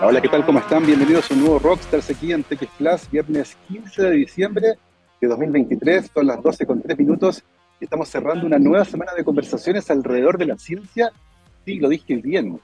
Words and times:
Hola, 0.00 0.22
¿qué 0.22 0.28
tal? 0.28 0.46
¿Cómo 0.46 0.60
están? 0.60 0.86
Bienvenidos 0.86 1.30
a 1.30 1.34
un 1.34 1.40
nuevo 1.40 1.58
Rockstars 1.58 2.08
aquí 2.08 2.32
en 2.32 2.42
TX 2.42 2.66
Plus, 2.78 3.10
viernes 3.10 3.54
15 3.68 4.02
de 4.02 4.10
diciembre 4.12 4.78
de 5.20 5.28
2023, 5.28 6.10
son 6.14 6.26
las 6.26 6.42
12 6.42 6.64
con 6.64 6.80
3 6.80 6.98
minutos 6.98 7.44
y 7.78 7.84
estamos 7.84 8.08
cerrando 8.08 8.46
una 8.46 8.58
nueva 8.58 8.86
semana 8.86 9.12
de 9.12 9.24
conversaciones 9.24 9.90
alrededor 9.90 10.38
de 10.38 10.46
la 10.46 10.56
ciencia. 10.56 11.12
Sí, 11.66 11.78
lo 11.78 11.90
dije 11.90 12.16
bien. 12.16 12.58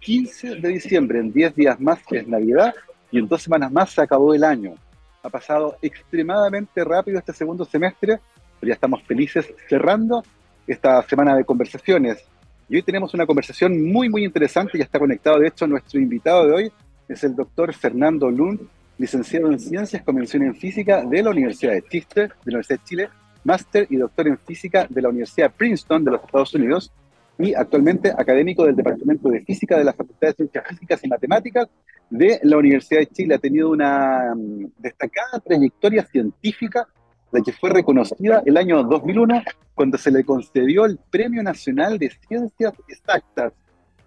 15 0.00 0.56
de 0.56 0.68
diciembre, 0.68 1.20
en 1.20 1.32
10 1.32 1.54
días 1.54 1.78
más 1.78 2.00
es 2.10 2.26
Navidad 2.26 2.74
y 3.12 3.20
en 3.20 3.28
dos 3.28 3.42
semanas 3.42 3.70
más 3.70 3.90
se 3.90 4.02
acabó 4.02 4.34
el 4.34 4.42
año. 4.42 4.74
Ha 5.22 5.30
pasado 5.30 5.76
extremadamente 5.80 6.82
rápido 6.82 7.18
este 7.18 7.34
segundo 7.34 7.64
semestre, 7.66 8.18
pero 8.58 8.68
ya 8.68 8.74
estamos 8.74 9.02
felices 9.04 9.54
cerrando 9.68 10.24
esta 10.66 11.02
semana 11.02 11.36
de 11.36 11.44
conversaciones. 11.44 12.24
Y 12.68 12.76
hoy 12.76 12.82
tenemos 12.82 13.14
una 13.14 13.24
conversación 13.26 13.82
muy, 13.90 14.10
muy 14.10 14.24
interesante, 14.24 14.76
ya 14.76 14.84
está 14.84 14.98
conectado, 14.98 15.38
de 15.38 15.48
hecho, 15.48 15.66
nuestro 15.66 15.98
invitado 15.98 16.46
de 16.46 16.52
hoy 16.52 16.72
es 17.08 17.24
el 17.24 17.34
doctor 17.34 17.72
Fernando 17.72 18.30
Lund, 18.30 18.60
licenciado 18.98 19.50
en 19.50 19.58
Ciencias 19.58 20.02
con 20.02 20.16
mención 20.16 20.42
en 20.42 20.54
Física 20.54 21.02
de 21.02 21.22
la 21.22 21.30
Universidad 21.30 21.72
de 21.72 21.82
Chile, 21.82 22.04
de 22.14 22.28
la 22.44 22.58
Universidad 22.58 22.78
de 22.78 22.84
Chile, 22.84 23.08
máster 23.44 23.86
y 23.88 23.96
doctor 23.96 24.28
en 24.28 24.38
Física 24.38 24.86
de 24.90 25.00
la 25.00 25.08
Universidad 25.08 25.50
Princeton 25.50 26.04
de 26.04 26.10
los 26.10 26.22
Estados 26.22 26.54
Unidos 26.54 26.92
y 27.38 27.54
actualmente 27.54 28.10
académico 28.10 28.66
del 28.66 28.76
Departamento 28.76 29.30
de 29.30 29.40
Física 29.40 29.78
de 29.78 29.84
la 29.84 29.94
Facultad 29.94 30.28
de 30.28 30.34
Ciencias 30.34 30.64
Físicas 30.68 31.00
y 31.04 31.08
Matemáticas 31.08 31.68
de 32.10 32.40
la 32.42 32.58
Universidad 32.58 33.00
de 33.00 33.06
Chile. 33.06 33.36
Ha 33.36 33.38
tenido 33.38 33.70
una 33.70 34.34
mm, 34.34 34.72
destacada 34.76 35.40
trayectoria 35.40 36.04
científica 36.04 36.86
la 37.30 37.40
que 37.42 37.52
fue 37.52 37.70
reconocida 37.70 38.42
el 38.46 38.56
año 38.56 38.82
2001 38.82 39.42
cuando 39.74 39.98
se 39.98 40.10
le 40.10 40.24
concedió 40.24 40.86
el 40.86 40.98
Premio 41.10 41.42
Nacional 41.42 41.98
de 41.98 42.10
Ciencias 42.26 42.72
Exactas. 42.88 43.52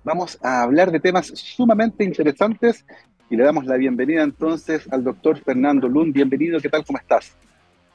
Vamos 0.04 0.40
a 0.42 0.64
hablar 0.64 0.92
de 0.92 1.00
temas 1.00 1.28
sumamente 1.28 2.04
interesantes 2.04 2.86
y 3.30 3.36
le 3.36 3.44
damos 3.44 3.66
la 3.66 3.78
bienvenida 3.78 4.24
entonces 4.24 4.92
al 4.92 5.04
doctor 5.04 5.38
Fernando 5.40 5.88
Lund. 5.88 6.14
Bienvenido, 6.14 6.60
¿qué 6.60 6.70
tal? 6.70 6.84
¿Cómo 6.84 6.98
estás? 6.98 7.36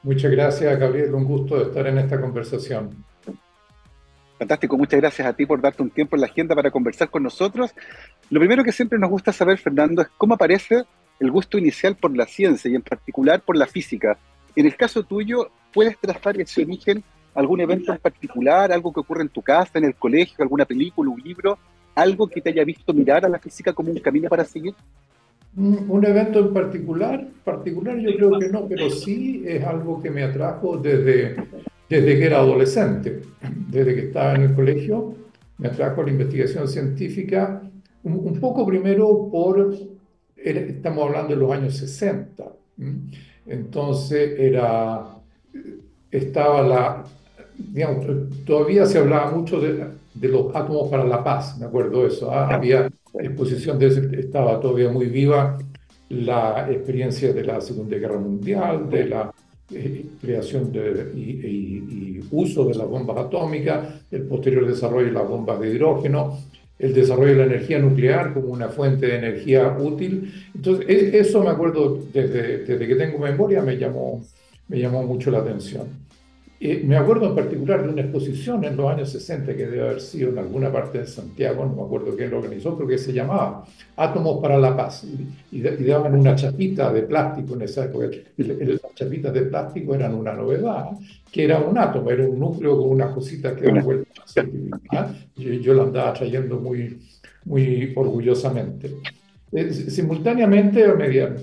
Muchas 0.03 0.31
gracias, 0.31 0.79
Gabriel. 0.79 1.13
Un 1.13 1.25
gusto 1.25 1.61
estar 1.61 1.85
en 1.85 1.97
esta 1.97 2.19
conversación. 2.19 3.03
Fantástico, 4.37 4.77
muchas 4.77 4.99
gracias 4.99 5.27
a 5.27 5.33
ti 5.33 5.45
por 5.45 5.59
darte 5.59 5.81
un 5.81 5.89
tiempo 5.89 6.15
en 6.15 6.21
la 6.21 6.27
agenda 6.27 6.55
para 6.55 6.71
conversar 6.71 7.09
con 7.09 7.23
nosotros. 7.23 7.73
Lo 8.29 8.39
primero 8.39 8.63
que 8.63 8.71
siempre 8.71 8.99
nos 8.99 9.09
gusta 9.09 9.33
saber, 9.33 9.57
Fernando, 9.57 10.03
es 10.03 10.07
cómo 10.17 10.35
aparece 10.35 10.83
el 11.19 11.31
gusto 11.31 11.57
inicial 11.57 11.95
por 11.95 12.15
la 12.15 12.25
ciencia 12.27 12.69
y 12.69 12.75
en 12.75 12.83
particular 12.83 13.41
por 13.41 13.57
la 13.57 13.65
física. 13.65 14.17
En 14.57 14.65
el 14.65 14.75
caso 14.75 15.03
tuyo, 15.03 15.51
¿puedes 15.71 15.99
trazar 15.99 16.41
ese 16.41 16.63
origen 16.63 17.03
algún 17.35 17.61
evento 17.61 17.93
en 17.93 17.99
particular, 17.99 18.71
algo 18.71 18.91
que 18.91 19.01
ocurre 19.01 19.21
en 19.21 19.29
tu 19.29 19.43
casa, 19.43 19.77
en 19.77 19.85
el 19.85 19.93
colegio, 19.93 20.37
alguna 20.39 20.65
película, 20.65 21.11
un 21.11 21.21
libro, 21.21 21.59
algo 21.93 22.27
que 22.27 22.41
te 22.41 22.49
haya 22.49 22.63
visto 22.63 22.91
mirar 22.91 23.23
a 23.23 23.29
la 23.29 23.37
física 23.37 23.71
como 23.71 23.91
un 23.91 23.99
camino 23.99 24.27
para 24.29 24.43
seguir? 24.43 24.73
Un 25.55 26.03
evento 26.03 26.39
en 26.39 26.51
particular, 26.55 27.27
particular 27.43 27.99
yo 27.99 28.15
creo 28.15 28.39
que 28.39 28.49
no, 28.49 28.67
pero 28.67 28.89
sí 28.89 29.43
es 29.45 29.63
algo 29.63 30.01
que 30.01 30.09
me 30.09 30.23
atrajo 30.23 30.75
desde, 30.77 31.35
desde 31.87 32.17
que 32.17 32.25
era 32.25 32.39
adolescente, 32.39 33.21
desde 33.69 33.93
que 33.93 34.01
estaba 34.07 34.33
en 34.33 34.41
el 34.41 34.55
colegio, 34.55 35.13
me 35.59 35.67
atrajo 35.67 36.01
la 36.01 36.09
investigación 36.09 36.67
científica, 36.67 37.61
un, 38.01 38.13
un 38.13 38.39
poco 38.39 38.65
primero 38.65 39.29
por, 39.31 39.71
estamos 40.35 41.05
hablando 41.05 41.35
de 41.35 41.39
los 41.41 41.51
años 41.51 41.77
60, 41.77 42.43
entonces 43.47 44.39
era, 44.39 45.05
estaba 46.11 46.61
la, 46.61 47.03
digamos, 47.57 48.05
todavía 48.45 48.85
se 48.85 48.99
hablaba 48.99 49.31
mucho 49.31 49.59
de, 49.59 49.85
de 50.13 50.27
los 50.27 50.55
átomos 50.55 50.89
para 50.89 51.03
la 51.05 51.23
paz, 51.23 51.57
me 51.57 51.65
acuerdo 51.65 52.05
eso, 52.05 52.31
¿ah? 52.31 52.53
había 52.53 52.89
exposición 53.13 53.79
de 53.79 54.19
estaba 54.19 54.59
todavía 54.59 54.89
muy 54.89 55.07
viva 55.07 55.57
la 56.09 56.69
experiencia 56.71 57.33
de 57.33 57.43
la 57.43 57.59
Segunda 57.61 57.97
Guerra 57.97 58.19
Mundial, 58.19 58.89
de 58.89 59.05
la 59.05 59.33
eh, 59.71 60.05
creación 60.21 60.71
de, 60.71 61.11
y, 61.15 62.23
uso 62.29 62.65
de 62.65 62.75
las 62.75 62.87
bombas 62.87 63.17
atómicas, 63.17 64.01
el 64.11 64.23
posterior 64.23 64.67
desarrollo 64.67 65.07
de 65.07 65.13
las 65.13 65.27
bombas 65.27 65.59
de 65.59 65.73
hidrógeno, 65.73 66.37
el 66.79 66.93
desarrollo 66.93 67.31
de 67.31 67.37
la 67.37 67.45
energía 67.45 67.79
nuclear 67.79 68.33
como 68.33 68.49
una 68.49 68.69
fuente 68.69 69.07
de 69.07 69.17
energía 69.17 69.75
útil. 69.79 70.33
Entonces, 70.55 70.85
eso 71.13 71.43
me 71.43 71.49
acuerdo 71.49 72.03
desde, 72.13 72.59
desde 72.59 72.87
que 72.87 72.95
tengo 72.95 73.17
memoria, 73.17 73.61
me 73.61 73.77
llamó, 73.77 74.23
me 74.67 74.79
llamó 74.79 75.03
mucho 75.03 75.31
la 75.31 75.39
atención. 75.39 76.06
Eh, 76.59 76.81
me 76.83 76.97
acuerdo 76.97 77.27
en 77.27 77.35
particular 77.35 77.83
de 77.83 77.89
una 77.89 78.01
exposición 78.01 78.63
en 78.63 78.75
los 78.75 78.89
años 78.89 79.09
60 79.11 79.55
que 79.55 79.67
debe 79.67 79.83
haber 79.83 80.01
sido 80.01 80.31
en 80.31 80.39
alguna 80.39 80.71
parte 80.71 80.97
de 80.99 81.05
Santiago, 81.05 81.63
no 81.65 81.75
me 81.75 81.83
acuerdo 81.83 82.15
quién 82.15 82.31
lo 82.31 82.39
organizó, 82.39 82.75
pero 82.75 82.89
que 82.89 82.97
se 82.97 83.13
llamaba 83.13 83.63
Átomos 83.95 84.41
para 84.41 84.57
la 84.57 84.75
Paz. 84.75 85.05
Y, 85.51 85.61
daban 85.61 86.15
una 86.15 86.35
chapita 86.35 86.91
de 86.91 87.03
plástico 87.03 87.53
en 87.53 87.61
esa 87.61 87.85
época. 87.85 88.07
las 88.37 88.95
chapitas 88.95 89.33
de 89.33 89.41
plástico 89.43 89.93
eran 89.93 90.15
una 90.15 90.33
novedad, 90.33 90.89
que 91.31 91.43
era 91.43 91.59
un 91.59 91.77
átomo, 91.77 92.09
era 92.09 92.27
un 92.27 92.39
núcleo 92.39 92.75
con 92.75 92.89
unas 92.89 93.13
cositas 93.13 93.53
que 93.53 93.67
daban 93.67 93.83
vuelta. 93.83 94.09
Yo, 95.35 95.53
yo 95.53 95.73
lo 95.75 95.83
andaba 95.83 96.13
trayendo 96.13 96.59
muy, 96.59 96.99
muy 97.45 97.93
orgullosamente. 97.95 98.95
Eh, 99.51 99.71
simultáneamente, 99.71 100.83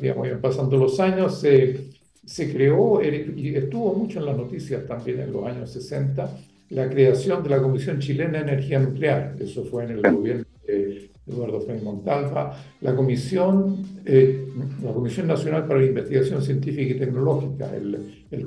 digamos, 0.01 0.29
pasando 0.43 0.77
los 0.77 0.99
años, 0.99 1.41
se 1.41 1.94
se 2.25 2.53
creó, 2.53 3.01
y 3.03 3.55
estuvo 3.55 3.95
mucho 3.95 4.19
en 4.19 4.27
las 4.27 4.37
noticias 4.37 4.87
también 4.87 5.21
en 5.21 5.33
los 5.33 5.47
años 5.47 5.71
60, 5.71 6.39
la 6.71 6.89
creación 6.89 7.43
de 7.43 7.51
la 7.51 7.61
Comisión 7.61 7.99
Chilena 7.99 8.43
de 8.43 8.53
Energía 8.53 8.79
Nuclear. 8.81 9.37
Eso 9.39 9.65
fue 9.65 9.85
en 9.85 9.91
el 9.91 10.13
gobierno 10.13 10.45
de 10.67 11.11
Eduardo 11.27 11.61
Frei 11.61 11.81
Montalva. 11.81 12.59
La 12.81 12.95
Comisión, 12.95 13.85
eh, 14.05 14.47
la 14.83 14.93
Comisión 14.93 15.27
Nacional 15.27 15.67
para 15.67 15.81
la 15.81 15.87
Investigación 15.87 16.43
Científica 16.43 16.95
y 16.95 16.99
Tecnológica, 16.99 17.75
el, 17.75 18.25
el 18.31 18.47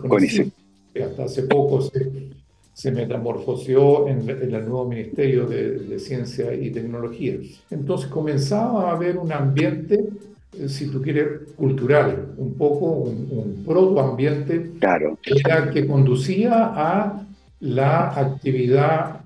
que 0.93 1.03
hasta 1.03 1.25
hace 1.25 1.43
poco 1.43 1.81
se, 1.81 2.29
se 2.73 2.91
metamorfoseó 2.91 4.07
en, 4.07 4.29
en, 4.29 4.53
el 4.53 4.65
nuevo 4.65 4.87
Ministerio 4.87 5.45
de, 5.45 5.79
de 5.79 5.99
Ciencia 5.99 6.53
y 6.53 6.71
Tecnología. 6.71 7.35
Entonces 7.69 8.07
comenzaba 8.07 8.89
a 8.89 8.95
haber 8.95 9.17
un 9.17 9.31
ambiente 9.31 9.95
eh, 9.95 10.09
si 10.67 10.87
tú 10.87 11.01
quieres, 11.01 11.53
cultural, 11.55 12.33
un 12.37 12.53
poco 12.55 12.85
un, 12.85 13.27
un 13.31 13.63
protoambiente 13.65 14.71
claro. 14.79 15.17
que 15.73 15.87
conducía 15.87 16.71
a 16.75 17.25
la 17.59 18.09
actividad, 18.09 19.21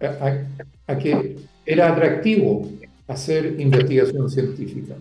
a, 0.88 0.97
que 0.97 1.38
era 1.66 1.91
atractivo 1.91 2.70
hacer 3.08 3.59
investigación 3.59 4.30
científica. 4.30 4.96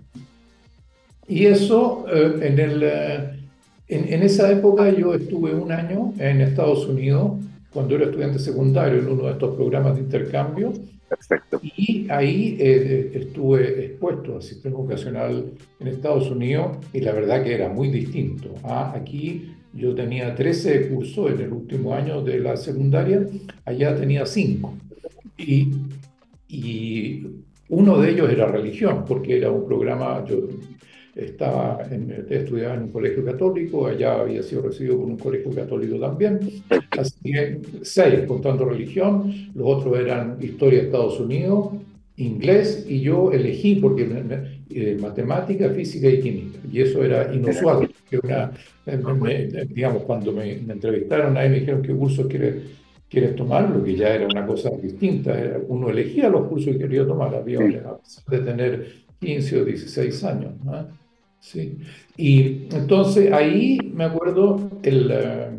Y 1.27 1.47
eso, 1.47 2.05
eh, 2.13 2.39
en, 2.43 2.59
el, 2.59 2.83
eh, 2.83 3.31
en, 3.89 4.13
en, 4.13 4.23
esa 4.23 4.51
época 4.51 4.91
yo 4.91 5.15
estuve 5.15 5.55
un 5.55 5.71
año 5.71 6.13
en 6.19 6.41
Estados 6.41 6.87
Unidos, 6.87 7.33
cuando 7.73 7.95
era 7.95 8.07
estudiante 8.07 8.39
secundario, 8.39 8.99
en 8.99 9.09
uno 9.09 9.25
de 9.25 9.33
estos 9.33 9.55
programas 9.57 9.95
de 9.95 10.03
intercambio, 10.03 10.73
Perfecto. 11.11 11.61
Y 11.63 12.07
ahí 12.09 12.57
eh, 12.61 13.11
estuve 13.15 13.87
expuesto 13.87 14.37
al 14.37 14.43
sistema 14.43 14.77
vocacional 14.77 15.51
en 15.81 15.87
Estados 15.89 16.31
Unidos 16.31 16.79
y 16.93 17.01
la 17.01 17.11
verdad 17.11 17.43
que 17.43 17.53
era 17.53 17.69
muy 17.69 17.89
distinto. 17.89 18.55
¿ah? 18.63 18.93
Aquí 18.95 19.57
yo 19.75 19.93
tenía 19.93 20.37
13 20.37 20.89
cursos 20.89 21.33
en 21.33 21.41
el 21.41 21.53
último 21.53 21.95
año 21.95 22.23
de 22.23 22.39
la 22.39 22.57
secundaria, 22.57 23.27
allá 23.65 23.97
tenía 23.97 24.25
5. 24.25 24.73
Y, 25.37 25.73
y 26.47 27.27
uno 27.69 28.01
de 28.01 28.11
ellos 28.11 28.31
era 28.31 28.47
religión, 28.47 29.05
porque 29.05 29.37
era 29.37 29.51
un 29.51 29.67
programa, 29.67 30.25
yo 30.25 30.47
estaba 31.15 31.81
en, 31.91 32.27
estudiaba 32.29 32.75
en 32.75 32.83
un 32.83 32.89
colegio 32.89 33.25
católico, 33.25 33.87
allá 33.87 34.21
había 34.21 34.43
sido 34.43 34.63
recibido 34.63 34.99
por 34.99 35.07
un 35.07 35.19
colegio 35.19 35.51
católico 35.53 35.99
también, 35.99 36.41
así 36.91 37.33
que 37.33 37.61
seis 37.83 38.21
contando 38.27 38.65
religión, 38.65 39.51
los 39.55 39.67
otros 39.67 39.99
eran 39.99 40.37
historia 40.41 40.81
de 40.81 40.87
Estados 40.87 41.19
Unidos, 41.19 41.71
inglés, 42.17 42.87
y 42.89 43.01
yo 43.01 43.33
elegí 43.33 43.77
porque 43.77 44.09
eh, 44.71 44.99
matemática, 45.01 45.71
física 45.71 46.09
y 46.09 46.21
química, 46.21 46.59
y 46.71 46.81
eso 46.81 47.03
era 47.03 47.35
inusual, 47.35 47.91
que 48.09 48.19
una, 48.19 48.53
digamos, 49.69 50.03
cuando 50.03 50.33
me, 50.33 50.53
entrevistaron 50.53 51.37
ahí 51.37 51.49
me 51.49 51.61
dijeron 51.61 51.83
qué 51.83 51.95
curso 51.95 52.29
quieres, 52.29 52.57
quieres 53.09 53.35
tomar, 53.35 53.69
lo 53.71 53.83
que 53.83 53.97
ya 53.97 54.15
era 54.15 54.27
una 54.27 54.47
cosa 54.47 54.71
distinta, 54.71 55.35
uno 55.67 55.91
elegía 55.91 56.29
los 56.29 56.47
cursos 56.47 56.73
que 56.73 56.79
quería 56.79 57.07
tomar, 57.07 57.35
había 57.35 57.59
de 57.59 58.39
tener 58.39 58.87
15 59.19 59.61
o 59.61 59.65
16 59.65 60.25
años. 60.25 60.53
¿no? 60.65 61.00
Sí. 61.41 61.79
Y 62.17 62.69
entonces 62.73 63.33
ahí 63.33 63.79
me 63.95 64.05
acuerdo 64.05 64.71
el, 64.83 65.11
eh, 65.11 65.59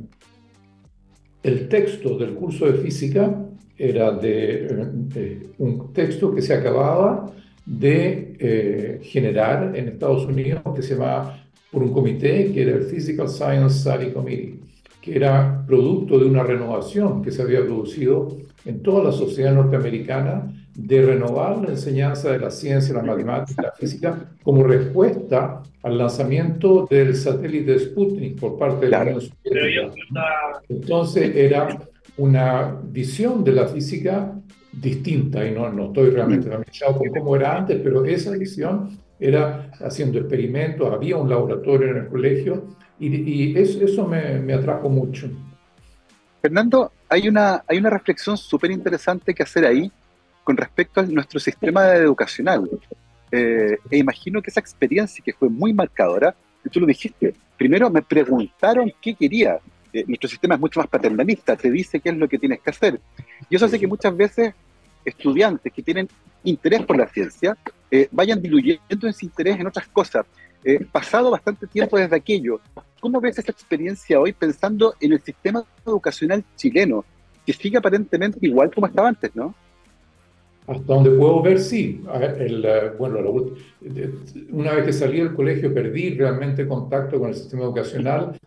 el 1.44 1.68
texto 1.68 2.18
del 2.18 2.36
curso 2.36 2.66
de 2.68 2.74
física 2.74 3.46
era 3.78 4.12
de, 4.12 4.68
eh, 5.16 5.48
un 5.58 5.92
texto 5.92 6.34
que 6.34 6.42
se 6.42 6.54
acababa 6.54 7.32
de 7.66 8.36
eh, 8.40 9.00
generar 9.02 9.76
en 9.76 9.88
Estados 9.88 10.26
Unidos 10.26 10.62
que 10.76 10.84
se 10.84 10.94
llamaba 10.94 11.44
por 11.72 11.82
un 11.82 11.92
comité 11.92 12.52
que 12.52 12.62
era 12.62 12.76
el 12.76 12.84
Physical 12.84 13.28
Science 13.28 13.80
Study 13.80 14.12
Committee, 14.12 14.60
que 15.02 15.16
era 15.16 15.64
producto 15.66 16.20
de 16.20 16.26
una 16.26 16.44
renovación 16.44 17.22
que 17.22 17.32
se 17.32 17.42
había 17.42 17.62
producido 17.62 18.38
en 18.66 18.82
toda 18.82 19.04
la 19.04 19.12
sociedad 19.12 19.54
norteamericana 19.54 20.54
de 20.76 21.02
renovar 21.02 21.58
la 21.58 21.70
enseñanza 21.70 22.32
de 22.32 22.40
la 22.40 22.52
ciencia, 22.52 22.94
la 22.94 23.04
matemática, 23.04 23.62
la 23.64 23.72
física, 23.72 24.32
como 24.44 24.64
respuesta 24.64 25.64
al 25.84 25.98
lanzamiento 25.98 26.88
del 26.90 27.16
satélite 27.16 27.80
Sputnik 27.80 28.40
por 28.40 28.58
parte 28.58 28.86
de 28.86 28.92
la 28.92 29.02
Unión 29.02 29.22
Soviética. 29.22 29.92
Entonces 30.70 31.36
era 31.36 31.80
una 32.18 32.80
visión 32.84 33.44
de 33.44 33.52
la 33.52 33.68
física 33.68 34.34
distinta, 34.72 35.46
y 35.46 35.52
no, 35.52 35.70
no 35.70 35.88
estoy 35.88 36.12
realmente 36.12 36.48
familiarizado 36.48 36.98
con 36.98 37.10
cómo 37.10 37.36
era 37.36 37.58
antes, 37.58 37.80
pero 37.84 38.06
esa 38.06 38.32
visión 38.32 38.90
era 39.20 39.72
haciendo 39.82 40.20
experimentos, 40.20 40.92
había 40.92 41.18
un 41.18 41.30
laboratorio 41.30 41.90
en 41.90 41.98
el 41.98 42.08
colegio, 42.08 42.68
y, 43.08 43.52
y 43.52 43.58
eso, 43.58 43.84
eso 43.84 44.08
me, 44.08 44.40
me 44.40 44.54
atrajo 44.54 44.90
mucho. 44.90 45.30
Fernando, 46.42 46.92
hay 47.08 47.28
una, 47.28 47.64
hay 47.68 47.78
una 47.78 47.90
reflexión 47.90 48.38
súper 48.38 48.72
interesante 48.72 49.34
que 49.34 49.44
hacer 49.44 49.66
ahí 49.66 49.92
con 50.44 50.58
respecto 50.58 51.00
a 51.00 51.04
nuestro 51.04 51.40
sistema 51.40 51.94
educacional. 51.94 52.70
Eh, 53.32 53.78
e 53.90 53.98
imagino 53.98 54.42
que 54.42 54.50
esa 54.50 54.60
experiencia 54.60 55.24
que 55.24 55.34
fue 55.34 55.50
muy 55.50 55.74
marcadora, 55.74 56.36
y 56.66 56.70
tú 56.70 56.80
lo 56.80 56.88
dijiste, 56.88 57.34
primero 57.58 57.90
me 57.90 58.02
preguntaron 58.02 58.92
qué 59.02 59.14
quería. 59.14 59.60
Eh, 59.94 60.04
nuestro 60.08 60.30
sistema 60.30 60.56
es 60.56 60.62
mucho 60.62 60.80
más 60.80 60.88
paternalista, 60.88 61.56
te 61.56 61.70
dice 61.70 62.00
qué 62.00 62.10
es 62.10 62.18
lo 62.18 62.28
que 62.28 62.40
tienes 62.40 62.60
que 62.62 62.70
hacer. 62.70 63.00
Y 63.50 63.56
eso 63.56 63.66
hace 63.66 63.80
que 63.80 63.88
muchas 63.88 64.16
veces 64.16 64.54
estudiantes 65.06 65.72
que 65.72 65.82
tienen 65.84 66.08
interés 66.44 66.84
por 66.84 66.98
la 66.98 67.08
ciencia 67.08 67.58
eh, 67.90 68.08
vayan 68.12 68.42
diluyendo 68.42 69.08
ese 69.08 69.26
interés 69.26 69.60
en 69.60 69.68
otras 69.68 69.88
cosas. 69.88 70.26
pasado 70.92 71.32
bastante 71.32 71.66
tiempo 71.68 71.98
desde 71.98 72.16
aquello, 72.16 72.62
¿cómo 73.02 73.20
ves 73.20 73.38
esa 73.40 73.52
experiencia 73.52 74.18
hoy 74.18 74.32
pensando 74.32 74.94
en 75.02 75.12
el 75.12 75.22
sistema 75.22 75.66
educacional 75.86 76.46
chileno, 76.56 77.04
que 77.46 77.52
sigue 77.52 77.78
aparentemente 77.78 78.38
igual 78.42 78.72
como 78.74 78.88
estaba 78.88 79.10
antes, 79.10 79.36
¿no? 79.36 79.54
Hasta 80.68 80.94
donde 80.94 81.10
puedo 81.10 81.42
ver, 81.42 81.60
sí. 81.60 82.02
Eh, 82.40 82.92
bueno, 82.98 83.20
una 84.52 84.74
vez 84.76 84.86
que 84.86 84.94
salí 84.94 85.18
del 85.18 85.34
colegio 85.34 85.74
perdí 85.74 86.12
realmente 86.12 86.68
contacto 86.68 87.20
con 87.20 87.30
el 87.30 87.36
sistema 87.36 87.64
educacional 87.64 88.40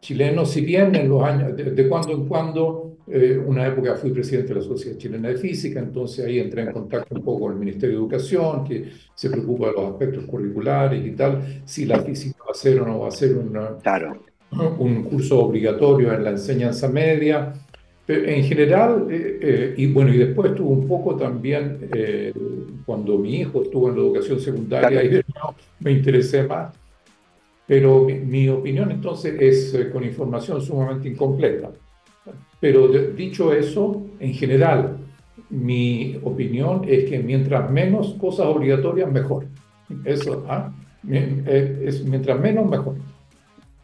chileno, 0.00 0.46
si 0.46 0.60
bien 0.60 0.94
en 0.94 1.08
los 1.08 1.22
años, 1.22 1.56
de, 1.56 1.88
cuando 1.88 2.12
en 2.12 2.26
cuando, 2.26 2.96
eh, 3.08 3.42
una 3.44 3.66
época 3.66 3.96
fui 3.96 4.10
presidente 4.10 4.54
de 4.54 4.60
la 4.60 4.66
Sociedad 4.66 4.96
Chilena 4.96 5.28
de 5.28 5.36
Física, 5.36 5.80
entonces 5.80 6.24
ahí 6.24 6.38
entré 6.38 6.62
en 6.62 6.72
contacto 6.72 7.14
un 7.16 7.24
poco 7.24 7.40
con 7.40 7.54
el 7.54 7.58
Ministerio 7.58 7.96
de 7.96 8.02
Educación, 8.02 8.64
que 8.64 8.90
se 9.14 9.28
preocupa 9.28 9.66
de 9.66 9.72
los 9.72 9.92
aspectos 9.92 10.24
curriculares 10.24 11.04
y 11.04 11.10
tal, 11.12 11.62
si 11.64 11.84
la 11.86 12.00
física 12.00 12.37
va 12.48 12.52
a 12.52 12.54
ser 12.54 12.80
o 12.80 12.86
no 12.86 13.00
va 13.00 13.08
a 13.08 13.10
ser 13.10 13.36
claro. 13.82 14.22
un 14.78 15.04
curso 15.04 15.40
obligatorio 15.40 16.12
en 16.12 16.24
la 16.24 16.30
enseñanza 16.30 16.88
media. 16.88 17.52
En 18.06 18.42
general, 18.42 19.06
eh, 19.10 19.38
eh, 19.42 19.74
y 19.76 19.86
bueno, 19.92 20.14
y 20.14 20.16
después 20.16 20.52
estuvo 20.52 20.70
un 20.70 20.88
poco 20.88 21.14
también 21.14 21.90
eh, 21.94 22.32
cuando 22.86 23.18
mi 23.18 23.40
hijo 23.40 23.62
estuvo 23.62 23.90
en 23.90 23.96
la 23.96 24.00
educación 24.00 24.40
secundaria, 24.40 25.04
y 25.04 25.20
me 25.80 25.92
interesé 25.92 26.44
más. 26.44 26.74
Pero 27.66 28.06
mi, 28.06 28.48
opinión 28.48 28.90
entonces 28.90 29.36
es 29.38 29.90
con 29.92 30.02
información 30.04 30.62
sumamente 30.62 31.06
incompleta. 31.06 31.70
Pero 32.58 32.88
dicho 32.88 33.52
eso, 33.52 34.06
en 34.18 34.32
general, 34.32 34.96
mi 35.50 36.18
opinión 36.22 36.86
es 36.88 37.10
que 37.10 37.18
mientras 37.18 37.70
menos 37.70 38.14
cosas 38.14 38.46
obligatorias, 38.46 39.12
mejor. 39.12 39.46
Eso, 40.06 40.46
¿ah? 40.48 40.72
Es, 41.06 42.04
mientras 42.04 42.38
menos, 42.40 42.68
mejor. 42.68 42.96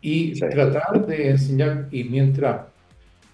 Y 0.00 0.38
tratar 0.38 1.06
de 1.06 1.30
enseñar, 1.30 1.88
y 1.90 2.04
mientras 2.04 2.66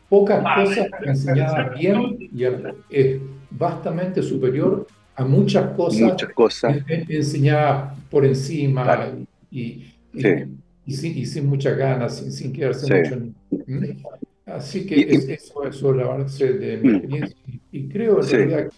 pocas 0.09 0.45
cosas 0.57 0.87
enseñadas 1.03 1.79
bien 1.79 2.17
y 2.33 2.45
es 2.91 3.21
vastamente 3.51 4.23
superior 4.23 4.87
a 5.17 5.25
muchas 5.25 5.75
cosas, 5.75 6.13
muchas 6.13 6.33
cosas. 6.33 6.77
enseñadas 6.89 7.99
por 8.09 8.25
encima 8.25 9.13
y, 9.51 9.87
y, 10.87 11.27
sin, 11.27 11.47
muchas 11.47 11.77
ganas, 11.77 12.19
sin, 12.19 12.33
sin 12.33 12.53
quedarse 12.53 12.95
mucho 12.95 13.15
en... 13.15 14.03
Así 14.47 14.85
que 14.85 15.01
eso, 15.33 15.65
es 15.65 15.83
la 15.83 16.07
base 16.07 16.53
de 16.55 16.77
mi 16.79 16.89
mm. 16.89 16.95
experiencia. 16.97 17.37
Y, 17.73 17.89
creo 17.89 18.21
en 18.21 18.29
realidad 18.29 18.71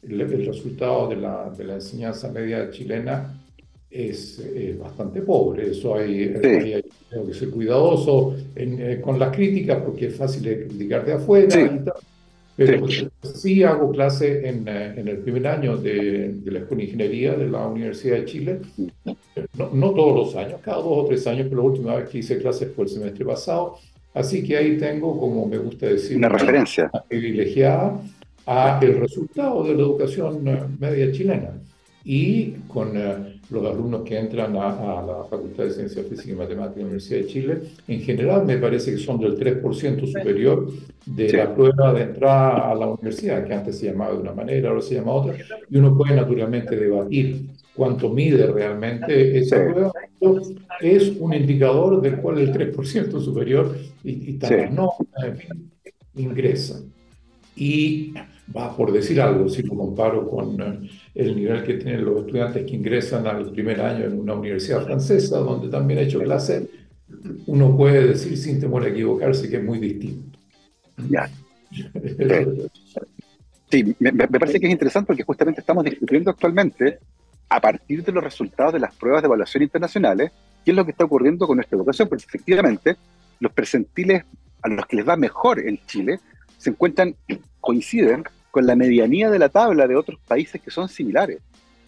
que 0.00 0.14
el, 0.14 0.46
resultado 0.46 1.08
de 1.08 1.16
la, 1.16 1.50
de 1.50 1.64
la 1.64 1.74
enseñanza 1.74 2.30
media 2.32 2.70
chilena 2.70 3.41
es 3.92 4.42
bastante 4.78 5.22
pobre. 5.22 5.70
Eso 5.70 5.96
hay, 5.96 6.34
hay, 6.42 6.84
tengo 7.10 7.26
que 7.26 7.34
ser 7.34 7.50
cuidadoso 7.50 8.36
eh, 8.56 9.00
con 9.02 9.18
las 9.18 9.34
críticas 9.34 9.82
porque 9.84 10.06
es 10.06 10.16
fácil 10.16 10.42
de 10.42 10.66
criticar 10.66 11.04
de 11.04 11.12
afuera. 11.14 11.84
pero 12.56 12.86
sí. 13.34 13.62
hago 13.62 13.90
clase 13.90 14.48
en, 14.48 14.66
eh, 14.66 14.94
en, 14.96 15.08
el 15.08 15.18
primer 15.18 15.46
año 15.46 15.76
de, 15.76 16.34
de, 16.34 16.50
la 16.50 16.60
Escuela 16.60 16.82
de 16.82 16.84
Ingeniería 16.84 17.34
de 17.34 17.48
la 17.48 17.66
Universidad 17.66 18.16
de 18.16 18.24
Chile. 18.24 18.60
No, 19.56 19.70
no, 19.72 19.90
todos 19.90 20.34
los 20.34 20.36
años, 20.36 20.60
cada 20.62 20.78
dos 20.78 21.04
o 21.04 21.06
tres 21.06 21.26
años, 21.26 21.46
pero 21.48 21.62
la 21.62 21.68
última 21.68 21.94
vez 21.96 22.08
que 22.08 22.18
hice 22.18 22.38
clases 22.38 22.72
fue 22.74 22.84
el 22.84 22.90
semestre 22.90 23.24
pasado. 23.24 23.78
Así 24.14 24.42
que 24.42 24.56
ahí 24.56 24.76
tengo, 24.76 25.18
como 25.18 25.46
me 25.46 25.58
gusta 25.58 25.86
decir, 25.86 26.18
una, 26.18 26.28
referencia 26.28 26.90
privilegiada 27.08 27.98
a 28.46 28.78
el 28.82 29.00
resultado 29.00 29.64
de 29.64 29.74
la 29.74 29.80
educación 29.82 30.46
eh, 30.46 30.62
media 30.78 31.12
chilena 31.12 31.50
y 32.04 32.52
con 32.68 32.96
eh, 32.96 33.31
los 33.52 33.64
alumnos 33.66 34.02
que 34.02 34.18
entran 34.18 34.56
a, 34.56 35.02
la 35.02 35.24
Facultad 35.28 35.64
de 35.64 35.70
Ciencias 35.70 36.06
Físicas 36.06 36.28
y 36.28 36.32
Matemáticas 36.32 36.74
de 36.74 36.80
la 36.80 36.86
Universidad 36.86 37.20
de 37.20 37.26
Chile, 37.26 37.58
en 37.86 38.00
general 38.00 38.46
me 38.46 38.56
parece 38.56 38.92
que 38.92 38.98
son 38.98 39.20
del 39.20 39.38
3% 39.38 40.06
superior 40.06 40.68
de 41.06 41.32
la 41.32 41.54
prueba 41.54 41.92
de 41.92 42.02
entrada 42.02 42.70
a 42.70 42.74
la 42.74 42.86
universidad, 42.86 43.44
que 43.46 43.52
antes 43.52 43.78
se 43.78 43.86
llamaba 43.86 44.12
de 44.14 44.20
una 44.20 44.32
manera, 44.32 44.70
ahora 44.70 44.80
se 44.80 44.94
llama 44.94 45.12
otra, 45.12 45.36
y 45.68 45.76
uno 45.76 45.96
puede 45.96 46.16
naturalmente 46.16 46.76
debatir 46.76 47.46
cuánto 47.74 48.08
mide 48.08 48.46
realmente 48.46 49.38
esa 49.38 49.64
prueba, 49.64 49.92
es 50.80 51.12
un 51.18 51.34
indicador 51.34 52.00
del 52.00 52.16
cual 52.16 52.38
el 52.38 52.52
3% 52.52 53.20
superior 53.20 53.76
y, 54.02 54.30
y 54.30 54.32
tal, 54.34 54.74
no, 54.74 54.92
en 55.24 55.36
fin, 55.36 55.70
ingresa. 56.14 56.82
Y 57.54 58.14
va 58.54 58.74
por 58.76 58.92
decir 58.92 59.20
algo, 59.20 59.48
si 59.48 59.62
lo 59.62 59.76
comparo 59.76 60.28
con 60.28 60.60
eh, 60.60 60.90
el 61.14 61.36
nivel 61.36 61.62
que 61.62 61.74
tienen 61.74 62.04
los 62.04 62.20
estudiantes 62.20 62.64
que 62.64 62.76
ingresan 62.76 63.26
al 63.26 63.50
primer 63.50 63.80
año 63.80 64.06
en 64.06 64.20
una 64.20 64.34
universidad 64.34 64.84
francesa, 64.84 65.38
donde 65.38 65.68
también 65.68 66.00
he 66.00 66.02
hecho 66.04 66.20
clase, 66.20 66.68
uno 67.46 67.76
puede 67.76 68.08
decir 68.08 68.36
sin 68.36 68.60
temor 68.60 68.84
a 68.84 68.88
equivocarse 68.88 69.48
que 69.48 69.56
es 69.56 69.64
muy 69.64 69.78
distinto. 69.78 70.38
Ya. 71.08 71.30
Sí, 73.72 73.96
me, 74.00 74.12
parece 74.12 74.60
que 74.60 74.66
es 74.66 74.72
interesante 74.72 75.06
porque 75.06 75.22
justamente 75.22 75.62
estamos 75.62 75.82
discutiendo 75.82 76.30
actualmente, 76.30 76.98
a 77.48 77.58
partir 77.58 78.04
de 78.04 78.12
los 78.12 78.22
resultados 78.22 78.74
de 78.74 78.80
las 78.80 78.94
pruebas 78.94 79.22
de 79.22 79.28
evaluación 79.28 79.62
internacionales, 79.62 80.30
qué 80.62 80.72
es 80.72 80.76
lo 80.76 80.84
que 80.84 80.90
está 80.90 81.04
ocurriendo 81.04 81.46
con 81.46 81.56
nuestra 81.56 81.78
educación, 81.78 82.06
porque 82.06 82.26
efectivamente 82.28 82.96
los 83.40 83.50
percentiles 83.50 84.24
a 84.60 84.68
los 84.68 84.84
que 84.84 84.96
les 84.96 85.08
va 85.08 85.16
mejor 85.16 85.66
en 85.66 85.78
Chile 85.86 86.20
se 86.62 86.70
encuentran, 86.70 87.16
coinciden 87.60 88.22
con 88.52 88.66
la 88.66 88.76
medianía 88.76 89.30
de 89.30 89.38
la 89.38 89.48
tabla 89.48 89.88
de 89.88 89.96
otros 89.96 90.20
países 90.28 90.60
que 90.60 90.70
son 90.70 90.88
similares. 90.88 91.40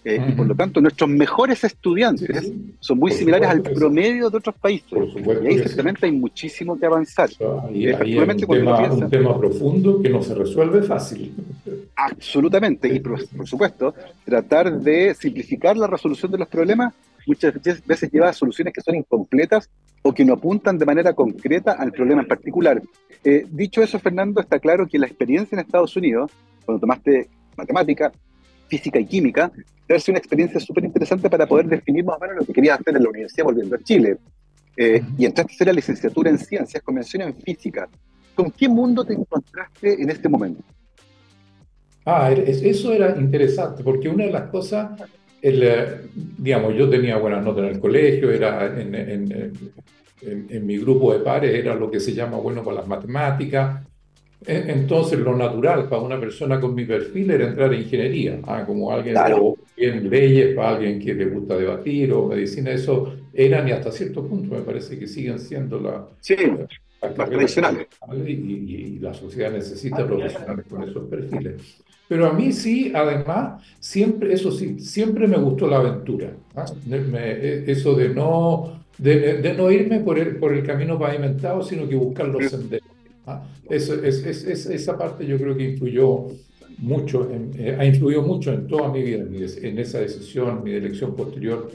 Eh, 0.05 0.23
y 0.29 0.33
por 0.33 0.47
lo 0.47 0.55
tanto, 0.55 0.83
nuestros 0.83 1.09
mejores 1.09 1.65
estudiantes 1.65 2.53
son 2.79 2.99
muy 2.99 3.11
similares 3.13 3.49
al 3.49 3.63
promedio 3.63 4.29
de 4.29 4.37
otros 4.37 4.55
países. 4.57 4.93
y 4.93 5.47
ahí 5.47 5.59
ciertamente 5.61 6.05
hay 6.05 6.13
muchísimo 6.13 6.79
que 6.79 6.85
avanzar. 6.85 7.31
Ahí, 7.67 7.87
hay 7.87 8.19
un, 8.19 9.09
tema, 9.09 9.39
profundo 9.39 10.03
que 10.03 10.11
no 10.11 10.23
se 10.23 10.35
resuelve 10.35 10.83
fácil. 10.83 11.33
Absolutamente. 11.97 12.89
Y 12.93 13.01
por, 13.01 13.19
supuesto, 13.47 13.95
tratar 14.27 14.79
de 14.79 15.15
simplificar 15.15 15.77
la 15.77 15.87
resolución 15.87 16.31
de 16.33 16.39
los 16.39 16.49
problemas 16.49 16.93
muchas 17.27 17.55
veces 17.87 18.11
lleva 18.11 18.29
a 18.29 18.33
soluciones 18.33 18.73
que 18.73 18.81
son 18.81 18.97
incompletas 18.97 19.71
o 20.03 20.13
que 20.13 20.25
no 20.25 20.35
apuntan 20.35 20.79
de 20.79 20.85
manera 20.85 21.13
concreta 21.15 21.73
al 21.73 21.93
problema 21.93 22.23
en 22.23 22.29
particular. 22.29 22.83
Eh, 23.23 23.47
dicho 23.51 23.83
eso, 23.83 23.99
Fernando, 23.99 24.41
está 24.41 24.59
claro 24.59 24.87
que 24.87 24.99
la 24.99 25.07
experiencia 25.07 25.57
en 25.57 25.61
Estados 25.61 25.97
Unidos, 25.97 26.31
cuando 26.65 26.81
tomaste 26.81 27.29
matemática, 27.57 28.13
física 28.69 28.99
y 29.01 29.07
química, 29.07 29.51
debe 29.89 30.01
ser 30.01 30.13
una 30.13 30.19
experiencia 30.19 30.61
súper 30.61 30.85
interesante 30.85 31.31
para 31.31 31.47
poder 31.47 31.67
definir 31.67 32.05
más 32.05 32.17
o 32.17 32.21
menos 32.21 32.37
lo 32.37 32.45
que 32.45 32.53
querías 32.53 32.81
hacer 32.81 32.97
en 32.97 33.03
la 33.03 33.09
universidad 33.09 33.45
volviendo 33.45 33.77
a 33.77 33.79
Chile. 33.79 34.19
Eh, 34.77 35.03
y 35.17 35.25
entraste 35.25 35.53
a 35.53 35.55
hacer 35.55 35.67
la 35.69 35.73
licenciatura 35.73 36.31
en 36.31 36.39
ciencias, 36.39 36.83
convención 36.83 37.23
en 37.23 37.35
física. 37.35 37.89
¿Con 38.35 38.51
qué 38.51 38.69
mundo 38.69 39.05
te 39.05 39.15
encontraste 39.15 40.03
en 40.03 40.11
este 40.11 40.29
momento? 40.29 40.63
Ah, 42.05 42.31
eso 42.33 42.93
era 42.93 43.17
interesante, 43.17 43.83
porque 43.83 44.09
una 44.09 44.25
de 44.25 44.33
las 44.33 44.51
cosas, 44.51 44.91
el, 45.45 45.63
eh, 45.63 45.87
digamos, 46.39 46.75
yo 46.75 46.89
tenía 46.89 47.19
buenas 47.19 47.45
notas 47.45 47.65
en 47.65 47.75
el 47.75 47.79
colegio, 47.79 48.31
era 48.31 48.67
en, 48.81 48.95
en, 48.95 49.53
en, 50.23 50.67
mi 50.67 50.79
grupo 50.79 51.13
de 51.13 51.19
pares, 51.19 51.55
era 51.55 51.75
lo 51.75 51.91
que 51.91 52.01
se 52.01 52.15
llama 52.15 52.39
bueno 52.39 52.65
para 52.65 52.79
las 52.79 52.87
matemáticas, 52.87 53.85
e, 54.47 54.65
entonces, 54.69 55.19
lo 55.19 55.37
natural 55.37 55.87
para 55.87 56.01
una 56.01 56.19
persona 56.19 56.59
con 56.59 56.75
mi 56.75 56.87
perfil 56.87 57.31
era 57.31 57.49
entrar 57.49 57.75
en 57.75 57.83
ingeniería, 57.83 58.41
ah, 58.47 58.65
como 58.67 58.91
alguien 58.91 59.17
claro. 59.17 59.57
en 59.77 60.09
leyes, 60.09 60.57
para 60.57 60.77
alguien 60.77 60.99
que 60.99 61.13
le 61.13 61.27
gusta 61.27 61.59
debatir 61.59 62.11
o 62.15 62.29
medicina, 62.29 62.71
eso 62.71 63.15
eran 63.35 63.69
y 63.69 63.73
hasta 63.73 63.93
cierto 63.93 64.27
punto 64.27 64.55
me 64.55 64.63
parece 64.63 64.99
que 64.99 65.07
siguen 65.07 65.39
siendo 65.39 65.79
la, 65.79 66.07
más 67.17 67.31
tradicionales. 67.31 67.87
Y, 68.27 68.99
la 68.99 69.13
sociedad 69.13 69.53
necesita 69.53 70.07
profesionales 70.07 70.67
con 70.69 70.83
esos 70.83 71.09
perfiles. 71.09 71.83
Pero 72.09 72.27
a 72.27 72.33
mí 72.33 72.53
sí, 72.53 72.93
además, 72.95 73.63
siempre, 73.81 74.33
eso 74.33 74.51
sí, 74.51 74.79
siempre 74.79 75.27
me 75.27 75.39
gustó 75.39 75.67
la 75.67 75.79
aventura. 75.79 76.33
¿ah? 76.55 76.67
E, 76.91 77.65
eso 77.67 77.95
de 77.95 78.11
no, 78.11 78.81
de, 78.99 79.55
no 79.57 79.71
irme 79.71 80.01
por 80.01 80.19
el, 80.19 80.37
por 80.37 80.53
el 80.53 80.65
camino 80.65 80.99
pavimentado, 80.99 81.63
sino 81.63 81.89
que 81.89 81.97
buscar 81.97 82.29
los 82.29 82.51
senderos. 82.51 82.89
¿ah? 83.27 83.43
Eso, 83.69 83.95
es, 84.03 84.25
es, 84.25 84.67
esa 84.67 84.99
parte 84.99 85.27
yo 85.27 85.39
creo 85.39 85.57
que 85.57 85.71
influyó 85.71 86.27
mucho, 86.79 87.29
eh, 87.57 87.77
ha 87.79 87.85
influido 87.85 88.23
mucho 88.23 88.53
en 88.53 88.67
toda 88.67 88.91
mi 88.91 89.03
vida, 89.03 89.25
en 89.63 89.79
esa 89.79 90.01
decisión, 90.01 90.63
mi 90.63 90.73
elección 90.73 91.15
posterior 91.15 91.71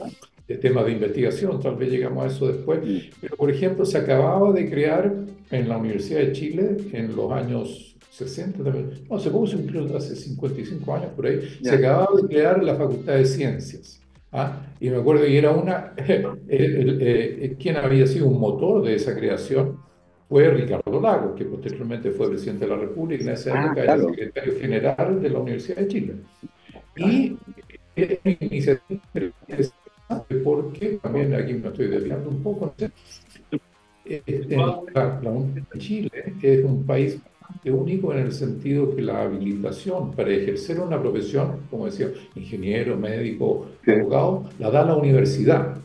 de 0.50 0.56
temas 0.56 0.84
de 0.84 0.92
investigación, 0.92 1.60
tal 1.60 1.76
vez 1.76 1.92
llegamos 1.92 2.24
a 2.24 2.26
eso 2.26 2.48
después, 2.48 2.80
pero 3.20 3.36
por 3.36 3.52
ejemplo 3.52 3.84
se 3.86 3.98
acababa 3.98 4.52
de 4.52 4.68
crear 4.68 5.14
en 5.48 5.68
la 5.68 5.78
Universidad 5.78 6.18
de 6.18 6.32
Chile 6.32 6.76
en 6.92 7.14
los 7.14 7.30
años 7.30 7.96
60 8.10 8.64
también, 8.64 8.90
no, 9.08 9.20
se 9.20 9.30
puso 9.30 9.56
incluso 9.56 9.96
hace 9.96 10.16
55 10.16 10.92
años 10.92 11.12
por 11.14 11.26
ahí, 11.26 11.40
se 11.62 11.70
acababa 11.70 12.20
de 12.20 12.26
crear 12.26 12.64
la 12.64 12.74
Facultad 12.74 13.14
de 13.14 13.26
Ciencias. 13.26 14.02
¿ah? 14.32 14.60
Y 14.80 14.90
me 14.90 14.96
acuerdo 14.96 15.22
que 15.22 15.38
era 15.38 15.52
una, 15.52 15.94
eh, 16.48 17.56
quien 17.56 17.76
había 17.76 18.08
sido 18.08 18.26
un 18.26 18.40
motor 18.40 18.82
de 18.82 18.96
esa 18.96 19.14
creación 19.14 19.78
fue 20.28 20.50
Ricardo 20.50 21.00
Lagos, 21.00 21.36
que 21.36 21.44
posteriormente 21.44 22.10
fue 22.10 22.28
presidente 22.28 22.64
de 22.64 22.72
la 22.72 22.76
República 22.76 23.22
y 23.22 23.26
en 23.28 23.32
esa 23.34 23.54
ah, 23.54 23.66
época 23.66 23.82
era 23.84 23.98
secretario 24.00 24.58
general 24.58 25.22
de 25.22 25.30
la 25.30 25.38
Universidad 25.38 25.76
de 25.76 25.88
Chile. 25.88 26.14
Y 26.96 27.36
es 29.48 29.72
iniciativa 30.10 30.42
porque 30.44 30.98
también 31.02 31.34
aquí 31.34 31.54
me 31.54 31.68
estoy 31.68 31.88
desviando 31.88 32.30
un 32.30 32.42
poco. 32.42 32.74
Eh, 34.04 34.46
la, 34.48 35.30
Universidad 35.30 35.68
de 35.72 35.78
Chile 35.78 36.10
es 36.42 36.64
un 36.64 36.84
país 36.84 37.20
único 37.64 38.12
en 38.12 38.20
el 38.20 38.32
sentido 38.32 38.94
que 38.94 39.02
la 39.02 39.22
habilitación 39.22 40.12
para 40.12 40.30
ejercer 40.30 40.80
una 40.80 41.00
profesión, 41.00 41.60
como 41.70 41.86
decía, 41.86 42.08
ingeniero, 42.34 42.96
médico, 42.96 43.66
abogado, 43.86 44.44
la 44.58 44.70
da 44.70 44.84
la 44.84 44.96
universidad. 44.96 45.76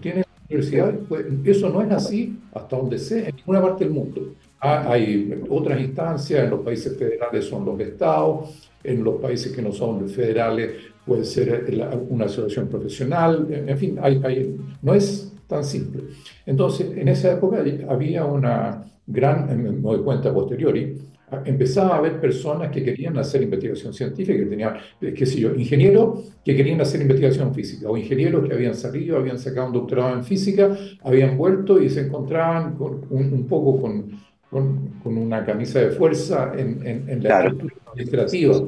Tienes 0.00 0.26
universidades, 0.48 0.96
pues, 1.08 1.26
eso 1.44 1.68
no 1.68 1.82
es 1.82 1.90
así 1.90 2.38
hasta 2.54 2.76
donde 2.76 2.98
sé, 2.98 3.28
en 3.28 3.36
ninguna 3.36 3.62
parte 3.62 3.84
del 3.84 3.92
mundo. 3.92 4.34
Ah, 4.60 4.90
hay 4.90 5.40
otras 5.48 5.80
instancias, 5.80 6.44
en 6.44 6.50
los 6.50 6.60
países 6.60 6.96
federales 6.98 7.44
son 7.44 7.64
los 7.64 7.78
estados, 7.78 8.70
en 8.82 9.04
los 9.04 9.20
países 9.20 9.54
que 9.54 9.62
no 9.62 9.72
son 9.72 10.08
federales 10.08 10.72
puede 11.08 11.24
ser 11.24 11.64
una 12.10 12.26
asociación 12.26 12.68
profesional, 12.68 13.48
en 13.50 13.78
fin, 13.78 13.98
hay, 14.00 14.20
hay, 14.22 14.56
no 14.82 14.94
es 14.94 15.32
tan 15.48 15.64
simple. 15.64 16.02
Entonces, 16.46 16.96
en 16.96 17.08
esa 17.08 17.32
época 17.32 17.64
había 17.88 18.24
una 18.26 18.84
gran, 19.06 19.60
me 19.60 19.70
doy 19.70 20.02
cuenta 20.02 20.32
posteriori, 20.32 20.98
empezaba 21.44 21.94
a 21.94 21.98
haber 21.98 22.20
personas 22.20 22.70
que 22.70 22.82
querían 22.82 23.16
hacer 23.18 23.42
investigación 23.42 23.92
científica, 23.92 24.38
que 24.38 24.46
tenían, 24.46 24.76
eh, 25.00 25.12
qué 25.12 25.26
sé 25.26 25.40
yo, 25.40 25.54
ingenieros 25.54 26.32
que 26.44 26.56
querían 26.56 26.80
hacer 26.80 27.00
investigación 27.02 27.54
física, 27.54 27.88
o 27.88 27.96
ingenieros 27.96 28.46
que 28.46 28.54
habían 28.54 28.74
salido, 28.74 29.16
habían 29.16 29.38
sacado 29.38 29.68
un 29.68 29.72
doctorado 29.72 30.14
en 30.14 30.24
física, 30.24 30.76
habían 31.02 31.36
vuelto 31.36 31.80
y 31.80 31.90
se 31.90 32.02
encontraban 32.02 32.76
con, 32.76 33.06
un, 33.10 33.46
poco 33.46 33.80
con, 33.80 34.10
con, 34.50 34.88
con, 35.02 35.18
una 35.18 35.44
camisa 35.44 35.80
de 35.80 35.90
fuerza 35.90 36.52
en, 36.56 37.08
en, 37.08 37.22
la 37.22 37.40
estructura 37.44 37.74
administrativa 37.92 38.60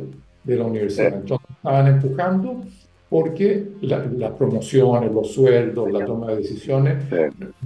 de 0.45 0.57
la 0.57 0.65
universidad. 0.65 1.15
Entonces 1.15 1.40
estaban 1.63 1.87
empujando 1.89 2.63
porque 3.11 3.67
las 3.81 4.33
promociones, 4.39 5.13
los 5.13 5.33
sueldos, 5.33 5.91
la 5.91 6.07
toma 6.07 6.29
de 6.29 6.37
decisiones 6.37 7.05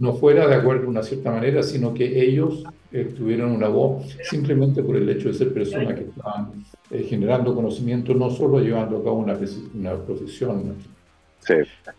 no 0.01 0.15
fuera 0.15 0.49
de 0.49 0.55
acuerdo 0.55 0.83
de 0.83 0.89
una 0.89 1.03
cierta 1.03 1.31
manera, 1.31 1.63
sino 1.63 1.93
que 1.93 2.25
ellos 2.25 2.65
eh, 2.91 3.13
tuvieran 3.17 3.53
una 3.53 3.69
voz 3.69 4.17
simplemente 4.23 4.83
por 4.83 4.97
el 4.97 5.09
hecho 5.11 5.29
de 5.29 5.35
ser 5.35 5.53
personas 5.53 5.95
que 5.95 6.05
estaban 6.05 6.65
eh, 6.91 7.03
generando 7.03 7.55
conocimiento, 7.55 8.15
no 8.15 8.31
solo 8.31 8.59
llevando 8.59 8.97
a 8.97 9.05
cabo 9.05 9.17
una, 9.17 9.39
una 9.75 9.97
profesión 10.03 10.77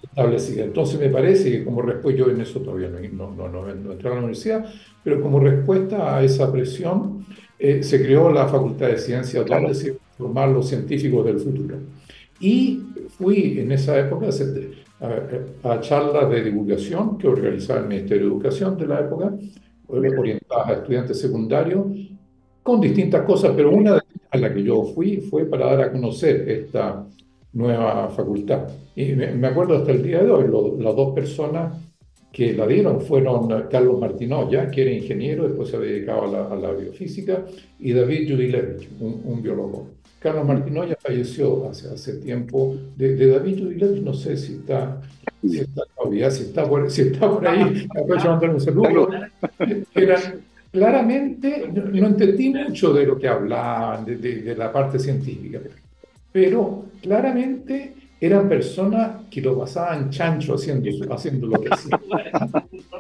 establecida. 0.03 0.63
Entonces 0.63 0.99
me 0.99 1.09
parece 1.09 1.51
que 1.51 1.63
como 1.63 1.83
respuesta, 1.83 2.19
yo 2.19 2.31
en 2.31 2.41
eso 2.41 2.61
todavía 2.61 2.89
no, 2.89 3.31
no, 3.31 3.47
no, 3.47 3.75
no 3.75 3.91
entré 3.91 4.09
a 4.09 4.13
la 4.13 4.19
universidad, 4.19 4.65
pero 5.03 5.21
como 5.21 5.39
respuesta 5.39 6.17
a 6.17 6.23
esa 6.23 6.51
presión 6.51 7.23
eh, 7.59 7.83
se 7.83 8.03
creó 8.03 8.31
la 8.31 8.47
Facultad 8.47 8.87
de 8.87 8.97
Ciencias, 8.97 9.45
donde 9.45 9.75
se 9.75 9.97
formar 10.17 10.49
los 10.49 10.67
científicos 10.67 11.25
del 11.25 11.39
futuro. 11.39 11.77
Y 12.39 12.81
fui 13.09 13.59
en 13.59 13.71
esa 13.71 13.97
época 13.99 14.27
a, 14.99 15.71
a, 15.71 15.79
charlas 15.81 16.29
de 16.29 16.43
divulgación 16.43 17.17
que 17.17 17.27
organizaba 17.27 17.79
el 17.81 17.87
Ministerio 17.87 18.25
de 18.25 18.31
Educación 18.31 18.77
de 18.77 18.87
la 18.87 18.99
época, 19.01 19.33
orientadas 19.87 20.67
a 20.67 20.73
estudiantes 20.73 21.19
secundarios, 21.19 21.85
con 22.63 22.81
distintas 22.81 23.23
cosas, 23.23 23.53
pero 23.55 23.71
una 23.71 24.01
a 24.31 24.37
la 24.37 24.53
que 24.53 24.63
yo 24.63 24.83
fui 24.83 25.17
fue 25.17 25.45
para 25.45 25.67
dar 25.67 25.81
a 25.81 25.91
conocer 25.91 26.49
esta 26.49 27.05
nueva 27.53 28.09
facultad. 28.09 28.67
Y 28.95 29.13
me, 29.13 29.47
acuerdo 29.47 29.77
hasta 29.77 29.91
el 29.91 30.03
día 30.03 30.23
de 30.23 30.31
hoy, 30.31 30.45
las 30.79 30.95
dos 30.95 31.13
personas 31.13 31.81
que 32.31 32.53
la 32.53 32.67
dieron 32.67 32.99
fueron 33.01 33.47
Carlos 33.69 33.99
Martinoya, 33.99 34.69
que 34.69 34.81
era 34.81 34.91
ingeniero, 34.91 35.47
después 35.47 35.69
se 35.69 35.77
había 35.77 35.91
dedicado 35.91 36.51
a 36.51 36.55
la, 36.55 36.71
biofísica, 36.73 37.45
y 37.79 37.93
David 37.93 38.29
Judilevich, 38.29 38.89
un, 38.99 39.21
un 39.23 39.41
biólogo. 39.41 39.94
Carlos 40.19 40.45
Martinoya 40.45 40.97
falleció 40.99 41.69
hace, 41.69 41.87
hace 41.89 42.13
tiempo. 42.17 42.75
De, 42.95 43.27
David 43.27 43.59
Judilevich 43.59 44.03
no 44.03 44.13
sé 44.13 44.37
si 44.37 44.53
está, 44.53 45.01
si 45.41 45.59
está 45.59 45.83
todavía, 45.95 46.31
si 46.31 46.43
está 46.43 46.67
por, 46.67 46.89
si 46.89 47.01
está 47.01 47.29
por 47.29 47.47
ahí, 47.47 47.87
aprovecho 47.89 48.39
un 48.53 48.61
saludo. 48.61 49.09
claramente, 50.71 51.71
no, 51.71 52.07
entendí 52.07 52.49
mucho 52.49 52.93
de 52.93 53.05
lo 53.05 53.17
que 53.17 53.27
hablaban, 53.27 54.05
de, 54.05 54.17
de 54.17 54.55
la 54.55 54.71
parte 54.71 54.99
científica, 54.99 55.59
pero 56.31 56.85
claramente 57.01 57.93
eran 58.19 58.47
personas 58.47 59.23
que 59.29 59.41
lo 59.41 59.59
pasaban 59.59 60.09
chancho 60.09 60.55
haciendo, 60.55 60.89
haciendo 61.13 61.47
lo 61.47 61.61
que 61.61 61.69
hacían. 61.69 61.99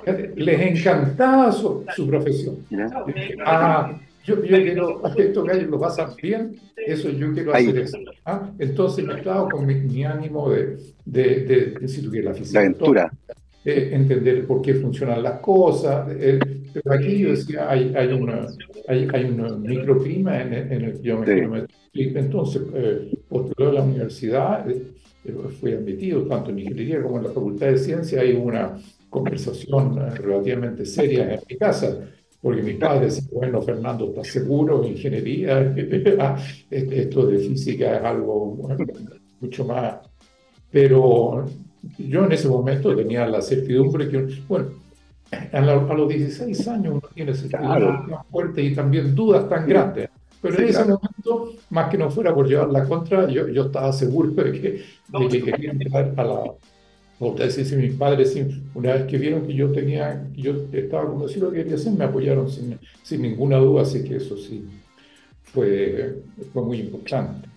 Les 0.35 0.79
encantaba 0.79 1.51
su, 1.51 1.85
su 1.95 2.07
profesión. 2.07 2.57
Ah, 3.45 3.93
yo, 4.25 4.43
yo 4.43 4.57
quiero, 4.57 5.01
estos 5.15 5.45
gallos 5.45 5.69
lo 5.69 5.79
pasan 5.79 6.15
bien, 6.21 6.55
eso 6.75 7.09
yo 7.09 7.31
quiero 7.31 7.53
hacer 7.53 7.77
eso. 7.77 7.97
¿ah? 8.25 8.51
Entonces, 8.57 9.07
estaba 9.07 9.47
con 9.49 9.65
mi, 9.65 10.03
ánimo 10.03 10.49
de, 10.49 10.77
de, 11.05 11.45
de, 11.45 11.65
decir 11.79 12.09
que 12.09 12.21
la 12.21 12.33
física. 12.33 12.59
La 12.59 12.65
aventura. 12.65 13.11
Eh, 13.63 13.89
entender 13.93 14.45
por 14.45 14.61
qué 14.61 14.75
funcionan 14.75 15.21
las 15.23 15.39
cosas. 15.39 16.07
Eh, 16.19 16.39
pero 16.73 16.93
aquí 16.93 17.19
yo 17.19 17.29
decía, 17.29 17.69
hay, 17.69 17.93
hay, 17.95 18.11
una, 18.13 18.47
hay, 18.87 19.07
hay 19.13 19.23
un 19.25 19.61
microclima 19.61 20.41
en, 20.41 20.53
en, 20.53 20.81
el 20.83 21.01
que 21.01 21.07
yo 21.07 21.19
me 21.19 21.65
Entonces, 21.93 22.61
eh, 22.73 23.17
posterior 23.29 23.69
a 23.69 23.79
la 23.79 23.83
universidad, 23.83 24.69
eh, 24.69 24.91
fui 25.59 25.73
admitido 25.73 26.23
tanto 26.23 26.49
en 26.49 26.59
ingeniería 26.59 27.01
como 27.01 27.17
en 27.17 27.23
la 27.25 27.31
Facultad 27.31 27.67
de 27.67 27.77
Ciencia. 27.77 28.21
Hay 28.21 28.33
una 28.33 28.77
conversación 29.09 29.95
relativamente 30.15 30.85
seria 30.85 31.33
en 31.33 31.39
mi 31.47 31.57
casa 31.57 31.97
porque 32.45 32.61
mis 32.61 32.75
padres 32.75 33.15
decían, 33.15 33.29
bueno, 33.33 33.59
Fernando, 33.59 34.05
¿estás 34.05 34.27
seguro? 34.27 34.85
Ingeniería, 34.85 35.73
ah, 36.19 36.37
esto 36.69 37.25
de 37.25 37.39
física 37.39 37.97
es 37.97 38.03
algo 38.03 38.55
mucho 39.41 39.65
más... 39.65 39.95
Pero 40.69 41.47
yo 41.97 42.23
en 42.23 42.31
ese 42.31 42.47
momento 42.47 42.95
tenía 42.95 43.25
la 43.25 43.41
certidumbre 43.41 44.07
que, 44.09 44.27
bueno, 44.47 44.67
a, 45.31 45.59
los 45.59 46.07
16 46.07 46.67
años 46.67 46.93
uno 46.93 47.09
tiene 47.15 47.33
certidumbre 47.33 48.11
tan 48.11 48.25
fuerte 48.29 48.61
y 48.61 48.75
también 48.75 49.15
dudas 49.15 49.49
tan 49.49 49.67
grandes. 49.67 50.11
Pero 50.39 50.59
en 50.59 50.67
ese 50.67 50.81
momento, 50.83 51.51
más 51.71 51.89
que 51.89 51.97
no 51.97 52.11
fuera 52.11 52.31
por 52.31 52.47
llevar 52.47 52.69
la 52.69 52.83
contra, 52.87 53.27
yo, 53.27 53.47
yo 53.47 53.63
estaba 53.63 53.91
seguro 53.91 54.29
de 54.29 54.51
que, 54.51 54.81
de 55.17 55.27
que 55.29 55.41
quería 55.41 55.71
entrar 55.71 56.13
a 56.15 56.23
la, 56.23 56.43
Ustedes 57.17 57.67
si 57.67 57.75
mis 57.77 57.93
padres, 57.93 58.37
una 58.73 58.93
vez 58.93 59.05
que 59.05 59.17
vieron 59.17 59.47
que 59.47 59.53
yo 59.53 59.71
tenía, 59.71 60.27
que 60.35 60.41
yo 60.41 60.67
estaba 60.73 61.09
convencido 61.09 61.49
que 61.49 61.59
quería 61.59 61.75
hacer, 61.75 61.93
me 61.93 62.03
apoyaron 62.03 62.49
sin, 62.49 62.77
sin 63.03 63.21
ninguna 63.21 63.57
duda, 63.57 63.83
así 63.83 64.03
que 64.03 64.17
eso 64.17 64.37
sí 64.37 64.65
fue, 65.43 66.17
fue 66.51 66.63
muy 66.63 66.79
importante. 66.79 67.47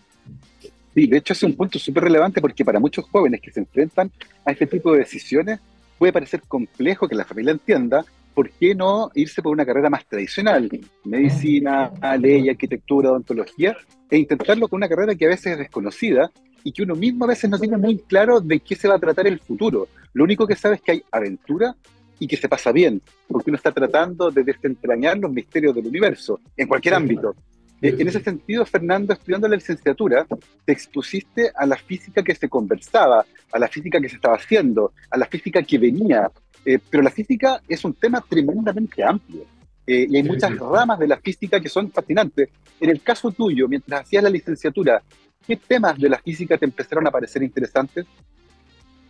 Sí, 0.94 1.06
de 1.06 1.16
hecho 1.16 1.32
es 1.32 1.42
un 1.42 1.54
punto 1.54 1.78
súper 1.78 2.04
relevante 2.04 2.40
porque 2.40 2.64
para 2.64 2.78
muchos 2.78 3.04
jóvenes 3.06 3.40
que 3.40 3.50
se 3.50 3.60
enfrentan 3.60 4.10
a 4.44 4.52
este 4.52 4.66
tipo 4.66 4.92
de 4.92 5.00
decisiones 5.00 5.58
puede 5.98 6.12
parecer 6.12 6.42
complejo 6.46 7.08
que 7.08 7.16
la 7.16 7.24
familia 7.24 7.52
entienda 7.52 8.04
por 8.34 8.50
qué 8.50 8.72
no 8.72 9.10
irse 9.16 9.42
por 9.42 9.52
una 9.52 9.66
carrera 9.66 9.90
más 9.90 10.06
tradicional, 10.06 10.70
medicina, 11.04 11.90
ley, 12.20 12.48
arquitectura, 12.48 13.10
odontología, 13.10 13.76
e 14.08 14.16
intentarlo 14.16 14.68
con 14.68 14.76
una 14.76 14.88
carrera 14.88 15.16
que 15.16 15.26
a 15.26 15.30
veces 15.30 15.52
es 15.52 15.58
desconocida 15.58 16.30
y 16.68 16.72
que 16.72 16.82
uno 16.82 16.94
mismo 16.94 17.24
a 17.24 17.28
veces 17.28 17.48
no 17.48 17.58
tiene 17.58 17.78
muy 17.78 17.96
claro 17.96 18.42
de 18.42 18.60
qué 18.60 18.76
se 18.76 18.86
va 18.86 18.96
a 18.96 18.98
tratar 18.98 19.26
el 19.26 19.38
futuro. 19.38 19.88
Lo 20.12 20.24
único 20.24 20.46
que 20.46 20.54
sabe 20.54 20.74
es 20.74 20.82
que 20.82 20.92
hay 20.92 21.02
aventura 21.10 21.74
y 22.18 22.26
que 22.26 22.36
se 22.36 22.46
pasa 22.46 22.72
bien, 22.72 23.00
porque 23.26 23.48
uno 23.48 23.56
está 23.56 23.72
tratando 23.72 24.30
de 24.30 24.44
desentrañar 24.44 25.16
los 25.16 25.32
misterios 25.32 25.74
del 25.74 25.86
universo, 25.86 26.40
en 26.58 26.68
cualquier 26.68 26.92
ámbito. 26.92 27.34
Eh, 27.80 27.96
en 27.98 28.06
ese 28.06 28.20
sentido, 28.20 28.66
Fernando, 28.66 29.14
estudiando 29.14 29.48
la 29.48 29.56
licenciatura, 29.56 30.26
te 30.66 30.72
expusiste 30.72 31.50
a 31.56 31.64
la 31.64 31.76
física 31.76 32.22
que 32.22 32.34
se 32.34 32.50
conversaba, 32.50 33.24
a 33.50 33.58
la 33.58 33.68
física 33.68 33.98
que 33.98 34.10
se 34.10 34.16
estaba 34.16 34.36
haciendo, 34.36 34.92
a 35.10 35.16
la 35.16 35.24
física 35.24 35.62
que 35.62 35.78
venía. 35.78 36.30
Eh, 36.66 36.78
pero 36.90 37.02
la 37.02 37.10
física 37.10 37.62
es 37.66 37.82
un 37.82 37.94
tema 37.94 38.22
tremendamente 38.28 39.02
amplio. 39.02 39.46
Eh, 39.86 40.06
y 40.06 40.16
hay 40.16 40.22
muchas 40.22 40.54
ramas 40.58 40.98
de 40.98 41.08
la 41.08 41.16
física 41.16 41.58
que 41.60 41.70
son 41.70 41.90
fascinantes. 41.90 42.50
En 42.78 42.90
el 42.90 43.00
caso 43.00 43.30
tuyo, 43.30 43.66
mientras 43.68 44.02
hacías 44.02 44.22
la 44.22 44.28
licenciatura, 44.28 45.02
¿qué 45.48 45.56
temas 45.56 45.98
de 45.98 46.10
la 46.10 46.18
física 46.18 46.58
te 46.58 46.66
empezaron 46.66 47.06
a 47.06 47.10
parecer 47.10 47.42
interesantes? 47.42 48.04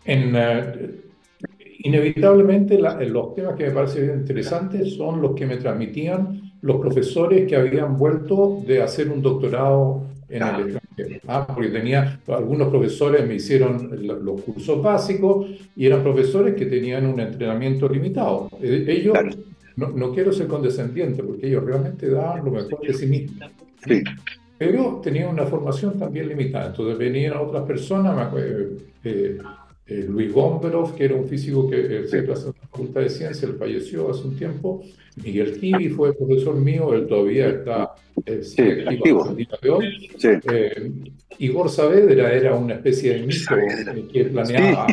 En, 0.05 0.33
eh, 0.37 1.01
inevitablemente 1.81 2.79
los 2.79 3.35
temas 3.35 3.57
que 3.57 3.67
me 3.67 3.73
parecen 3.73 4.21
interesantes 4.21 4.95
son 4.95 5.21
los 5.21 5.35
que 5.35 5.47
me 5.47 5.57
transmitían 5.57 6.53
los 6.63 6.81
profesores 6.81 7.47
que 7.49 7.57
habían 7.57 7.97
vuelto 7.97 8.63
de 8.65 8.81
hacer 8.81 9.11
un 9.11 9.21
doctorado 9.21 10.07
en 10.29 10.43
el 10.43 10.61
extranjero. 10.61 11.21
Ah, 11.27 11.47
porque 11.47 11.71
tenía, 11.71 12.21
algunos 12.29 12.69
profesores 12.69 13.27
me 13.27 13.35
hicieron 13.35 13.91
los 14.25 14.41
cursos 14.43 14.81
básicos 14.81 15.47
y 15.75 15.87
eran 15.87 16.03
profesores 16.03 16.55
que 16.55 16.67
tenían 16.67 17.07
un 17.07 17.19
entrenamiento 17.19 17.89
limitado. 17.89 18.49
Eh, 18.63 18.85
ellos, 18.89 19.17
no, 19.77 19.89
no, 19.89 20.13
quiero 20.13 20.33
ser 20.33 20.47
condescendiente, 20.47 21.23
porque 21.23 21.49
ellos 21.49 21.65
realmente 21.65 22.09
daban 22.11 22.45
lo 22.45 22.53
mejor 22.53 22.81
de 22.81 22.95
sí 22.95 23.07
mismos. 23.07 23.51
Sí. 23.85 24.03
Pero 24.59 25.01
tenían 25.03 25.29
una 25.29 25.47
formación 25.47 25.99
también 25.99 26.29
limitada. 26.29 26.67
Entonces 26.67 26.99
venían 26.99 27.37
otras 27.37 27.65
personas, 27.65 28.35
eh, 28.37 29.39
eh, 29.87 30.07
Luis 30.09 30.33
Gomberov, 30.33 30.95
que 30.95 31.05
era 31.05 31.15
un 31.15 31.27
físico 31.27 31.71
que 31.71 32.07
se 32.09 32.19
en 32.19 32.27
la 32.29 32.37
Facultad 32.37 33.01
de 33.03 33.09
Ciencias, 33.09 33.43
él 33.45 33.57
falleció 33.57 34.11
hace 34.11 34.27
un 34.27 34.37
tiempo. 34.37 34.83
Miguel 35.23 35.59
Kivi 35.59 35.89
fue 35.91 36.13
profesor 36.15 36.57
mío, 36.57 36.95
él 36.95 37.07
todavía 37.07 37.49
está 37.49 37.95
eh, 38.27 38.43
sí, 38.43 38.63
activo. 38.87 39.35
De 39.63 39.71
hoy. 39.71 40.11
Sí. 40.17 40.29
Eh, 40.51 40.91
Igor 41.41 41.71
Saavedra 41.71 42.33
era 42.33 42.55
una 42.55 42.75
especie 42.75 43.15
de 43.15 43.27
mito 43.27 43.55
que 44.13 44.25
planeaba. 44.25 44.87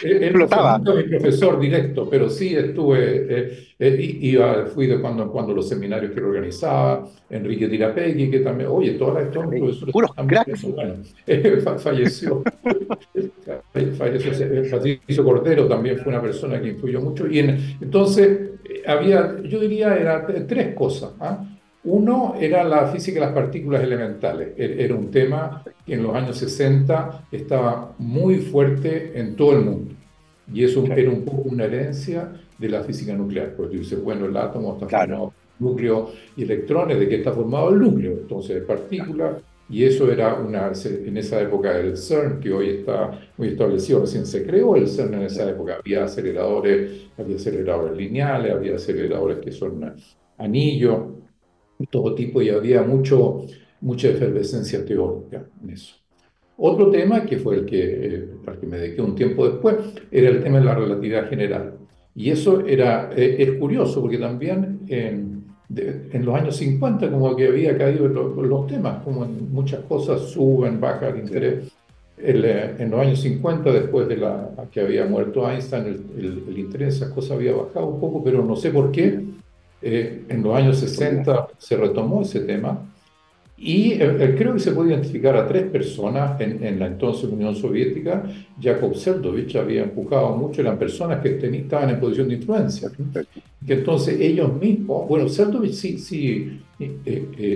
Sí. 0.00 0.08
él 0.08 0.34
no 0.34 0.94
mi 0.94 1.02
profesor 1.04 1.58
directo, 1.58 2.08
pero 2.10 2.28
sí 2.28 2.54
estuve, 2.54 3.54
eh, 3.78 4.18
iba, 4.20 4.66
fui 4.66 4.86
de 4.86 5.00
cuando 5.00 5.22
en 5.22 5.28
cuando 5.30 5.54
los 5.54 5.68
seminarios 5.68 6.12
que 6.12 6.20
organizaba. 6.20 7.08
Enrique 7.30 7.66
Tirapegui, 7.68 8.30
que 8.30 8.40
también, 8.40 8.68
oye, 8.70 8.92
todas 8.92 9.14
las 9.14 9.24
estos 9.24 9.46
profesores. 9.46 10.10
Cracks. 10.26 10.62
Bueno, 10.62 10.94
falleció. 11.78 12.42
falleció. 13.96 14.70
Patricio 14.70 15.24
Cordero 15.24 15.66
también 15.66 15.98
fue 15.98 16.12
una 16.12 16.20
persona 16.20 16.60
que 16.60 16.68
influyó 16.68 17.00
mucho. 17.00 17.26
Y 17.26 17.38
en, 17.38 17.58
entonces, 17.80 18.50
había, 18.86 19.40
yo 19.42 19.60
diría, 19.60 19.96
eran 19.96 20.46
tres 20.46 20.74
cosas. 20.74 21.12
¿ah? 21.20 21.44
Uno 21.84 22.34
era 22.40 22.64
la 22.64 22.86
física 22.86 23.20
de 23.20 23.26
las 23.26 23.34
partículas 23.34 23.82
elementales. 23.82 24.52
E-, 24.56 24.84
era 24.84 24.94
un 24.94 25.10
tema 25.10 25.62
que 25.84 25.94
en 25.94 26.02
los 26.02 26.14
años 26.14 26.36
60 26.38 27.26
estaba 27.30 27.94
muy 27.98 28.38
fuerte 28.38 29.18
en 29.18 29.36
todo 29.36 29.52
el 29.58 29.64
mundo. 29.64 29.94
Y 30.52 30.64
eso 30.64 30.84
era 30.86 31.10
un 31.10 31.24
poco 31.24 31.48
una 31.48 31.64
herencia 31.64 32.32
de 32.58 32.68
la 32.68 32.82
física 32.82 33.14
nuclear. 33.14 33.54
Porque 33.56 33.78
dice, 33.78 33.96
bueno, 33.96 34.26
el 34.26 34.36
átomo 34.36 34.74
está 34.74 34.88
formado 34.88 35.24
por 35.26 35.34
núcleo 35.58 36.10
y 36.36 36.42
electrones. 36.42 36.98
¿De 36.98 37.08
qué 37.08 37.16
está 37.16 37.32
formado 37.32 37.70
el 37.70 37.80
núcleo? 37.80 38.12
Entonces, 38.12 38.62
partículas. 38.64 39.42
Y 39.68 39.84
eso 39.84 40.10
era 40.10 40.34
una, 40.34 40.72
en 40.84 41.16
esa 41.16 41.40
época 41.40 41.78
el 41.78 41.96
CERN, 41.96 42.40
que 42.40 42.52
hoy 42.52 42.68
está 42.68 43.18
muy 43.38 43.48
establecido, 43.48 44.00
recién 44.00 44.26
se 44.26 44.44
creó 44.44 44.76
el 44.76 44.88
CERN 44.88 45.14
en 45.14 45.22
esa 45.22 45.48
época. 45.48 45.78
Había 45.78 46.04
aceleradores, 46.04 47.06
había 47.16 47.36
aceleradores 47.36 47.96
lineales, 47.96 48.52
había 48.52 48.76
aceleradores 48.76 49.38
que 49.38 49.52
son 49.52 49.94
anillos, 50.36 50.98
todo 51.90 52.14
tipo, 52.14 52.42
y 52.42 52.50
había 52.50 52.82
mucho, 52.82 53.46
mucha 53.80 54.08
efervescencia 54.08 54.84
teórica 54.84 55.46
en 55.62 55.70
eso. 55.70 55.96
Otro 56.56 56.90
tema, 56.90 57.24
que 57.24 57.38
fue 57.38 57.56
el 57.56 57.64
que, 57.64 58.06
eh, 58.06 58.28
al 58.46 58.60
que 58.60 58.66
me 58.66 58.78
dediqué 58.78 59.02
un 59.02 59.16
tiempo 59.16 59.48
después, 59.48 59.76
era 60.10 60.28
el 60.28 60.42
tema 60.42 60.58
de 60.58 60.64
la 60.64 60.74
relatividad 60.74 61.28
general. 61.28 61.78
Y 62.14 62.30
eso 62.30 62.64
era, 62.64 63.10
eh, 63.16 63.36
es 63.40 63.52
curioso, 63.58 64.00
porque 64.00 64.18
también 64.18 64.80
en, 65.76 66.10
en, 66.12 66.24
los 66.24 66.34
años 66.34 66.56
50 66.56 67.10
como 67.10 67.34
que 67.36 67.48
había 67.48 67.76
caído 67.76 68.08
los, 68.08 68.36
los 68.36 68.66
temas, 68.66 69.02
como 69.02 69.24
en 69.24 69.52
muchas 69.52 69.80
cosas 69.80 70.20
suben, 70.20 70.80
baja 70.80 71.08
el 71.08 71.18
interés. 71.18 71.72
El, 72.16 72.44
eh, 72.44 72.76
en 72.78 72.90
los 72.90 73.00
años 73.00 73.20
50, 73.20 73.72
después 73.72 74.08
de 74.08 74.16
la, 74.16 74.50
que 74.70 74.80
había 74.80 75.04
muerto 75.04 75.48
Einstein, 75.50 75.84
el, 75.86 76.04
el, 76.16 76.44
el 76.48 76.58
interés 76.58 76.96
esas 76.96 77.10
cosas 77.10 77.32
había 77.32 77.52
bajado 77.52 77.86
un 77.86 78.00
poco, 78.00 78.22
pero 78.22 78.44
no 78.44 78.54
sé 78.56 78.70
por 78.70 78.92
qué 78.92 79.20
eh, 79.86 80.24
en 80.30 80.42
los 80.42 80.56
años 80.56 80.78
60 80.78 81.48
se 81.58 81.76
retomó 81.76 82.22
ese 82.22 82.40
tema 82.40 82.80
y 83.56 83.92
eh, 83.92 84.16
eh, 84.18 84.34
creo 84.36 84.54
que 84.54 84.60
se 84.60 84.72
puede 84.72 84.92
identificar 84.92 85.36
a 85.36 85.46
tres 85.46 85.64
personas 85.64 86.40
en, 86.40 86.64
en, 86.64 86.78
la 86.78 86.86
entonces 86.86 87.24
Unión 87.24 87.54
Soviética. 87.54 88.24
Jacob 88.60 88.94
Seldovich 88.94 89.56
había 89.56 89.82
empujado 89.82 90.34
mucho, 90.36 90.62
eran 90.62 90.78
personas 90.78 91.20
que 91.20 91.36
estaban 91.36 91.90
en 91.90 92.00
posición 92.00 92.28
de 92.28 92.34
influencia. 92.36 92.90
Que 93.66 93.74
entonces 93.74 94.20
ellos 94.20 94.52
mismos, 94.60 95.08
bueno, 95.08 95.28
Seldovich 95.28 95.72
sí, 95.72 95.98
sí 95.98 96.60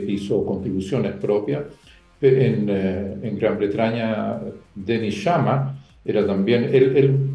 hizo 0.09 0.44
contribuciones 0.44 1.12
propias. 1.14 1.64
En, 2.21 2.68
en 2.68 3.38
Gran 3.38 3.59
Bretaña, 3.59 4.40
Denis 4.75 5.14
Shama 5.14 5.79
era 6.05 6.27
también, 6.27 6.64
él, 6.64 6.97
él 6.97 7.29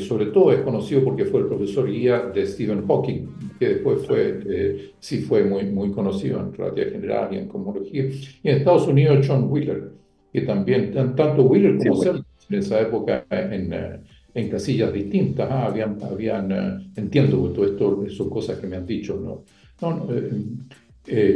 sobre 0.00 0.26
todo 0.26 0.52
es 0.52 0.60
conocido 0.60 1.04
porque 1.04 1.24
fue 1.24 1.40
el 1.40 1.46
profesor 1.46 1.88
guía 1.88 2.30
de 2.34 2.44
Stephen 2.46 2.84
Hawking, 2.86 3.26
que 3.58 3.68
después 3.68 4.04
fue, 4.06 4.40
eh, 4.48 4.90
sí 4.98 5.18
fue 5.18 5.44
muy, 5.44 5.64
muy 5.66 5.92
conocido 5.92 6.40
en 6.40 6.52
relatividad 6.52 6.92
general 6.92 7.28
y 7.32 7.36
en 7.36 7.48
cosmología. 7.48 8.04
Y 8.42 8.48
en 8.48 8.56
Estados 8.56 8.88
Unidos, 8.88 9.24
John 9.26 9.46
Wheeler, 9.48 9.90
que 10.32 10.40
también, 10.40 10.92
tanto 10.92 11.44
Wheeler 11.44 11.78
como 11.78 12.02
sí, 12.02 12.08
en 12.50 12.58
esa 12.58 12.80
época 12.80 13.24
en, 13.30 13.72
eh, 13.72 14.00
en 14.34 14.48
casillas 14.48 14.92
distintas, 14.92 15.50
¿ah? 15.50 15.66
habían, 15.66 15.98
habían 16.02 16.52
eh, 16.52 16.90
entiendo 16.96 17.38
todo 17.50 17.64
esto, 17.64 18.04
son 18.10 18.30
cosas 18.30 18.58
que 18.58 18.66
me 18.66 18.76
han 18.76 18.86
dicho, 18.86 19.16
¿no? 19.16 19.44
no, 19.80 20.06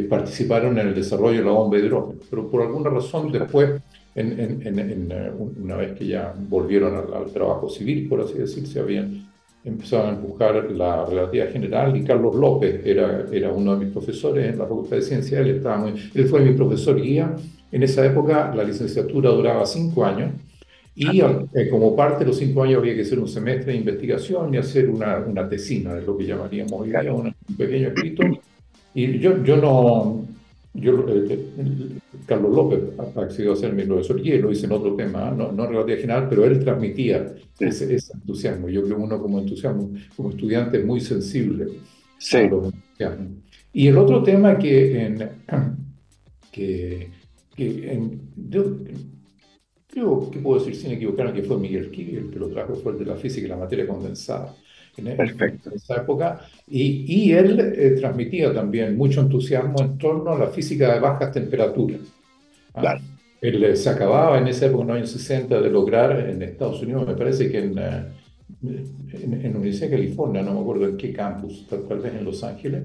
participaron 0.08 0.78
en 0.78 0.88
el 0.88 0.94
desarrollo 0.94 1.38
de 1.38 1.44
la 1.44 1.52
bomba 1.52 1.78
hidrógeno, 1.78 2.20
pero 2.28 2.50
por 2.50 2.62
alguna 2.62 2.90
razón 2.90 3.32
después, 3.32 3.80
en, 4.14 4.38
en, 4.38 4.78
en, 4.78 5.12
una 5.58 5.76
vez 5.76 5.92
que 5.92 6.06
ya 6.06 6.34
volvieron 6.36 6.94
al, 6.94 7.14
al, 7.14 7.32
trabajo 7.32 7.70
civil, 7.70 8.06
por 8.08 8.20
así 8.20 8.34
decirse, 8.34 8.78
habían 8.78 9.32
empezaron 9.64 10.06
a 10.06 10.18
empujar 10.18 10.70
la 10.72 11.06
relatividad 11.06 11.52
general 11.52 11.96
y 11.96 12.04
Carlos 12.04 12.34
López 12.34 12.84
era, 12.84 13.26
era 13.32 13.52
uno 13.52 13.76
de 13.76 13.84
mis 13.84 13.92
profesores 13.92 14.52
en 14.52 14.58
la 14.58 14.66
Facultad 14.66 14.96
de 14.96 15.02
Ciencias, 15.02 15.40
él, 15.40 15.56
estaba 15.56 15.78
muy, 15.78 15.94
él 16.14 16.26
fue 16.26 16.40
mi 16.40 16.52
profesor 16.54 17.00
guía. 17.00 17.34
En 17.70 17.82
esa 17.82 18.04
época 18.04 18.52
la 18.54 18.64
licenciatura 18.64 19.30
duraba 19.30 19.64
cinco 19.64 20.04
años 20.04 20.32
y 20.94 21.20
eh, 21.20 21.68
como 21.70 21.96
parte 21.96 22.20
de 22.20 22.26
los 22.26 22.36
cinco 22.36 22.62
años 22.62 22.78
había 22.78 22.94
que 22.94 23.02
hacer 23.02 23.18
un 23.18 23.28
semestre 23.28 23.72
de 23.72 23.78
investigación 23.78 24.52
y 24.52 24.58
hacer 24.58 24.90
una, 24.90 25.18
una 25.18 25.48
tesina, 25.48 25.98
es 25.98 26.06
lo 26.06 26.16
que 26.16 26.26
llamaríamos 26.26 26.72
hoy 26.72 26.90
día, 26.90 27.12
un 27.12 27.34
pequeño 27.56 27.88
escrito. 27.88 28.24
Y 28.94 29.18
yo, 29.18 29.42
yo 29.42 29.56
no, 29.56 30.26
yo, 30.74 31.06
eh, 31.08 31.48
Carlos 32.26 32.54
López 32.54 32.80
ha 32.98 33.20
accedido 33.20 33.54
a 33.54 33.56
ser 33.56 33.72
mi 33.72 33.84
profesor 33.84 34.20
y 34.20 34.38
lo 34.38 34.50
hice 34.50 34.66
en 34.66 34.72
otro 34.72 34.94
tema, 34.94 35.30
no, 35.30 35.50
no 35.50 35.66
relatividad 35.66 36.00
general, 36.00 36.26
pero 36.28 36.44
él 36.44 36.60
transmitía 36.60 37.34
ese, 37.58 37.98
entusiasmo. 38.14 38.68
Yo 38.68 38.82
creo 38.82 38.98
que 38.98 39.02
uno 39.02 39.20
como 39.20 39.38
entusiasmo, 39.38 39.90
como 40.14 40.30
estudiante 40.30 40.78
es 40.78 40.84
muy 40.84 41.00
sensible 41.00 41.68
sí. 42.22 42.38
Y 43.72 43.88
el 43.88 43.98
otro 43.98 44.22
tema 44.22 44.58
que, 44.58 45.06
en, 45.06 45.18
que, 46.52 47.10
que 47.56 47.92
en, 47.92 48.20
yo, 48.36 48.76
creo 49.92 50.30
que 50.30 50.38
puedo 50.38 50.58
decir 50.58 50.74
sin 50.74 50.92
equivocarme 50.92 51.34
que 51.34 51.42
fue 51.42 51.58
Miguel 51.58 51.90
Kiel 51.90 52.16
el 52.16 52.30
que 52.30 52.38
lo 52.38 52.48
trajo, 52.48 52.74
fue 52.76 52.92
el 52.92 52.98
de 52.98 53.04
la 53.04 53.16
física 53.16 53.46
y 53.46 53.50
la 53.50 53.56
materia 53.56 53.86
condensada 53.86 54.54
en, 54.96 55.16
Perfecto. 55.16 55.68
en 55.70 55.76
esa 55.76 55.96
época, 55.96 56.40
y, 56.66 57.04
y 57.06 57.32
él 57.32 57.60
eh, 57.60 57.96
transmitía 57.98 58.52
también 58.54 58.96
mucho 58.96 59.20
entusiasmo 59.20 59.80
en 59.80 59.98
torno 59.98 60.32
a 60.32 60.38
la 60.38 60.46
física 60.48 60.94
de 60.94 61.00
bajas 61.00 61.32
temperaturas. 61.32 62.00
¿ah? 62.74 62.80
Claro. 62.80 63.00
Él 63.40 63.64
eh, 63.64 63.76
se 63.76 63.90
acababa 63.90 64.38
en 64.38 64.48
esa 64.48 64.66
época, 64.66 64.82
en 64.82 64.88
los 64.88 64.96
años 64.96 65.10
60, 65.10 65.60
de 65.60 65.70
lograr 65.70 66.28
en 66.30 66.42
Estados 66.42 66.82
Unidos, 66.82 67.06
me 67.06 67.14
parece 67.14 67.50
que 67.50 67.58
en, 67.58 67.78
eh, 67.78 68.06
en, 68.62 69.44
en 69.44 69.56
Universidad 69.56 69.90
de 69.90 69.96
California, 69.96 70.42
no 70.42 70.54
me 70.54 70.60
acuerdo 70.60 70.88
en 70.88 70.96
qué 70.96 71.12
campus, 71.12 71.66
tal, 71.68 71.82
tal 71.86 71.98
vez 71.98 72.14
en 72.14 72.24
Los 72.24 72.42
Ángeles, 72.42 72.84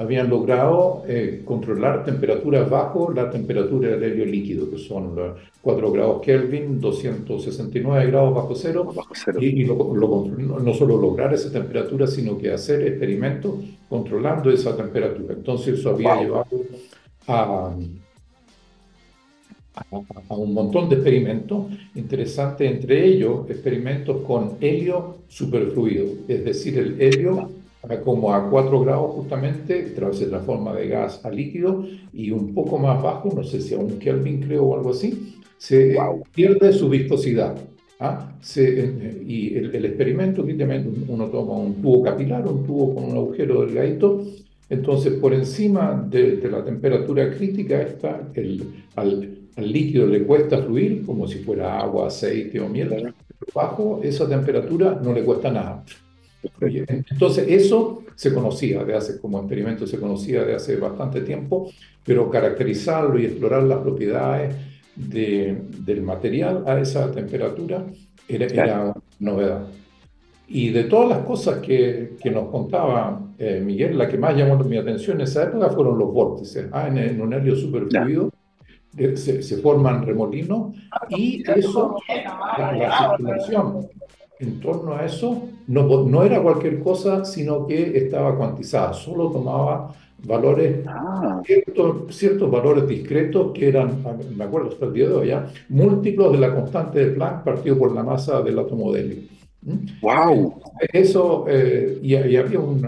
habían 0.00 0.30
logrado 0.30 1.02
eh, 1.06 1.42
controlar 1.44 2.04
temperaturas 2.04 2.70
bajo 2.70 3.12
la 3.12 3.30
temperatura 3.30 3.90
del 3.90 4.02
helio 4.02 4.24
líquido, 4.24 4.70
que 4.70 4.78
son 4.78 5.14
4 5.60 5.92
grados 5.92 6.22
Kelvin, 6.22 6.80
269 6.80 8.06
grados 8.06 8.34
bajo 8.34 8.54
cero, 8.54 8.84
bajo 8.84 9.12
cero. 9.14 9.38
y, 9.42 9.46
y 9.60 9.64
lo, 9.64 9.94
lo, 9.94 10.26
no 10.26 10.72
solo 10.72 10.96
lograr 10.96 11.34
esa 11.34 11.52
temperatura, 11.52 12.06
sino 12.06 12.38
que 12.38 12.50
hacer 12.50 12.86
experimentos 12.86 13.56
controlando 13.90 14.50
esa 14.50 14.74
temperatura. 14.74 15.34
Entonces 15.34 15.78
eso 15.78 15.90
había 15.90 16.14
wow. 16.14 16.22
llevado 16.22 16.46
a, 17.26 17.74
a, 19.74 19.96
a, 20.30 20.34
un 20.34 20.54
montón 20.54 20.88
de 20.88 20.94
experimentos 20.94 21.66
interesantes, 21.94 22.70
entre 22.70 23.04
ellos 23.04 23.50
experimentos 23.50 24.22
con 24.26 24.56
helio 24.62 25.18
superfluido, 25.28 26.06
es 26.26 26.42
decir, 26.42 26.78
el 26.78 27.02
helio 27.02 27.59
como 28.04 28.34
a 28.34 28.50
4 28.50 28.80
grados 28.80 29.14
justamente, 29.14 29.94
se 30.12 30.26
transforma 30.26 30.74
de 30.74 30.88
gas 30.88 31.24
a 31.24 31.30
líquido 31.30 31.84
y 32.12 32.30
un 32.30 32.54
poco 32.54 32.78
más 32.78 33.02
bajo, 33.02 33.30
no 33.34 33.42
sé 33.42 33.60
si 33.60 33.74
a 33.74 33.78
un 33.78 33.98
Kelvin 33.98 34.40
creo 34.42 34.64
o 34.64 34.76
algo 34.76 34.90
así, 34.90 35.36
se 35.56 35.94
wow. 35.94 36.22
pierde 36.34 36.72
su 36.72 36.88
viscosidad. 36.88 37.56
¿ah? 37.98 38.32
Se, 38.40 39.22
y 39.26 39.56
el, 39.56 39.74
el, 39.74 39.84
experimento, 39.86 40.44
uno 41.08 41.26
toma 41.28 41.54
un 41.54 41.80
tubo 41.80 42.02
capilar, 42.02 42.46
un 42.46 42.66
tubo 42.66 42.94
con 42.94 43.04
un 43.04 43.16
agujero 43.16 43.64
delgadito, 43.64 44.24
entonces 44.68 45.14
por 45.14 45.32
encima 45.32 46.06
de, 46.08 46.36
de 46.36 46.50
la 46.50 46.64
temperatura 46.64 47.30
crítica 47.34 47.80
está 47.80 48.30
el, 48.34 48.62
al, 48.96 49.38
al, 49.56 49.72
líquido 49.72 50.06
le 50.06 50.22
cuesta 50.22 50.58
fluir 50.58 51.04
como 51.04 51.26
si 51.26 51.38
fuera 51.38 51.80
agua, 51.80 52.08
aceite 52.08 52.60
o 52.60 52.68
miel. 52.68 53.12
Bajo 53.54 54.00
esa 54.02 54.28
temperatura 54.28 55.00
no 55.02 55.12
le 55.12 55.24
cuesta 55.24 55.50
nada. 55.50 55.82
Entonces, 56.60 57.46
eso 57.48 58.02
se 58.14 58.34
conocía 58.34 58.84
de 58.84 58.94
hace, 58.94 59.18
como 59.18 59.38
experimento 59.38 59.86
se 59.86 59.98
conocía 59.98 60.44
de 60.44 60.54
hace 60.54 60.76
bastante 60.76 61.22
tiempo, 61.22 61.70
pero 62.04 62.30
caracterizarlo 62.30 63.18
y 63.18 63.26
explorar 63.26 63.62
las 63.62 63.78
propiedades 63.78 64.54
de, 64.94 65.62
del 65.78 66.02
material 66.02 66.64
a 66.66 66.78
esa 66.80 67.10
temperatura 67.10 67.86
era, 68.28 68.46
era, 68.46 68.94
novedad. 69.18 69.66
Y 70.48 70.70
de 70.70 70.84
todas 70.84 71.08
las 71.08 71.18
cosas 71.24 71.60
que, 71.60 72.16
que 72.20 72.30
nos 72.30 72.48
contaba 72.50 73.30
eh, 73.38 73.58
Miguel, 73.58 73.96
la 73.96 74.06
que 74.06 74.18
más 74.18 74.36
llamó 74.36 74.62
mi 74.64 74.76
atención 74.76 75.16
en 75.16 75.22
esa 75.22 75.44
época 75.44 75.70
fueron 75.70 75.98
los 75.98 76.12
vórtices. 76.12 76.68
Ah, 76.72 76.88
en, 76.88 77.20
un 77.22 77.32
helio 77.32 77.56
superfluido 77.56 78.30
eh, 78.98 79.16
se, 79.16 79.42
se, 79.42 79.56
forman 79.58 80.04
remolinos 80.04 80.74
y 81.08 81.42
eso, 81.48 81.96
la, 82.58 82.72
la 82.72 83.16
circulación 83.16 83.88
en 84.40 84.58
torno 84.60 84.94
a 84.94 85.04
eso 85.04 85.42
no, 85.68 86.04
no 86.04 86.22
era 86.24 86.42
cualquier 86.42 86.80
cosa, 86.80 87.24
sino 87.24 87.66
que 87.66 87.96
estaba 87.96 88.36
cuantizada, 88.36 88.92
solo 88.92 89.30
tomaba 89.30 89.94
valores, 90.26 90.84
ah. 90.86 91.40
ciertos, 91.44 92.14
ciertos, 92.14 92.50
valores 92.50 92.86
discretos 92.88 93.52
que 93.52 93.68
eran, 93.68 94.02
me 94.36 94.44
acuerdo 94.44 94.70
hasta 94.70 94.86
el 94.86 94.92
día 94.92 95.08
de 95.08 95.14
hoy, 95.14 95.28
¿ya? 95.28 95.48
múltiplos 95.68 96.32
de 96.32 96.38
la 96.38 96.54
constante 96.54 96.98
de 96.98 97.12
Planck 97.12 97.44
partido 97.44 97.78
por 97.78 97.92
la 97.92 98.02
masa 98.02 98.42
del 98.42 98.58
átomo 98.58 98.92
de 98.92 99.00
helio. 99.00 99.22
¡Wow! 100.02 100.60
Eso, 100.92 101.44
eh, 101.48 101.98
y, 102.02 102.14
había 102.14 102.58
un, 102.58 102.82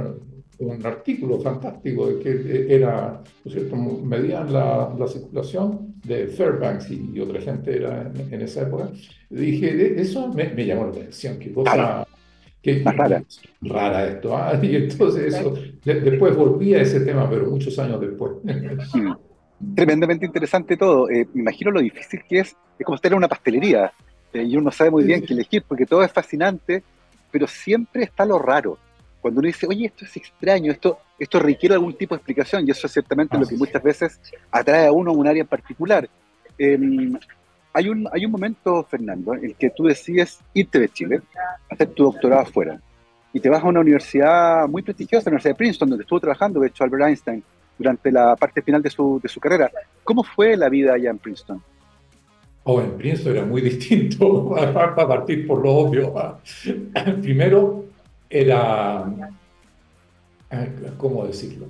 un, 0.58 0.84
artículo 0.86 1.40
fantástico 1.40 2.08
de 2.08 2.18
que 2.22 2.74
era, 2.74 3.22
¿no 3.44 3.50
cierto?, 3.50 3.76
medían 3.76 4.52
la, 4.52 4.94
la 4.98 5.06
circulación 5.06 5.94
de 6.04 6.26
Fairbanks 6.28 6.90
y, 6.90 7.18
otra 7.20 7.40
gente 7.40 7.76
era 7.76 8.12
en, 8.30 8.40
esa 8.40 8.62
época, 8.62 8.90
dije, 9.30 10.00
eso 10.00 10.28
me, 10.28 10.48
me, 10.50 10.66
llamó 10.66 10.84
la 10.84 10.90
atención, 10.90 11.38
qué 11.38 11.52
cosa... 11.52 12.06
Qué, 12.62 12.80
rara. 12.84 13.24
rara 13.60 14.06
esto. 14.06 14.36
¿ah? 14.36 14.56
Y 14.62 14.76
entonces 14.76 15.34
eso, 15.34 15.52
después 15.84 16.36
volví 16.36 16.74
a 16.74 16.82
ese 16.82 17.00
tema, 17.00 17.28
pero 17.28 17.50
muchos 17.50 17.76
años 17.78 18.00
después. 18.00 18.32
Mm. 19.62 19.76
Tremendamente 19.76 20.26
interesante 20.26 20.76
todo. 20.76 21.08
Eh, 21.08 21.24
me 21.34 21.42
imagino 21.42 21.70
lo 21.70 21.80
difícil 21.80 22.20
que 22.28 22.40
es, 22.40 22.56
es 22.76 22.84
como 22.84 22.96
estar 22.96 23.12
en 23.12 23.18
una 23.18 23.28
pastelería 23.28 23.92
eh, 24.32 24.42
y 24.42 24.56
uno 24.56 24.72
sabe 24.72 24.90
muy 24.90 25.04
bien 25.04 25.24
qué 25.24 25.34
elegir, 25.34 25.62
porque 25.68 25.86
todo 25.86 26.02
es 26.02 26.10
fascinante, 26.10 26.82
pero 27.30 27.46
siempre 27.46 28.02
está 28.02 28.24
lo 28.24 28.40
raro 28.40 28.76
cuando 29.22 29.38
uno 29.38 29.46
dice, 29.46 29.66
oye, 29.68 29.86
esto 29.86 30.04
es 30.04 30.16
extraño, 30.16 30.72
esto, 30.72 30.98
esto 31.16 31.38
requiere 31.38 31.76
algún 31.76 31.94
tipo 31.94 32.14
de 32.14 32.18
explicación, 32.18 32.66
y 32.66 32.72
eso 32.72 32.88
es 32.88 32.92
ciertamente 32.92 33.38
lo 33.38 33.46
que 33.46 33.56
muchas 33.56 33.80
veces 33.80 34.20
atrae 34.50 34.86
a 34.86 34.92
uno 34.92 35.12
a 35.12 35.14
un 35.14 35.26
área 35.28 35.42
en 35.42 35.46
particular. 35.46 36.08
Em, 36.58 37.16
hay, 37.72 37.88
un, 37.88 38.08
hay 38.12 38.26
un 38.26 38.32
momento, 38.32 38.82
Fernando, 38.82 39.34
en 39.34 39.44
el 39.44 39.54
que 39.54 39.70
tú 39.70 39.84
decides 39.84 40.40
irte 40.52 40.80
de 40.80 40.88
Chile, 40.88 41.22
hacer 41.70 41.90
tu 41.90 42.02
doctorado 42.02 42.42
afuera, 42.42 42.80
y 43.32 43.38
te 43.38 43.48
vas 43.48 43.62
a 43.62 43.66
una 43.68 43.80
universidad 43.80 44.66
muy 44.68 44.82
prestigiosa, 44.82 45.30
la 45.30 45.34
Universidad 45.34 45.54
de 45.54 45.58
Princeton, 45.58 45.88
donde 45.90 46.02
estuvo 46.02 46.18
trabajando, 46.18 46.58
de 46.58 46.66
hecho, 46.66 46.82
Albert 46.82 47.04
Einstein, 47.04 47.44
durante 47.78 48.10
la 48.10 48.34
parte 48.34 48.60
final 48.60 48.82
de 48.82 48.90
su, 48.90 49.20
de 49.22 49.28
su 49.28 49.38
carrera. 49.38 49.70
¿Cómo 50.02 50.24
fue 50.24 50.56
la 50.56 50.68
vida 50.68 50.94
allá 50.94 51.10
en 51.10 51.18
Princeton? 51.18 51.62
Oh, 52.64 52.80
en 52.80 52.96
Princeton 52.96 53.36
era 53.36 53.46
muy 53.46 53.60
distinto, 53.70 54.50
para 54.50 54.94
partir 54.94 55.46
por 55.46 55.62
lo 55.62 55.70
obvio. 55.70 56.12
Primero, 57.22 57.91
era, 58.32 59.04
¿cómo 60.96 61.26
decirlo? 61.26 61.66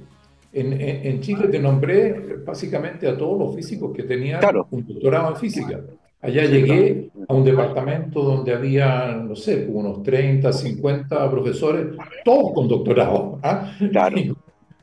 En, 0.52 0.72
en, 0.80 1.20
Chile 1.20 1.48
te 1.48 1.58
nombré 1.58 2.36
básicamente 2.44 3.08
a 3.08 3.16
todos 3.16 3.38
los 3.38 3.54
físicos 3.54 3.90
que 3.96 4.02
tenían 4.02 4.40
un 4.70 4.86
doctorado 4.86 5.30
en 5.30 5.36
física. 5.36 5.80
Allá 6.20 6.44
llegué 6.44 7.10
a 7.26 7.34
un 7.34 7.42
departamento 7.42 8.22
donde 8.22 8.52
había, 8.52 9.16
no 9.16 9.34
sé, 9.34 9.66
unos 9.68 10.04
30, 10.04 10.52
50 10.52 11.30
profesores, 11.30 11.86
todos 12.24 12.52
con 12.52 12.68
doctorado. 12.68 13.40
¿ah? 13.42 13.72
Claro. 13.90 14.16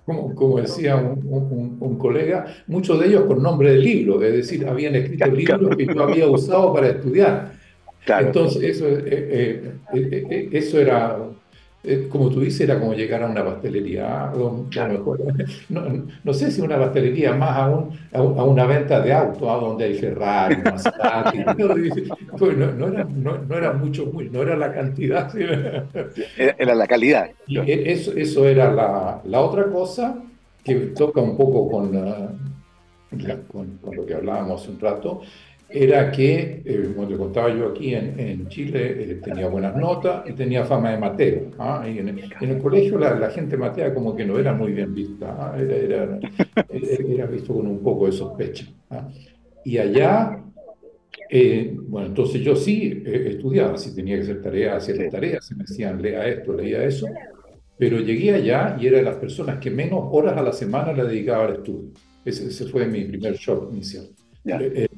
Como, 0.05 0.35
como, 0.35 0.59
decía 0.59 0.95
un, 0.95 1.77
un, 1.79 1.97
colega, 1.99 2.47
muchos 2.65 2.99
de 2.99 3.07
ellos 3.07 3.25
con 3.25 3.43
nombre 3.43 3.71
de 3.71 3.77
libro, 3.77 4.21
es 4.23 4.33
decir, 4.33 4.67
habían 4.67 4.95
escrito 4.95 5.27
libros 5.27 5.77
que 5.77 5.85
yo 5.85 6.03
había 6.03 6.27
usado 6.27 6.73
para 6.73 6.89
estudiar. 6.89 7.51
Claro. 8.05 8.25
Entonces, 8.25 8.63
eso, 8.63 8.87
eh, 8.87 9.03
eh, 9.05 9.73
eh, 9.93 10.49
eso 10.51 10.79
era 10.79 11.15
eh, 11.81 12.09
como 12.09 12.29
tú 12.29 12.41
dices, 12.41 12.61
era 12.61 12.77
como 12.77 12.93
llegar 12.93 13.23
a 13.23 13.27
una 13.27 13.43
pastelería. 13.43 14.31
no, 15.69 15.81
no, 16.23 16.33
sé 16.33 16.51
si 16.51 16.59
una 16.59 16.77
pastelería, 16.77 17.33
más 17.33 17.55
aún 17.57 17.97
a, 18.11 18.21
una 18.21 18.65
venta 18.65 18.99
de 18.99 19.13
autos, 19.13 19.47
a 19.47 19.53
donde 19.53 19.85
hay 19.85 19.93
Ferrari, 19.95 20.57
Maserati. 20.63 21.37
no, 22.37 22.71
no, 22.73 22.87
era, 22.87 23.05
no, 23.05 23.57
era 23.57 23.73
mucho, 23.73 24.11
no 24.13 24.41
era 24.41 24.57
la 24.57 24.73
cantidad. 24.73 25.31
Era 26.37 26.75
la 26.75 26.87
calidad. 26.87 27.29
Y 27.47 27.59
e, 27.59 27.93
eso, 27.93 28.11
eso 28.13 28.45
era 28.45 28.71
la, 28.73 29.21
la 29.23 29.39
otra 29.39 29.65
cosa 29.65 30.17
que 30.63 30.75
toca 30.75 31.21
un 31.21 31.37
poco 31.37 31.69
con, 31.69 31.91
con, 33.47 33.79
con, 33.81 33.95
lo 33.95 34.05
que 34.05 34.13
hablábamos 34.15 34.61
hace 34.61 34.71
un 34.71 34.79
rato, 34.79 35.21
era 35.69 36.12
que, 36.12 36.63
eh, 36.65 36.91
como 36.95 37.08
te 37.08 37.15
contaba 37.15 37.55
yo 37.55 37.67
aquí 37.67 37.93
en, 37.93 38.19
en 38.19 38.47
Chile, 38.47 39.12
eh, 39.12 39.19
tenía 39.23 39.47
buenas 39.47 39.75
notas 39.75 40.27
y 40.27 40.34
tenía 40.34 40.65
fama 40.65 40.91
de 40.91 40.97
mateo. 40.97 41.51
¿ah? 41.60 41.86
Y 41.88 41.99
en, 41.99 42.10
el, 42.10 42.58
colegio 42.58 42.97
la, 42.97 43.13
la, 43.15 43.29
gente 43.29 43.55
matea 43.55 43.93
como 43.93 44.15
que 44.15 44.25
no 44.25 44.39
era 44.39 44.53
muy 44.53 44.71
bien 44.73 44.93
vista, 44.95 45.27
¿ah? 45.29 45.58
era, 45.60 45.75
era, 45.75 46.19
era, 46.69 47.25
visto 47.27 47.53
con 47.53 47.67
un 47.67 47.84
poco 47.84 48.08
de 48.08 48.13
sospecha. 48.13 48.65
¿ah? 48.89 49.08
Y 49.63 49.77
allá, 49.77 50.43
eh, 51.29 51.75
bueno, 51.77 52.08
entonces 52.08 52.41
yo 52.41 52.55
sí 52.55 53.03
estudiaba, 53.05 53.77
si 53.77 53.93
tenía 53.93 54.15
que 54.15 54.23
hacer 54.23 54.41
tareas, 54.41 54.77
hacía 54.77 55.03
las 55.03 55.12
tareas, 55.12 55.45
se 55.45 55.55
me 55.55 55.65
decían, 55.65 56.01
lea 56.01 56.27
esto, 56.27 56.53
leía 56.53 56.84
eso, 56.84 57.05
pero 57.77 57.99
llegué 57.99 58.34
allá 58.34 58.75
y 58.79 58.88
era 58.88 58.97
de 58.97 59.03
las 59.03 59.17
personas 59.17 59.60
que 59.60 59.69
menos 59.69 60.01
horas 60.12 60.36
a 60.36 60.41
la 60.41 60.51
semana 60.51 60.93
le 60.93 61.03
dedicaba 61.03 61.45
al 61.45 61.53
estudio. 61.58 61.91
Ese, 62.25 62.47
ese 62.47 62.65
fue 62.65 62.88
mi 62.88 63.05
primer 63.05 63.36
shock 63.36 63.71
inicial. 63.71 64.10
El, 64.45 64.89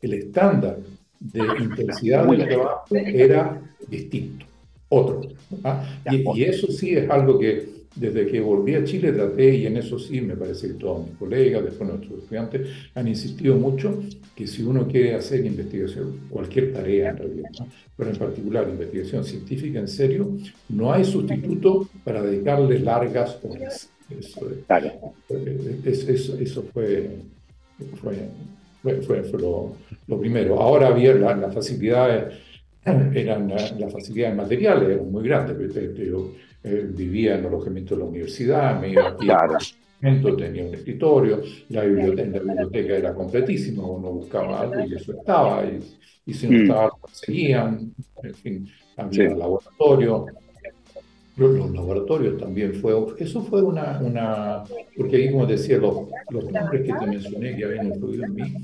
el, 0.00 0.14
estándar 0.14 0.78
de 1.20 1.40
intensidad 1.60 2.26
del 2.26 2.46
trabajo 2.46 2.84
era 2.94 3.60
distinto, 3.88 4.44
otro. 4.88 5.22
¿ah? 5.64 5.84
Y, 6.10 6.40
y, 6.40 6.44
eso 6.44 6.66
sí 6.68 6.94
es 6.94 7.08
algo 7.08 7.38
que 7.38 7.78
desde 7.98 8.26
que 8.26 8.40
volví 8.40 8.74
a 8.74 8.84
Chile 8.84 9.12
traté, 9.12 9.56
y 9.56 9.66
en 9.66 9.76
eso 9.76 9.98
sí 9.98 10.20
me 10.20 10.36
parece 10.36 10.68
que 10.68 10.74
todos 10.74 11.06
mis 11.06 11.16
colegas, 11.16 11.64
después 11.64 11.88
nuestros 11.88 12.22
estudiantes, 12.22 12.68
han 12.94 13.08
insistido 13.08 13.56
mucho 13.56 14.02
que 14.36 14.46
si 14.46 14.62
uno 14.62 14.86
quiere 14.86 15.14
hacer 15.14 15.44
investigación, 15.44 16.20
cualquier 16.30 16.72
tarea 16.72 17.10
en 17.10 17.16
realidad, 17.16 17.50
pero 17.96 18.10
en 18.10 18.16
particular 18.16 18.68
investigación 18.68 19.24
científica 19.24 19.80
en 19.80 19.88
serio, 19.88 20.30
no 20.68 20.92
hay 20.92 21.04
sustituto 21.04 21.88
para 22.04 22.22
dedicarle 22.22 22.78
largas 22.78 23.38
horas. 23.42 23.90
Eso, 24.08 24.48
eso, 25.84 26.38
eso 26.38 26.62
fue, 26.72 27.10
fue 28.00 28.16
fue, 28.96 29.22
fue, 29.22 29.40
lo, 29.40 29.76
lo, 30.06 30.20
primero. 30.20 30.60
Ahora 30.60 30.90
bien, 30.90 31.20
las 31.20 31.54
facilidades 31.54 32.34
eran 32.84 33.48
las 33.48 33.92
facilidades 33.92 34.36
materiales 34.36 34.88
eran 34.90 35.10
muy 35.10 35.22
grandes. 35.26 35.74
Yo 35.96 36.32
eh, 36.64 36.86
vivía 36.90 37.34
en 37.34 37.40
el 37.40 37.46
alojamiento 37.46 37.94
de 37.94 38.02
la 38.02 38.08
universidad, 38.08 38.80
me 38.80 38.90
iba 38.90 39.08
aquí 39.08 39.26
claro. 39.26 39.56
tenía 40.36 40.64
un 40.64 40.74
escritorio, 40.74 41.40
la 41.68 41.84
biblioteca, 41.84 42.38
la 42.38 42.52
biblioteca 42.52 42.96
era 42.96 43.14
completísima, 43.14 43.84
uno 43.84 44.12
buscaba 44.12 44.62
algo 44.62 44.80
y 44.80 44.94
eso 44.94 45.12
estaba, 45.12 45.64
y, 45.64 45.78
y 46.26 46.34
si 46.34 46.48
no 46.48 46.58
mm. 46.58 46.62
estaba, 46.62 46.84
lo 46.86 47.08
seguían, 47.12 47.94
en 48.22 48.34
fin, 48.34 48.68
había 48.96 49.30
sí. 49.30 49.36
laboratorio. 49.36 50.26
Los, 51.38 51.54
los, 51.54 51.70
laboratorios 51.70 52.36
también 52.36 52.74
fue, 52.74 52.92
eso 53.18 53.42
fue 53.42 53.62
una, 53.62 54.00
una 54.00 54.64
porque 54.96 55.16
ahí 55.16 55.30
como 55.30 55.46
decía, 55.46 55.78
los, 55.78 56.08
los 56.30 56.50
nombres 56.50 56.82
que 56.82 56.92
te 56.92 57.06
mencioné 57.06 57.56
que 57.56 57.64
habían 57.64 57.86
influido 57.86 58.24
en 58.24 58.34
mí, 58.34 58.54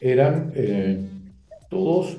eran 0.00 0.52
eh, 0.54 0.98
todos 1.70 2.18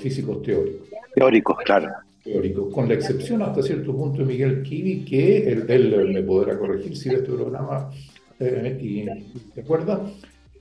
físicos 0.00 0.42
teóricos. 0.42 0.88
Teóricos, 1.14 1.56
claro. 1.64 1.88
Teóricos, 2.22 2.72
con 2.72 2.88
la 2.88 2.94
excepción 2.94 3.42
hasta 3.42 3.62
cierto 3.62 3.94
punto 3.94 4.18
de 4.18 4.24
Miguel 4.24 4.62
Kivi, 4.62 5.04
que 5.04 5.50
él, 5.50 5.66
él 5.68 6.12
me 6.12 6.22
podrá 6.22 6.56
corregir 6.58 6.96
si 6.96 7.08
ve 7.08 7.16
este 7.16 7.32
programa 7.32 7.90
eh, 8.38 8.78
y 8.80 9.04
te 9.52 9.60
acuerdas, 9.62 10.00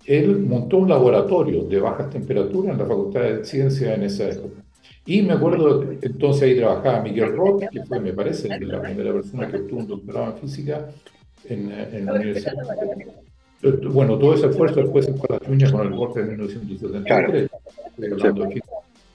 él 0.06 0.40
montó 0.40 0.78
un 0.78 0.90
laboratorio 0.90 1.64
de 1.64 1.80
bajas 1.80 2.10
temperaturas 2.10 2.74
en 2.74 2.80
la 2.80 2.86
Facultad 2.86 3.22
de 3.22 3.46
Ciencia 3.46 3.96
en 3.96 4.04
esa 4.04 4.30
época. 4.30 4.65
Y 5.06 5.22
me 5.22 5.34
acuerdo, 5.34 5.84
entonces 6.02 6.44
ahí 6.44 6.58
trabajaba 6.58 7.02
Miguel 7.02 7.36
Roth, 7.36 7.64
que 7.72 7.84
fue, 7.84 8.00
me 8.00 8.14
parece, 8.14 8.48
la 8.60 8.82
primera 8.82 9.14
persona 9.14 9.48
que 9.50 9.58
obtuvo 9.58 9.80
un 9.80 9.88
doctorado 9.88 10.32
en 10.32 10.38
física 10.40 10.88
en, 11.48 11.72
en 11.72 12.06
la 12.06 12.14
Universidad 12.14 12.54
bueno, 13.92 14.18
todo 14.18 14.34
ese 14.34 14.48
esfuerzo 14.48 14.82
después 14.82 15.06
se 15.06 15.14
fue 15.14 15.28
a 15.30 15.34
la 15.34 15.40
chuña 15.40 15.72
con 15.72 15.88
el 15.88 15.94
golpe 15.94 16.22
de 16.22 16.30
1973, 16.32 17.50
claro. 17.98 18.14
hablando 18.14 18.46
aquí 18.46 18.60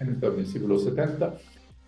en 0.01 0.19
el 0.23 0.47
siglo 0.47 0.79
70, 0.79 1.35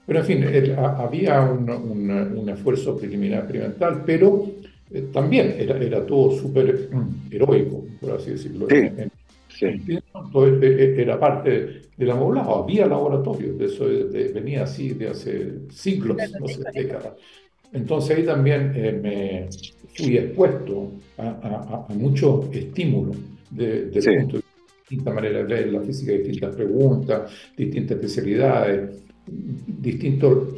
Pero 0.06 0.18
en 0.18 0.24
fin, 0.24 0.44
había 0.76 1.40
un, 1.40 1.70
un, 1.70 2.48
esfuerzo 2.48 2.96
preliminar 2.96 3.40
experimental, 3.40 4.02
pero 4.04 4.46
eh, 4.90 5.08
también 5.12 5.54
era, 5.58 5.78
era 5.78 6.06
todo 6.06 6.32
súper 6.32 6.90
mm, 6.92 7.32
heroico, 7.32 7.84
por 8.00 8.12
así 8.12 8.30
decirlo. 8.30 8.66
Sí, 8.68 8.90
e, 9.68 10.66
e, 10.66 11.02
era 11.02 11.18
parte 11.18 11.82
del 11.96 12.10
amoblado, 12.10 12.62
había 12.62 12.86
laboratorios, 12.86 13.58
de 13.58 13.66
eso 13.66 13.86
venía 14.34 14.64
así 14.64 14.90
de 14.90 15.08
hace 15.08 15.52
siglos, 15.70 16.16
no 16.40 16.48
sé, 16.48 16.62
décadas. 16.74 17.12
Entonces 17.72 18.18
ahí 18.18 18.24
también 18.24 18.72
eh, 18.74 18.92
me 19.02 19.48
fui 19.94 20.16
expuesto 20.18 20.92
a, 21.18 21.28
a, 21.28 21.86
a 21.88 21.94
muchos 21.94 22.54
estímulos 22.54 23.16
de, 23.50 23.86
de 23.86 24.18
punto 24.20 24.36
de 24.38 24.42
distintas 24.80 25.14
maneras 25.14 25.48
de 25.48 25.54
ver 25.54 25.72
la 25.72 25.80
física, 25.80 26.12
distintas 26.12 26.54
preguntas, 26.54 27.32
distintas 27.56 27.96
especialidades, 27.96 28.90
distintos... 29.26 30.48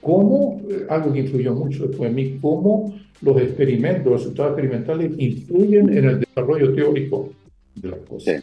¿Cómo, 0.00 0.60
eh, 0.68 0.84
algo 0.88 1.12
que 1.12 1.20
influyó 1.20 1.54
mucho 1.54 1.86
después 1.86 2.10
en 2.10 2.16
mí, 2.16 2.38
cómo 2.40 2.92
los 3.20 3.40
experimentos, 3.40 4.06
los 4.06 4.20
resultados 4.22 4.52
experimentales 4.52 5.12
influyen 5.16 5.96
en 5.96 6.04
el 6.04 6.20
desarrollo 6.20 6.74
teórico 6.74 7.30
de 7.74 7.88
las 7.90 8.00
cosas? 8.00 8.42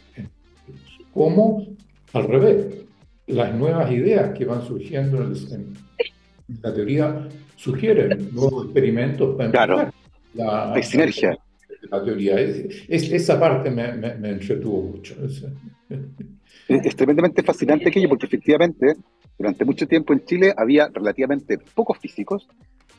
¿Cómo, 1.12 1.66
al 2.12 2.24
revés, 2.24 2.66
las 3.26 3.54
nuevas 3.54 3.90
ideas 3.90 4.36
que 4.36 4.44
van 4.44 4.66
surgiendo 4.66 5.22
en, 5.22 5.74
la 6.62 6.74
teoría 6.74 7.28
sugieren 7.56 8.30
nuevos 8.32 8.64
experimentos 8.64 9.36
para 9.36 9.50
claro. 9.50 9.92
la, 10.34 10.82
sinergia 10.82 11.38
la 11.90 12.04
teoría. 12.04 12.38
Es, 12.38 12.88
esa 12.88 13.38
parte 13.38 13.70
me, 13.70 13.92
me, 13.94 14.30
entretuvo 14.30 14.82
mucho. 14.82 15.14
Es, 16.68 16.94
tremendamente 16.94 17.42
fascinante 17.42 17.88
aquello 17.88 18.08
porque 18.08 18.26
efectivamente 18.26 18.94
durante 19.36 19.64
mucho 19.64 19.88
tiempo 19.88 20.12
en 20.12 20.24
Chile 20.24 20.54
había 20.56 20.86
relativamente 20.86 21.58
pocos 21.58 21.98
físicos 21.98 22.46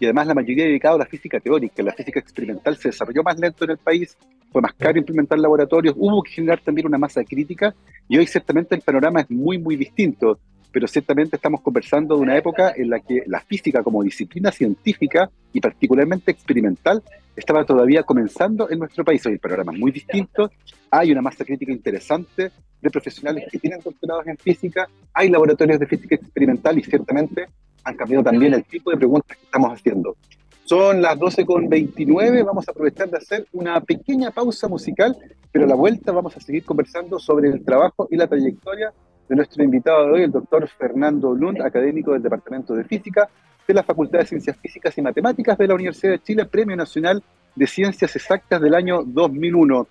y 0.01 0.05
además 0.05 0.25
la 0.25 0.33
mayoría 0.33 0.65
dedicado 0.65 0.95
a 0.95 0.97
la 0.97 1.05
física 1.05 1.39
teórica. 1.39 1.83
La 1.83 1.93
física 1.93 2.19
experimental 2.19 2.75
se 2.75 2.89
desarrolló 2.89 3.21
más 3.21 3.39
lento 3.39 3.65
en 3.65 3.71
el 3.71 3.77
país, 3.77 4.17
fue 4.51 4.59
más 4.59 4.73
caro 4.73 4.97
implementar 4.97 5.37
laboratorios, 5.37 5.93
hubo 5.95 6.23
que 6.23 6.31
generar 6.31 6.59
también 6.59 6.87
una 6.87 6.97
masa 6.97 7.23
crítica 7.23 7.75
y 8.09 8.17
hoy 8.17 8.25
ciertamente 8.25 8.73
el 8.73 8.81
panorama 8.81 9.21
es 9.21 9.29
muy, 9.29 9.59
muy 9.59 9.75
distinto 9.75 10.39
pero 10.71 10.87
ciertamente 10.87 11.35
estamos 11.35 11.61
conversando 11.61 12.15
de 12.15 12.21
una 12.21 12.37
época 12.37 12.73
en 12.75 12.89
la 12.89 13.01
que 13.01 13.23
la 13.27 13.41
física 13.41 13.83
como 13.83 14.03
disciplina 14.03 14.51
científica 14.51 15.29
y 15.51 15.59
particularmente 15.59 16.31
experimental 16.31 17.03
estaba 17.35 17.65
todavía 17.65 18.03
comenzando 18.03 18.69
en 18.69 18.79
nuestro 18.79 19.03
país. 19.03 19.25
Hoy 19.25 19.33
el 19.33 19.39
panorama 19.39 19.73
es 19.73 19.79
muy 19.79 19.91
distinto, 19.91 20.49
hay 20.89 21.11
una 21.11 21.21
masa 21.21 21.43
crítica 21.43 21.71
interesante 21.73 22.51
de 22.81 22.89
profesionales 22.89 23.49
que 23.51 23.59
tienen 23.59 23.81
doctorados 23.83 24.25
en 24.27 24.37
física, 24.37 24.87
hay 25.13 25.29
laboratorios 25.29 25.77
de 25.79 25.87
física 25.87 26.15
experimental 26.15 26.79
y 26.79 26.83
ciertamente 26.83 27.47
han 27.83 27.95
cambiado 27.95 28.23
también 28.23 28.53
el 28.53 28.63
tipo 28.63 28.91
de 28.91 28.97
preguntas 28.97 29.37
que 29.37 29.43
estamos 29.43 29.71
haciendo. 29.71 30.15
Son 30.63 31.01
las 31.01 31.17
12.29, 31.17 32.45
vamos 32.45 32.67
a 32.67 32.71
aprovechar 32.71 33.09
de 33.09 33.17
hacer 33.17 33.45
una 33.51 33.81
pequeña 33.81 34.31
pausa 34.31 34.67
musical, 34.67 35.17
pero 35.51 35.65
a 35.65 35.67
la 35.67 35.75
vuelta 35.75 36.11
vamos 36.11 36.37
a 36.37 36.39
seguir 36.39 36.63
conversando 36.63 37.19
sobre 37.19 37.49
el 37.49 37.63
trabajo 37.65 38.07
y 38.09 38.15
la 38.15 38.27
trayectoria 38.27 38.93
de 39.27 39.35
nuestro 39.35 39.63
invitado 39.63 40.05
de 40.05 40.11
hoy, 40.11 40.23
el 40.23 40.31
doctor 40.31 40.67
Fernando 40.67 41.33
Lund, 41.33 41.61
académico 41.61 42.13
del 42.13 42.21
Departamento 42.21 42.73
de 42.73 42.83
Física 42.83 43.29
de 43.67 43.73
la 43.73 43.83
Facultad 43.83 44.19
de 44.19 44.25
Ciencias 44.25 44.57
Físicas 44.57 44.97
y 44.97 45.01
Matemáticas 45.01 45.57
de 45.57 45.67
la 45.67 45.75
Universidad 45.75 46.13
de 46.13 46.19
Chile, 46.19 46.45
Premio 46.45 46.75
Nacional 46.75 47.23
de 47.55 47.67
Ciencias 47.67 48.15
Exactas 48.15 48.61
del 48.61 48.75
año 48.75 49.03
2001. 49.05 49.87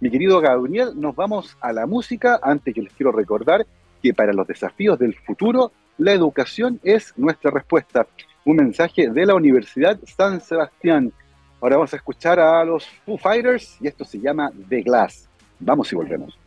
Mi 0.00 0.10
querido 0.10 0.40
Gabriel, 0.40 0.92
nos 0.96 1.14
vamos 1.14 1.56
a 1.60 1.72
la 1.72 1.86
música. 1.86 2.40
Antes 2.42 2.74
yo 2.74 2.82
les 2.82 2.92
quiero 2.92 3.12
recordar 3.12 3.66
que 4.02 4.12
para 4.12 4.32
los 4.32 4.46
desafíos 4.46 4.98
del 4.98 5.14
futuro, 5.14 5.72
la 5.98 6.12
educación 6.12 6.80
es 6.82 7.12
nuestra 7.16 7.50
respuesta. 7.50 8.06
Un 8.44 8.56
mensaje 8.56 9.08
de 9.08 9.26
la 9.26 9.34
Universidad 9.34 9.98
San 10.04 10.40
Sebastián. 10.40 11.12
Ahora 11.60 11.76
vamos 11.76 11.92
a 11.92 11.96
escuchar 11.96 12.40
a 12.40 12.64
los 12.64 12.86
Foo 13.06 13.16
Fighters 13.16 13.76
y 13.80 13.86
esto 13.86 14.04
se 14.04 14.18
llama 14.18 14.50
The 14.68 14.82
Glass. 14.82 15.28
Vamos 15.60 15.92
y 15.92 15.96
volvemos. 15.96 16.38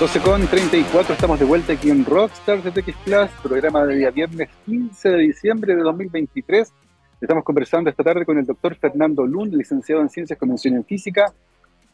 12 0.00 0.20
con 0.20 0.46
34, 0.46 1.14
estamos 1.14 1.40
de 1.40 1.44
vuelta 1.44 1.72
aquí 1.72 1.90
en 1.90 2.04
Rockstars 2.04 2.62
de 2.62 2.70
TX 2.70 2.96
Plus, 3.04 3.28
programa 3.42 3.84
de 3.84 3.96
día 3.96 4.10
viernes 4.10 4.48
15 4.64 5.08
de 5.08 5.18
diciembre 5.18 5.74
de 5.74 5.82
2023. 5.82 6.72
Estamos 7.20 7.42
conversando 7.42 7.90
esta 7.90 8.04
tarde 8.04 8.24
con 8.24 8.38
el 8.38 8.46
doctor 8.46 8.76
Fernando 8.76 9.26
Lund, 9.26 9.52
licenciado 9.54 10.00
en 10.00 10.08
Ciencias 10.08 10.38
Convención 10.38 10.76
en 10.76 10.84
Física, 10.84 11.32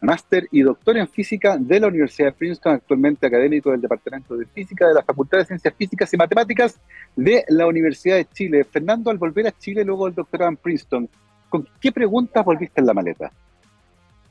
máster 0.00 0.48
y 0.50 0.62
doctor 0.62 0.96
en 0.96 1.08
Física 1.08 1.56
de 1.58 1.80
la 1.80 1.88
Universidad 1.88 2.28
de 2.28 2.32
Princeton, 2.32 2.74
actualmente 2.74 3.26
académico 3.26 3.70
del 3.70 3.80
Departamento 3.80 4.36
de 4.36 4.46
Física 4.46 4.88
de 4.88 4.94
la 4.94 5.02
Facultad 5.02 5.38
de 5.38 5.46
Ciencias 5.46 5.74
Físicas 5.76 6.12
y 6.12 6.16
Matemáticas 6.16 6.78
de 7.16 7.44
la 7.48 7.66
Universidad 7.66 8.16
de 8.16 8.26
Chile. 8.26 8.64
Fernando, 8.64 9.10
al 9.10 9.18
volver 9.18 9.46
a 9.46 9.58
Chile 9.58 9.84
luego 9.84 10.06
del 10.06 10.14
doctorado 10.14 10.50
en 10.50 10.56
Princeton, 10.56 11.08
¿con 11.48 11.66
qué 11.80 11.92
preguntas 11.92 12.44
volviste 12.44 12.80
en 12.80 12.86
la 12.86 12.94
maleta? 12.94 13.32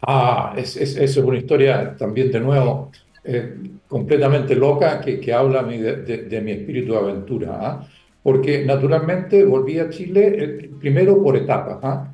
Ah, 0.06 0.54
es, 0.58 0.76
es, 0.76 0.98
es 0.98 1.18
una 1.18 1.38
historia 1.38 1.96
también 1.96 2.32
de 2.32 2.40
nuevo 2.40 2.92
eh, 3.24 3.56
completamente 3.88 4.54
loca 4.54 5.00
que, 5.00 5.34
habla 5.34 5.64
de, 5.64 6.26
de, 6.28 6.42
mi 6.42 6.52
espíritu 6.52 6.92
de 6.92 6.98
aventura. 6.98 7.58
¿ah? 7.62 7.88
Porque 8.22 8.66
naturalmente 8.66 9.44
volví 9.46 9.80
a 9.80 9.90
Chile 9.90 10.36
eh, 10.38 10.72
primero 10.80 11.24
por 11.24 11.38
etapas, 11.38 11.78
¿ah? 11.84 12.14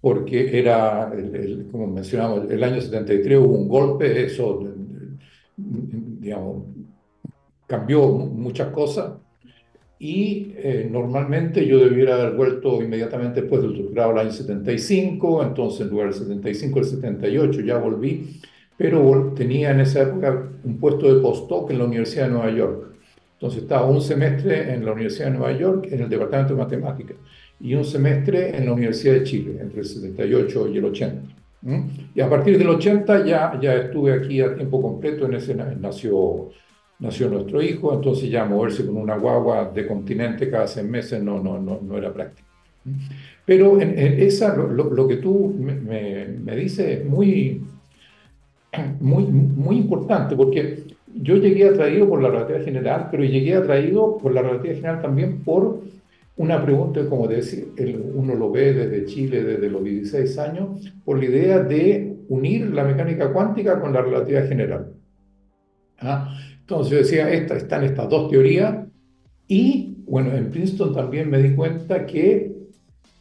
Porque 0.00 0.58
era, 0.58 1.12
el, 1.12 1.68
como 1.70 1.86
mencionamos, 1.86 2.50
el 2.50 2.64
año 2.64 2.80
73 2.80 3.38
hubo 3.38 3.54
un 3.54 3.68
golpe, 3.68 4.24
eso, 4.24 4.66
digamos, 5.56 6.64
cambió 7.66 8.08
muchas 8.08 8.68
cosas. 8.68 9.12
Y 9.98 10.54
eh, 10.56 10.88
normalmente 10.90 11.66
yo 11.66 11.78
debiera 11.78 12.14
haber 12.14 12.34
vuelto 12.34 12.82
inmediatamente 12.82 13.42
después 13.42 13.60
del 13.60 13.76
doctorado 13.76 14.12
el 14.12 14.18
año 14.18 14.32
75, 14.32 15.42
entonces 15.42 15.82
en 15.82 15.90
lugar 15.90 16.06
del 16.06 16.14
75, 16.14 16.78
el 16.78 16.84
78 16.86 17.60
ya 17.60 17.76
volví 17.76 18.40
pero 18.80 19.34
tenía 19.36 19.72
en 19.72 19.80
esa 19.80 20.04
época 20.04 20.48
un 20.64 20.78
puesto 20.78 21.14
de 21.14 21.20
postdoc 21.20 21.70
en 21.70 21.80
la 21.80 21.84
Universidad 21.84 22.28
de 22.28 22.30
Nueva 22.30 22.50
York. 22.50 22.94
Entonces 23.34 23.64
estaba 23.64 23.84
un 23.84 24.00
semestre 24.00 24.72
en 24.72 24.86
la 24.86 24.92
Universidad 24.92 25.26
de 25.26 25.36
Nueva 25.36 25.52
York 25.52 25.88
en 25.90 26.00
el 26.00 26.08
Departamento 26.08 26.54
de 26.54 26.60
Matemáticas 26.62 27.16
y 27.60 27.74
un 27.74 27.84
semestre 27.84 28.56
en 28.56 28.66
la 28.66 28.72
Universidad 28.72 29.14
de 29.14 29.24
Chile, 29.24 29.58
entre 29.60 29.80
el 29.80 29.86
78 29.86 30.68
y 30.68 30.78
el 30.78 30.84
80. 30.86 31.22
Y 32.14 32.20
a 32.20 32.30
partir 32.30 32.56
del 32.56 32.68
80 32.70 33.26
ya, 33.26 33.58
ya 33.60 33.74
estuve 33.74 34.14
aquí 34.14 34.40
a 34.40 34.54
tiempo 34.54 34.80
completo, 34.80 35.26
en 35.26 35.34
ese 35.34 35.54
nació, 35.54 36.48
nació 36.98 37.28
nuestro 37.28 37.60
hijo, 37.60 37.92
entonces 37.92 38.30
ya 38.30 38.46
moverse 38.46 38.86
con 38.86 38.96
una 38.96 39.16
guagua 39.16 39.70
de 39.74 39.86
continente 39.86 40.50
cada 40.50 40.66
seis 40.66 40.86
meses 40.86 41.22
no, 41.22 41.42
no, 41.42 41.60
no, 41.60 41.80
no 41.82 41.98
era 41.98 42.12
práctico. 42.12 42.48
Pero 43.44 43.78
en, 43.78 43.98
esa, 43.98 44.56
lo, 44.56 44.68
lo, 44.68 45.06
que 45.06 45.16
tú 45.16 45.54
me, 45.58 45.74
me, 45.74 46.28
me 46.28 46.56
dices 46.56 47.00
es 47.00 47.04
muy, 47.04 47.62
muy, 49.00 49.24
muy 49.24 49.76
importante, 49.76 50.34
porque 50.34 50.84
yo 51.14 51.36
llegué 51.36 51.68
atraído 51.68 52.08
por 52.08 52.22
la 52.22 52.30
relatividad 52.30 52.64
general, 52.64 53.08
pero 53.10 53.24
llegué 53.24 53.54
atraído 53.54 54.16
por 54.16 54.32
la 54.32 54.40
relatividad 54.40 54.76
general 54.76 55.02
también 55.02 55.42
por 55.42 55.82
una 56.40 56.64
pregunta, 56.64 57.06
como 57.06 57.28
decir, 57.28 57.68
uno 58.14 58.34
lo 58.34 58.50
ve 58.50 58.72
desde 58.72 59.04
Chile 59.04 59.44
desde 59.44 59.68
los 59.68 59.84
16 59.84 60.38
años, 60.38 60.90
por 61.04 61.18
la 61.18 61.26
idea 61.26 61.58
de 61.58 62.16
unir 62.28 62.70
la 62.70 62.82
mecánica 62.82 63.30
cuántica 63.30 63.78
con 63.78 63.92
la 63.92 64.00
relatividad 64.00 64.48
general. 64.48 64.94
¿Ah? 65.98 66.34
Entonces 66.60 66.90
yo 66.90 66.96
decía, 66.96 67.30
esta, 67.30 67.58
están 67.58 67.84
estas 67.84 68.08
dos 68.08 68.30
teorías 68.30 68.86
y, 69.48 69.98
bueno, 70.06 70.34
en 70.34 70.50
Princeton 70.50 70.94
también 70.94 71.28
me 71.28 71.42
di 71.42 71.54
cuenta 71.54 72.06
que 72.06 72.50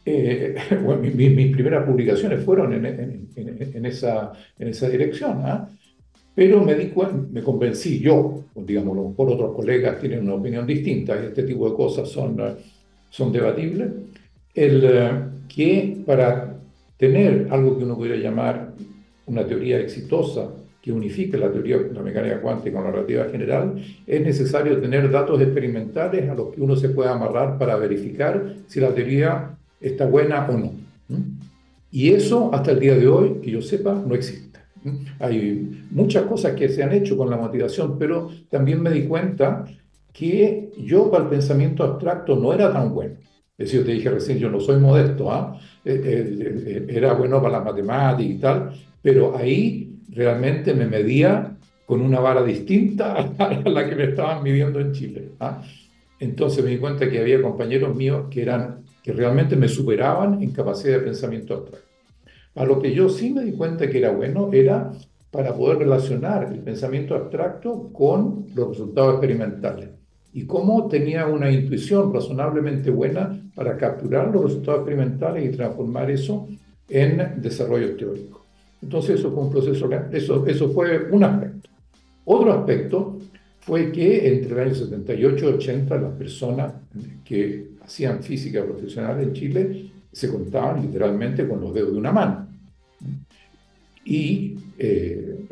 eh, 0.06 0.56
bueno, 0.82 1.02
mis 1.02 1.52
primeras 1.52 1.86
publicaciones 1.86 2.42
fueron 2.42 2.72
en, 2.74 2.86
en, 3.36 3.86
esa, 3.86 4.32
en 4.58 4.70
esa 4.70 4.88
dirección, 4.88 5.42
¿ah? 5.44 5.68
pero 6.34 6.64
me, 6.64 6.74
di 6.74 6.94
me 7.32 7.44
convencí 7.44 8.00
yo, 8.00 8.46
digamos, 8.56 9.14
por 9.14 9.30
otros 9.30 9.54
colegas 9.54 10.00
tienen 10.00 10.22
una 10.22 10.36
opinión 10.36 10.66
distinta 10.66 11.22
y 11.22 11.26
este 11.26 11.44
tipo 11.44 11.70
de 11.70 11.76
cosas 11.76 12.08
son, 12.08 12.40
son 13.10 13.32
debatibles, 13.32 13.90
el, 14.54 14.84
eh, 14.84 15.12
que 15.48 15.98
para 16.06 16.58
tener 16.98 17.48
algo 17.50 17.78
que 17.78 17.84
uno 17.84 17.96
podría 17.96 18.18
llamar 18.18 18.74
una 19.26 19.46
teoría 19.46 19.80
exitosa 19.80 20.50
que 20.82 20.92
unifique 20.92 21.38
la 21.38 21.52
teoría 21.52 21.78
de 21.78 21.94
la 21.94 22.02
mecánica 22.02 22.42
cuántica 22.42 22.78
con 22.78 22.86
la 22.86 22.92
relatividad 22.92 23.32
general, 23.32 23.76
es 24.08 24.22
necesario 24.22 24.80
tener 24.80 25.12
datos 25.12 25.42
experimentales 25.42 26.30
a 26.30 26.36
los 26.36 26.54
que 26.54 26.62
uno 26.62 26.76
se 26.76 26.90
pueda 26.90 27.12
amarrar 27.12 27.58
para 27.58 27.76
verificar 27.76 28.56
si 28.68 28.80
la 28.80 28.94
teoría 28.94 29.58
está 29.82 30.06
buena 30.06 30.48
o 30.48 30.58
no. 30.58 30.74
Y 31.92 32.12
eso 32.12 32.54
hasta 32.54 32.72
el 32.72 32.80
día 32.80 32.96
de 32.96 33.08
hoy, 33.08 33.40
que 33.42 33.52
yo 33.52 33.62
sepa, 33.62 33.94
no 33.94 34.16
existe. 34.16 34.60
Hay 35.20 35.86
muchas 35.92 36.24
cosas 36.24 36.54
que 36.54 36.70
se 36.70 36.82
han 36.84 36.94
hecho 36.94 37.18
con 37.18 37.30
la 37.30 37.36
motivación, 37.36 37.98
pero 38.00 38.30
también 38.50 38.82
me 38.82 38.92
di 38.92 39.04
cuenta 39.04 39.66
que 40.20 40.72
yo 40.78 41.10
para 41.10 41.24
el 41.24 41.30
pensamiento 41.30 41.82
abstracto 41.82 42.36
no 42.36 42.52
era 42.52 42.74
tan 42.74 42.94
bueno. 42.94 43.16
Es 43.58 43.68
decir, 43.68 43.80
yo 43.80 43.86
te 43.86 43.92
dije 43.94 44.10
recién, 44.10 44.38
yo 44.38 44.50
no 44.50 44.60
soy 44.60 44.78
modesto, 44.78 45.32
¿ah? 45.32 45.58
Eh, 45.86 46.02
eh, 46.04 46.64
eh, 46.66 46.86
era 46.90 47.14
bueno 47.14 47.42
para 47.42 47.60
la 47.60 47.64
matemática 47.64 48.30
y 48.30 48.38
tal, 48.38 48.74
pero 49.02 49.38
ahí 49.38 49.96
realmente 50.10 50.74
me 50.74 50.88
medía 50.88 51.56
con 51.86 52.02
una 52.02 52.20
vara 52.20 52.44
distinta 52.44 53.14
a 53.38 53.70
la 53.70 53.88
que 53.88 53.96
me 53.96 54.04
estaban 54.06 54.44
midiendo 54.44 54.82
en 54.82 54.92
Chile. 54.92 55.30
¿ah? 55.40 55.62
entonces 56.20 56.66
me 56.66 56.72
di 56.72 56.78
cuenta 56.80 57.10
que 57.10 57.20
había 57.20 57.42
compañeros 57.42 57.96
míos 57.96 58.26
que, 58.30 58.42
eran, 58.42 58.84
que 59.02 59.14
realmente 59.14 59.56
me 59.56 59.70
superaban 59.70 60.44
en 60.44 60.52
capacidad 60.52 60.98
de 60.98 61.06
pensamiento 61.06 61.54
abstracto. 61.54 61.88
A 62.56 62.66
lo 62.66 62.82
que 62.82 62.94
yo 62.94 63.08
sí 63.08 63.32
me 63.32 63.46
di 63.46 63.54
cuenta 63.54 63.90
que 63.90 64.00
era 64.00 64.12
bueno 64.12 64.50
era 64.52 64.92
para 65.32 65.56
poder 65.56 65.78
relacionar 65.78 66.52
el 66.52 66.60
pensamiento 66.60 67.16
abstracto 67.16 67.90
con 67.94 68.48
los 68.54 68.70
resultados 68.70 69.14
experimentales 69.14 69.99
y 70.34 70.46
cómo 70.46 70.88
tenía 70.88 71.26
una 71.28 71.52
intuición 71.52 72.14
razonablemente 72.14 72.92
buena 72.92 73.42
para 73.56 73.78
capturar 73.78 74.32
los 74.32 74.44
resultados 74.44 74.82
experimentales 74.82 75.46
y 75.46 75.56
transformar 75.56 76.12
eso 76.12 76.48
en 76.88 77.42
desarrollo 77.42 77.96
teórico. 77.96 78.46
Entonces 78.82 79.20
eso 79.20 79.32
fue 79.32 79.44
un 79.44 79.52
proceso, 79.52 79.90
eso, 80.12 80.46
eso 80.48 80.70
fue 80.70 81.10
un 81.12 81.24
aspecto. 81.24 81.70
Otro 82.26 82.54
aspecto 82.54 83.18
fue 83.60 83.92
que 83.92 84.28
entre 84.28 84.54
el 84.54 84.60
año 84.60 84.76
78 84.76 85.46
y 85.46 85.54
80 85.54 85.98
las 85.98 86.14
personas 86.14 86.74
que 87.26 87.72
hacían 87.82 88.24
física 88.24 88.64
profesional 88.64 89.22
en 89.22 89.34
Chile 89.34 89.92
se 90.12 90.30
contaban 90.30 90.82
literalmente 90.82 91.48
con 91.48 91.62
los 91.62 91.74
dedos 91.74 91.92
de 91.92 91.98
una 91.98 92.12
mano. 92.12 92.48
Y, 94.06 94.56
eh, 94.78 95.46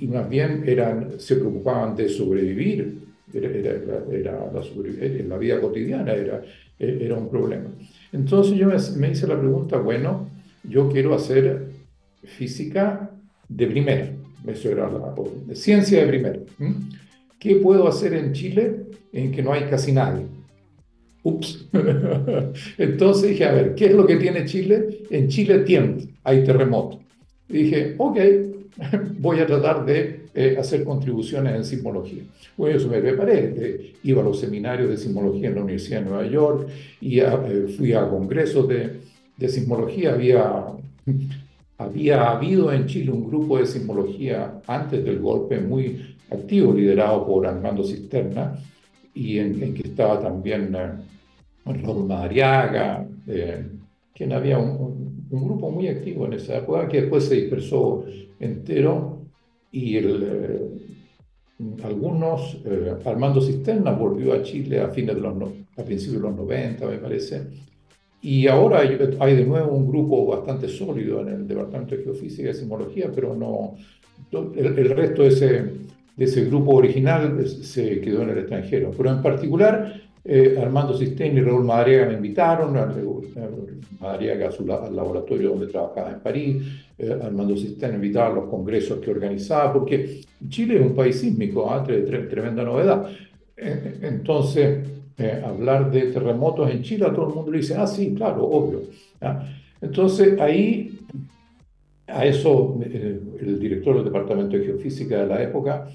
y 0.00 0.06
más 0.08 0.28
bien 0.28 0.64
eran, 0.66 1.20
se 1.20 1.36
preocupaban 1.36 1.94
de 1.94 2.08
sobrevivir, 2.08 2.98
era, 3.32 3.48
era, 3.48 4.50
la, 4.52 5.26
la, 5.28 5.38
vida 5.38 5.60
cotidiana 5.60 6.12
era, 6.12 6.42
era 6.78 7.14
un 7.16 7.28
problema. 7.28 7.68
Entonces 8.12 8.56
yo 8.56 8.66
me, 8.66 8.76
me 8.98 9.12
hice 9.12 9.26
la 9.26 9.38
pregunta, 9.38 9.78
bueno, 9.78 10.28
yo 10.64 10.88
quiero 10.88 11.14
hacer 11.14 11.68
física 12.24 13.10
de 13.48 13.66
primera, 13.66 14.12
eso 14.46 14.70
era 14.70 14.90
la 14.90 15.14
ciencia 15.54 16.00
de 16.00 16.08
primera. 16.08 16.40
¿Qué 17.38 17.56
puedo 17.56 17.88
hacer 17.88 18.14
en 18.14 18.32
Chile 18.32 18.76
en 19.12 19.32
que 19.32 19.42
no 19.42 19.52
hay 19.52 19.64
casi 19.64 19.92
nadie? 19.92 20.26
Ups. 21.22 21.68
Entonces 22.78 23.30
dije, 23.30 23.44
a 23.44 23.52
ver, 23.52 23.74
¿qué 23.74 23.86
es 23.86 23.92
lo 23.94 24.06
que 24.06 24.16
tiene 24.16 24.44
Chile? 24.44 25.00
En 25.10 25.28
Chile 25.28 25.60
tiempo, 25.60 26.06
hay 26.24 26.44
terremoto. 26.44 27.00
dije, 27.48 27.94
ok, 27.98 28.18
voy 29.18 29.40
a 29.40 29.46
tratar 29.46 29.84
de 29.84 30.26
eh, 30.34 30.56
hacer 30.58 30.84
contribuciones 30.84 31.54
en 31.54 31.64
sismología. 31.64 32.22
Bueno, 32.56 32.76
eso 32.76 32.88
me 32.88 33.00
preparé, 33.00 33.94
iba 34.02 34.22
a 34.22 34.24
los 34.24 34.40
seminarios 34.40 34.90
de 34.90 34.96
sismología 34.96 35.48
en 35.48 35.54
la 35.54 35.62
Universidad 35.62 36.00
de 36.00 36.10
Nueva 36.10 36.26
York, 36.26 36.68
y 37.00 37.20
eh, 37.20 37.66
fui 37.76 37.92
a 37.92 38.08
congresos 38.08 38.68
de, 38.68 39.00
de 39.36 39.48
sismología, 39.48 40.12
había 40.12 40.66
había 41.80 42.30
habido 42.30 42.70
en 42.70 42.84
Chile 42.86 43.10
un 43.10 43.26
grupo 43.26 43.56
de 43.56 43.66
sismología 43.66 44.60
antes 44.66 45.02
del 45.02 45.18
golpe 45.18 45.58
muy 45.58 46.14
activo, 46.30 46.74
liderado 46.74 47.26
por 47.26 47.46
Armando 47.46 47.82
Cisterna, 47.82 48.54
y 49.14 49.38
en, 49.38 49.72
que 49.72 49.88
estaba 49.88 50.20
también 50.20 50.76
eh, 50.76 50.90
Raúl 51.64 52.06
Madariaga, 52.06 53.06
eh, 53.26 53.66
quien 54.14 54.32
había 54.34 54.58
un, 54.58 54.99
grupo 55.30 55.70
muy 55.70 55.88
activo 55.88 56.26
en 56.26 56.34
esa 56.34 56.58
época, 56.58 56.88
que 56.88 57.02
después 57.02 57.24
se 57.24 57.36
dispersó 57.36 58.04
entero, 58.38 59.18
y 59.72 59.96
el, 59.96 60.22
eh, 60.22 61.80
algunos, 61.84 62.58
eh, 62.64 62.94
Armando 63.04 63.40
Cisterna 63.40 63.92
volvió 63.92 64.32
a 64.32 64.42
Chile 64.42 64.80
a, 64.80 64.88
fines 64.88 65.14
de 65.14 65.20
los, 65.20 65.34
a 65.76 65.82
principios 65.84 66.22
de 66.22 66.28
los 66.28 66.36
90, 66.36 66.86
me 66.86 66.98
parece, 66.98 67.42
y 68.22 68.46
ahora 68.48 68.80
hay, 68.80 69.34
de 69.34 69.44
nuevo 69.46 69.72
un 69.72 69.88
grupo 69.88 70.26
bastante 70.26 70.68
sólido 70.68 71.20
en 71.22 71.28
el 71.28 71.48
Departamento 71.48 71.96
de 71.96 72.02
Geofísica 72.02 72.50
y 72.50 72.54
Sismología, 72.54 73.10
pero 73.14 73.34
no, 73.34 73.76
el, 74.54 74.90
resto 74.90 75.22
de 75.22 75.28
ese, 75.28 75.46
de 76.16 76.24
ese 76.24 76.44
grupo 76.44 76.72
original 76.76 77.46
se 77.46 78.00
quedó 78.00 78.22
en 78.22 78.30
el 78.30 78.38
extranjero. 78.38 78.90
Pero 78.94 79.10
en 79.10 79.22
particular, 79.22 80.02
eh, 80.24 80.58
Armando 80.60 80.96
Sistén 80.96 81.36
y 81.36 81.40
Raúl 81.40 81.64
Madariaga 81.64 82.06
me 82.06 82.14
invitaron, 82.14 82.76
a, 82.76 82.92
Madariaga 84.00 84.48
a 84.48 84.52
su 84.52 84.70
al 84.72 84.94
laboratorio 84.94 85.50
donde 85.50 85.66
trabajaba 85.66 86.10
en 86.10 86.20
París, 86.20 86.62
eh, 86.98 87.18
Armando 87.22 87.56
Sistén 87.56 87.94
invitaba 87.94 88.26
a 88.26 88.34
los 88.34 88.44
congresos 88.50 88.98
que 89.00 89.10
organizaba, 89.10 89.72
porque 89.72 90.20
Chile 90.48 90.76
es 90.76 90.82
un 90.82 90.94
país 90.94 91.20
sísmico, 91.20 91.70
¿ah? 91.70 91.84
tremenda 91.84 92.62
novedad. 92.62 93.08
Eh, 93.56 93.98
entonces, 94.02 94.88
eh, 95.18 95.42
hablar 95.44 95.90
de 95.90 96.12
terremotos 96.12 96.70
en 96.70 96.82
Chile, 96.82 97.04
a 97.04 97.12
todo 97.12 97.28
el 97.28 97.34
mundo 97.34 97.50
le 97.50 97.58
dice, 97.58 97.76
ah, 97.76 97.86
sí, 97.86 98.14
claro, 98.14 98.44
obvio. 98.44 98.80
Entonces, 99.80 100.40
ahí, 100.40 100.98
a 102.06 102.24
eso, 102.24 102.78
eh, 102.82 103.20
el 103.40 103.60
director 103.60 103.96
del 103.96 104.04
Departamento 104.04 104.56
de 104.56 104.64
Geofísica 104.64 105.20
de 105.20 105.26
la 105.26 105.42
época 105.42 105.88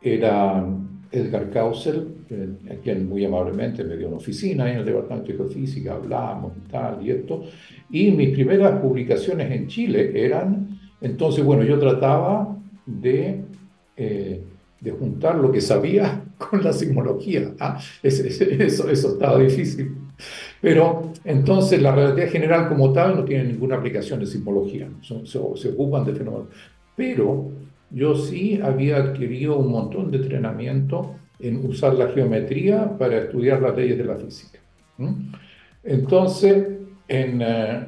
era 0.00 0.64
Edgar 1.12 1.50
Kausel, 1.50 2.08
eh, 2.30 2.78
quien 2.82 3.08
muy 3.08 3.24
amablemente 3.24 3.84
me 3.84 3.96
dio 3.96 4.08
una 4.08 4.16
oficina 4.16 4.70
en 4.70 4.78
el 4.78 4.84
Departamento 4.84 5.30
de 5.30 5.38
Geofísica, 5.38 5.94
hablamos 5.94 6.52
y 6.56 6.70
tal 6.70 7.06
y 7.06 7.10
esto. 7.10 7.44
Y 7.90 8.10
mis 8.10 8.30
primeras 8.30 8.80
publicaciones 8.80 9.52
en 9.52 9.68
Chile 9.68 10.12
eran, 10.14 10.80
entonces, 11.00 11.44
bueno, 11.44 11.62
yo 11.62 11.78
trataba 11.78 12.56
de 12.86 13.44
de 14.82 14.90
juntar 14.90 15.36
lo 15.36 15.50
que 15.52 15.60
sabía 15.60 16.24
con 16.38 16.62
la 16.62 16.72
sismología. 16.72 17.52
¿ah? 17.60 17.80
eso, 18.02 18.90
eso 18.90 19.12
estaba 19.12 19.38
difícil. 19.38 19.96
Pero 20.60 21.12
entonces 21.24 21.80
la 21.80 21.94
relatividad 21.94 22.30
general 22.30 22.68
como 22.68 22.92
tal 22.92 23.16
no 23.16 23.24
tiene 23.24 23.44
ninguna 23.44 23.76
aplicación 23.76 24.20
de 24.20 24.26
sismología, 24.26 24.88
se, 25.00 25.68
ocupan 25.68 26.04
de 26.04 26.14
fenómenos. 26.14 26.48
Pero 26.96 27.50
yo 27.92 28.14
sí 28.14 28.60
había 28.62 28.96
adquirido 28.96 29.58
un 29.58 29.70
montón 29.70 30.10
de 30.10 30.18
entrenamiento 30.18 31.16
en 31.38 31.66
usar 31.66 31.94
la 31.94 32.08
geometría 32.08 32.96
para 32.98 33.18
estudiar 33.18 33.60
las 33.60 33.76
leyes 33.76 33.98
de 33.98 34.04
la 34.04 34.16
física. 34.16 34.58
Entonces, 35.82 36.68
en, 37.08 37.42
eh, 37.42 37.86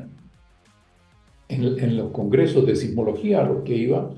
en, 1.49 1.97
los 1.97 2.11
congresos 2.11 2.67
de 2.67 2.77
sismología 2.77 3.41
a 3.41 3.45
los 3.45 3.63
que 3.63 3.77
iba, 3.77 4.11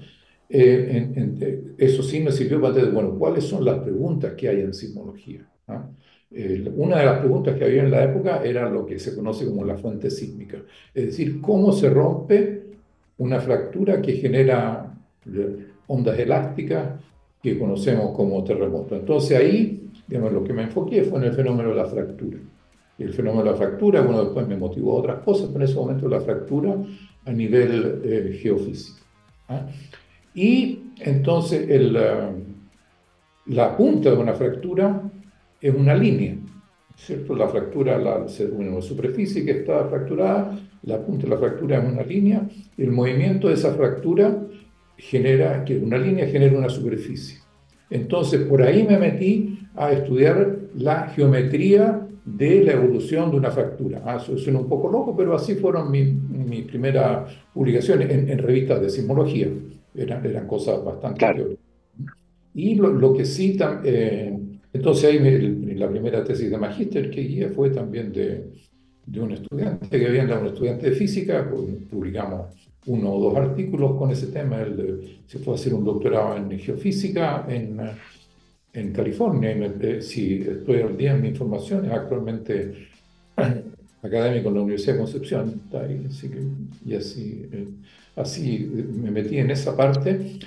eh, 0.48 1.74
eso 1.76 2.02
sí 2.02 2.20
me 2.20 2.32
sirvió 2.32 2.60
para 2.60 2.74
decir, 2.74 2.90
bueno, 2.92 3.10
¿cuáles 3.18 3.44
son 3.44 3.64
las 3.64 3.78
preguntas 3.80 4.32
que 4.34 4.48
hay 4.48 4.60
en 4.60 4.72
sismología? 4.72 5.46
Una 6.76 6.98
de 6.98 7.04
las 7.04 7.18
preguntas 7.18 7.56
que 7.56 7.64
había 7.64 7.82
en 7.82 7.90
la 7.90 8.04
época 8.04 8.42
era 8.44 8.68
lo 8.70 8.86
que 8.86 8.98
se 8.98 9.14
conoce 9.14 9.46
como 9.46 9.64
la 9.64 9.76
fuente 9.76 10.10
sísmica, 10.10 10.58
es 10.94 11.06
decir, 11.06 11.40
cómo 11.40 11.72
se 11.72 11.90
rompe 11.90 12.62
una 13.18 13.40
fractura 13.40 14.00
que 14.00 14.12
genera 14.12 14.94
ondas 15.86 16.18
elásticas 16.18 17.00
que 17.42 17.58
conocemos 17.58 18.14
como 18.16 18.42
terremoto. 18.44 18.96
Entonces 18.96 19.38
ahí, 19.38 19.90
digamos, 20.06 20.32
lo 20.32 20.42
que 20.42 20.52
me 20.52 20.62
enfoqué 20.62 21.04
fue 21.04 21.18
en 21.18 21.26
el 21.26 21.32
fenómeno 21.32 21.70
de 21.70 21.76
la 21.76 21.86
fractura. 21.86 22.38
Y 22.98 23.02
el 23.02 23.12
fenómeno 23.12 23.44
de 23.44 23.50
la 23.50 23.56
fractura, 23.56 24.00
bueno, 24.00 24.24
después 24.24 24.48
me 24.48 24.56
motivó 24.56 24.96
a 24.96 25.00
otras 25.00 25.22
cosas, 25.22 25.48
pero 25.52 25.64
en 25.64 25.70
ese 25.70 25.78
momento 25.78 26.08
la 26.08 26.20
fractura 26.20 26.76
a 27.24 27.32
nivel 27.32 28.00
eh, 28.04 28.38
geofísico. 28.40 28.98
¿ah? 29.48 29.66
Y 30.34 30.80
entonces 30.98 31.68
el, 31.68 31.96
la 33.46 33.76
punta 33.76 34.10
de 34.10 34.16
una 34.16 34.34
fractura 34.34 35.02
es 35.60 35.74
una 35.74 35.94
línea, 35.94 36.36
¿cierto? 36.96 37.34
La 37.34 37.48
fractura, 37.48 37.98
la, 37.98 38.26
una 38.52 38.80
superficie 38.80 39.44
que 39.44 39.52
está 39.52 39.84
fracturada, 39.86 40.58
la 40.82 41.00
punta 41.00 41.24
de 41.24 41.30
la 41.30 41.38
fractura 41.38 41.78
es 41.78 41.92
una 41.92 42.02
línea, 42.02 42.46
el 42.76 42.92
movimiento 42.92 43.48
de 43.48 43.54
esa 43.54 43.72
fractura 43.74 44.36
genera, 44.96 45.64
que 45.64 45.78
una 45.78 45.98
línea 45.98 46.26
genera 46.26 46.56
una 46.58 46.68
superficie. 46.68 47.38
Entonces, 47.90 48.42
por 48.42 48.62
ahí 48.62 48.82
me 48.82 48.98
metí 48.98 49.60
a 49.74 49.92
estudiar 49.92 50.56
la 50.76 51.08
geometría 51.08 52.06
de 52.24 52.64
la 52.64 52.72
evolución 52.72 53.30
de 53.30 53.36
una 53.36 53.50
fractura. 53.50 54.02
Ah, 54.04 54.16
eso 54.16 54.36
suena 54.36 54.58
un 54.58 54.68
poco 54.68 54.90
loco, 54.90 55.16
pero 55.16 55.34
así 55.34 55.54
fueron 55.54 55.90
mis 55.90 56.12
mi 56.12 56.62
primeras 56.62 57.32
publicaciones 57.54 58.10
en, 58.10 58.28
en 58.28 58.38
revistas 58.38 58.80
de 58.80 58.90
sismología 58.90 59.48
eran, 59.96 60.24
eran 60.24 60.46
cosas 60.46 60.84
bastante 60.84 61.18
claro. 61.18 61.48
Y 62.54 62.74
lo, 62.74 62.88
lo, 62.88 63.12
que 63.12 63.24
sí, 63.24 63.58
eh, 63.84 64.34
entonces 64.72 65.04
ahí 65.04 65.74
la 65.74 65.88
primera 65.88 66.24
tesis 66.24 66.50
de 66.50 66.56
magíster 66.56 67.10
que 67.10 67.20
guía 67.20 67.50
fue 67.54 67.70
también 67.70 68.12
de, 68.12 68.50
de 69.04 69.20
un 69.20 69.32
estudiante 69.32 69.98
que 69.98 70.06
había 70.06 70.24
un 70.38 70.46
estudiante 70.46 70.90
de 70.90 70.96
física, 70.96 71.48
pues, 71.50 71.64
publicamos 71.90 72.46
uno 72.86 73.12
o 73.12 73.20
dos 73.20 73.36
artículos 73.36 73.96
con 73.96 74.10
ese 74.10 74.28
tema, 74.28 74.60
él 74.60 75.18
se 75.26 75.38
fue 75.38 75.54
a 75.54 75.56
hacer 75.56 75.74
un 75.74 75.84
doctorado 75.84 76.36
en 76.36 76.58
geofísica 76.58 77.46
en, 77.48 77.80
en 78.72 78.92
California, 78.92 79.56
y 79.56 79.62
eh, 79.80 80.02
si 80.02 80.42
estoy 80.42 80.82
al 80.82 80.96
día 80.96 81.14
en 81.14 81.22
mi 81.22 81.28
información, 81.28 81.86
es 81.86 81.92
actualmente 81.92 82.88
académico 84.02 84.48
en 84.48 84.54
la 84.54 84.60
Universidad 84.60 84.94
de 84.94 84.98
Concepción, 85.00 85.62
que, 85.70 86.90
y 86.90 86.94
así... 86.94 87.48
Eh, 87.52 87.66
así 88.16 88.70
me 88.94 89.10
metí 89.10 89.38
en 89.38 89.50
esa 89.50 89.76
parte, 89.76 90.38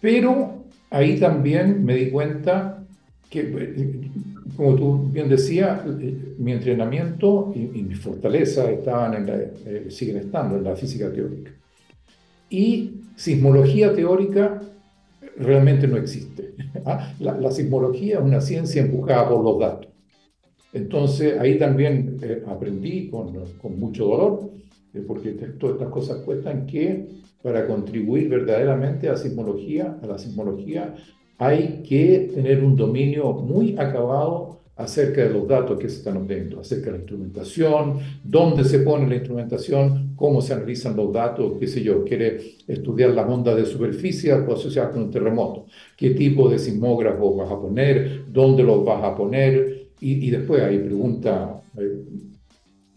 pero 0.00 0.64
ahí 0.90 1.18
también 1.18 1.84
me 1.84 1.96
di 1.96 2.10
cuenta 2.10 2.84
que, 3.28 4.08
como 4.56 4.74
tú 4.76 5.08
bien 5.12 5.28
decías, 5.28 5.82
mi 6.38 6.52
entrenamiento 6.52 7.52
y, 7.54 7.82
mi 7.82 7.94
fortaleza 7.94 8.70
estaban 8.70 9.14
en 9.14 9.26
eh, 9.28 9.86
siguen 9.90 10.18
estando 10.18 10.56
en 10.56 10.64
la 10.64 10.74
física 10.76 11.12
teórica. 11.12 11.50
Y 12.50 12.90
sismología 13.16 13.94
teórica 13.94 14.60
realmente 15.36 15.86
no 15.88 15.96
existe. 15.96 16.54
Ah, 16.86 17.12
la, 17.18 17.36
la, 17.38 17.50
sismología 17.50 18.18
es 18.18 18.24
una 18.24 18.40
ciencia 18.40 18.80
empujada 18.80 19.28
por 19.28 19.44
los 19.44 19.58
datos. 19.58 19.88
Entonces 20.72 21.38
ahí 21.38 21.58
también 21.58 22.18
eh, 22.22 22.42
aprendí 22.46 23.08
con, 23.08 23.32
con, 23.60 23.78
mucho 23.78 24.04
dolor, 24.04 24.50
eh, 24.94 25.02
porque 25.06 25.30
todas 25.30 25.76
estas 25.76 25.88
cosas 25.90 26.18
cuestan 26.18 26.66
que 26.66 27.08
para 27.42 27.66
contribuir 27.66 28.28
verdaderamente 28.28 29.08
a, 29.08 29.16
sismología, 29.16 29.98
a 30.02 30.06
la 30.06 30.18
sismología 30.18 30.94
hay 31.38 31.82
que 31.82 32.30
tener 32.34 32.62
un 32.62 32.76
dominio 32.76 33.32
muy 33.32 33.76
acabado 33.78 34.59
acerca 34.80 35.22
de 35.22 35.30
los 35.30 35.46
datos 35.46 35.78
que 35.78 35.88
se 35.88 35.98
están 35.98 36.16
obteniendo, 36.16 36.60
acerca 36.60 36.86
de 36.86 36.92
la 36.92 36.98
instrumentación, 36.98 37.98
dónde 38.24 38.64
se 38.64 38.80
pone 38.80 39.08
la 39.08 39.16
instrumentación, 39.16 40.14
cómo 40.16 40.40
se 40.40 40.54
analizan 40.54 40.96
los 40.96 41.12
datos, 41.12 41.54
qué 41.60 41.66
sé 41.66 41.82
yo, 41.82 42.04
quiere 42.04 42.40
estudiar 42.66 43.10
las 43.10 43.28
ondas 43.28 43.56
de 43.56 43.66
superficie 43.66 44.32
asociadas 44.32 44.92
con 44.92 45.02
un 45.02 45.10
terremoto, 45.10 45.66
qué 45.96 46.10
tipo 46.10 46.48
de 46.48 46.58
sismógrafo 46.58 47.36
vas 47.36 47.50
a 47.50 47.60
poner, 47.60 48.24
dónde 48.32 48.62
los 48.62 48.84
vas 48.84 49.04
a 49.04 49.14
poner, 49.16 49.80
y, 50.02 50.30
después 50.30 50.62
hay 50.62 50.78
preguntas 50.78 51.50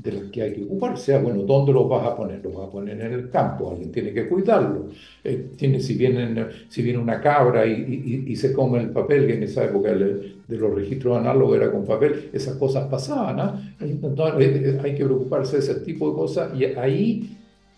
de 0.03 0.11
las 0.11 0.23
que 0.25 0.41
hay 0.41 0.53
que 0.53 0.63
ocuparse. 0.63 1.17
Bueno, 1.17 1.43
¿dónde 1.43 1.71
los 1.71 1.87
vas 1.87 2.05
a 2.05 2.15
poner? 2.15 2.43
Los 2.43 2.53
vas 2.53 2.67
a 2.67 2.71
poner 2.71 2.99
en 2.99 3.13
el 3.13 3.29
campo, 3.29 3.71
alguien 3.71 3.91
tiene 3.91 4.13
que 4.13 4.27
cuidarlo. 4.27 4.89
Eh, 5.23 5.51
tiene, 5.55 5.79
si, 5.79 5.95
vienen, 5.95 6.47
si 6.67 6.81
viene 6.81 6.99
una 6.99 7.21
cabra 7.21 7.65
y, 7.65 8.25
y, 8.27 8.35
se 8.35 8.51
come 8.51 8.79
el 8.81 8.89
papel, 8.89 9.25
que 9.25 9.35
en 9.35 9.43
esa 9.43 9.63
época 9.63 9.93
de 9.93 10.57
los 10.57 10.75
registros 10.75 11.17
análogos 11.17 11.55
era 11.55 11.71
con 11.71 11.85
papel, 11.85 12.29
esas 12.33 12.57
cosas 12.57 12.87
pasaban. 12.87 13.39
¿ah? 13.39 13.75
Entonces, 13.79 14.47
eh, 14.47 14.79
hay 14.83 14.93
que 14.93 15.05
preocuparse 15.05 15.53
de 15.53 15.59
ese 15.59 15.75
tipo 15.75 16.09
de 16.09 16.15
cosas 16.15 16.59
y 16.59 16.65
ahí, 16.65 17.37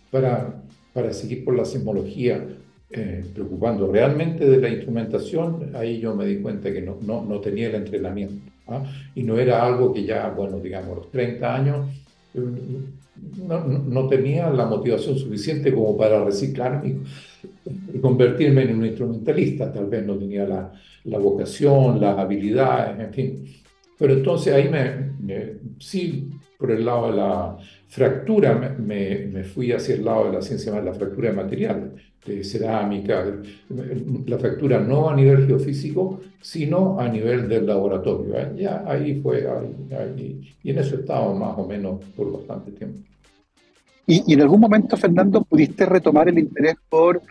para, 0.09 0.63
para 0.93 1.13
seguir 1.13 1.45
por 1.45 1.55
la 1.55 1.65
sismología, 1.65 2.43
eh, 2.89 3.23
preocupando 3.33 3.91
realmente 3.91 4.45
de 4.47 4.57
la 4.57 4.69
instrumentación, 4.69 5.71
ahí 5.75 5.99
yo 5.99 6.15
me 6.15 6.25
di 6.25 6.37
cuenta 6.37 6.71
que 6.71 6.81
no, 6.81 6.97
no, 7.01 7.23
no 7.23 7.39
tenía 7.39 7.67
el 7.67 7.75
entrenamiento. 7.75 8.51
¿ah? 8.67 8.83
Y 9.13 9.21
no 9.21 9.37
era 9.37 9.63
algo 9.63 9.93
que 9.93 10.03
ya, 10.03 10.29
bueno, 10.29 10.59
digamos, 10.59 10.97
los 10.97 11.11
30 11.11 11.55
años 11.55 12.04
no, 12.35 13.67
no, 13.67 14.07
tenía 14.07 14.49
la 14.49 14.65
motivación 14.65 15.17
suficiente 15.17 15.73
como 15.73 15.97
para 15.97 16.23
reciclarme 16.23 16.97
y, 17.93 17.99
convertirme 17.99 18.63
en 18.63 18.77
un 18.77 18.85
instrumentalista. 18.85 19.71
Tal 19.71 19.87
vez 19.87 20.05
no 20.05 20.17
tenía 20.17 20.45
la, 20.45 20.73
la 21.05 21.19
vocación, 21.19 21.99
las 21.99 22.17
habilidades, 22.17 22.99
en 22.99 23.13
fin. 23.13 23.45
Pero 23.97 24.13
entonces 24.13 24.53
ahí 24.53 24.69
me, 24.69 25.59
sí, 25.79 26.29
por 26.57 26.71
el 26.71 26.85
lado 26.85 27.11
de 27.11 27.17
la 27.17 27.57
fractura, 27.87 28.75
me, 28.77 29.27
me, 29.27 29.43
fui 29.43 29.71
hacia 29.71 29.95
el 29.95 30.05
lado 30.05 30.25
de 30.25 30.33
la 30.33 30.41
ciencia 30.41 30.71
de 30.73 30.81
la 30.81 30.93
fractura 30.93 31.29
de 31.29 31.35
materiales 31.35 31.89
de 32.25 32.43
cerámica, 32.43 33.23
la 34.25 34.39
fractura 34.39 34.79
no 34.79 35.09
a 35.09 35.15
nivel 35.15 35.45
geofísico, 35.45 36.21
sino 36.41 36.99
a 36.99 37.07
nivel 37.07 37.47
del 37.47 37.67
laboratorio. 37.67 38.35
¿eh? 38.35 38.51
Ya 38.57 38.83
ahí 38.85 39.21
fue, 39.21 39.47
y 40.63 40.71
en 40.71 40.77
eso 40.77 40.95
estaba 40.95 41.33
más 41.33 41.57
o 41.57 41.67
menos 41.67 42.03
por 42.15 42.31
bastante 42.31 42.71
tiempo. 42.71 42.99
¿Y, 44.07 44.33
en 44.33 44.41
algún 44.41 44.61
momento, 44.61 44.97
Fernando, 44.97 45.43
pudiste 45.43 45.85
retomar 45.85 46.29
el 46.29 46.37
interés 46.37 46.75
por 46.89 47.21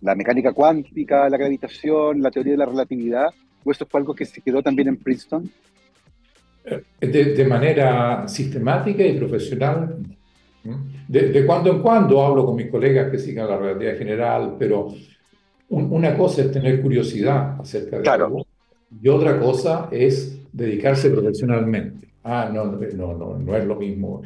la 0.00 0.14
mecánica 0.14 0.52
cuántica, 0.52 1.28
la 1.28 1.36
gravitación, 1.36 2.22
la 2.22 2.30
teoría 2.30 2.52
de 2.52 2.58
la 2.58 2.66
relatividad? 2.66 3.28
¿O 3.64 3.70
eso 3.70 3.86
fue 3.86 4.00
algo 4.00 4.14
que 4.14 4.24
se 4.24 4.40
quedó 4.40 4.62
también 4.62 4.88
en 4.88 4.96
Princeton? 4.96 5.50
Eh, 6.64 6.82
de, 7.00 7.24
de 7.34 7.44
manera 7.44 8.28
sistemática 8.28 9.04
y 9.04 9.18
profesional, 9.18 9.96
de, 11.08 11.46
cuando 11.46 11.70
en 11.70 11.82
cuando 11.82 12.24
hablo 12.24 12.46
con 12.46 12.56
mis 12.56 12.70
colegas 12.70 13.10
que 13.10 13.18
sigan 13.18 13.48
la 13.48 13.58
realidad 13.58 13.96
general, 13.98 14.56
pero 14.58 14.88
una 15.68 16.16
cosa 16.16 16.42
es 16.42 16.52
tener 16.52 16.80
curiosidad 16.80 17.60
acerca 17.60 17.98
de 17.98 18.08
algo 18.08 18.46
y 19.02 19.08
otra 19.08 19.38
cosa 19.40 19.88
es 19.90 20.40
dedicarse 20.52 21.10
profesionalmente. 21.10 22.08
Ah, 22.22 22.50
no, 22.52 22.64
no, 22.64 23.14
no, 23.14 23.38
no 23.38 23.56
es 23.56 23.66
lo 23.66 23.76
mismo. 23.76 24.22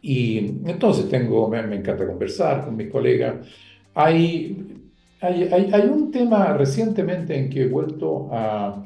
Y 0.00 0.38
entonces 0.64 1.08
tengo, 1.10 1.48
me, 1.48 1.58
encanta 1.58 2.06
conversar 2.06 2.64
con 2.64 2.76
mis 2.76 2.88
colegas. 2.88 3.46
Hay, 3.94 4.84
hay, 5.20 5.70
hay, 5.72 5.88
un 5.88 6.10
tema 6.10 6.54
recientemente 6.54 7.36
en 7.36 7.50
que 7.50 7.62
he 7.62 7.68
vuelto 7.68 8.28
a, 8.32 8.82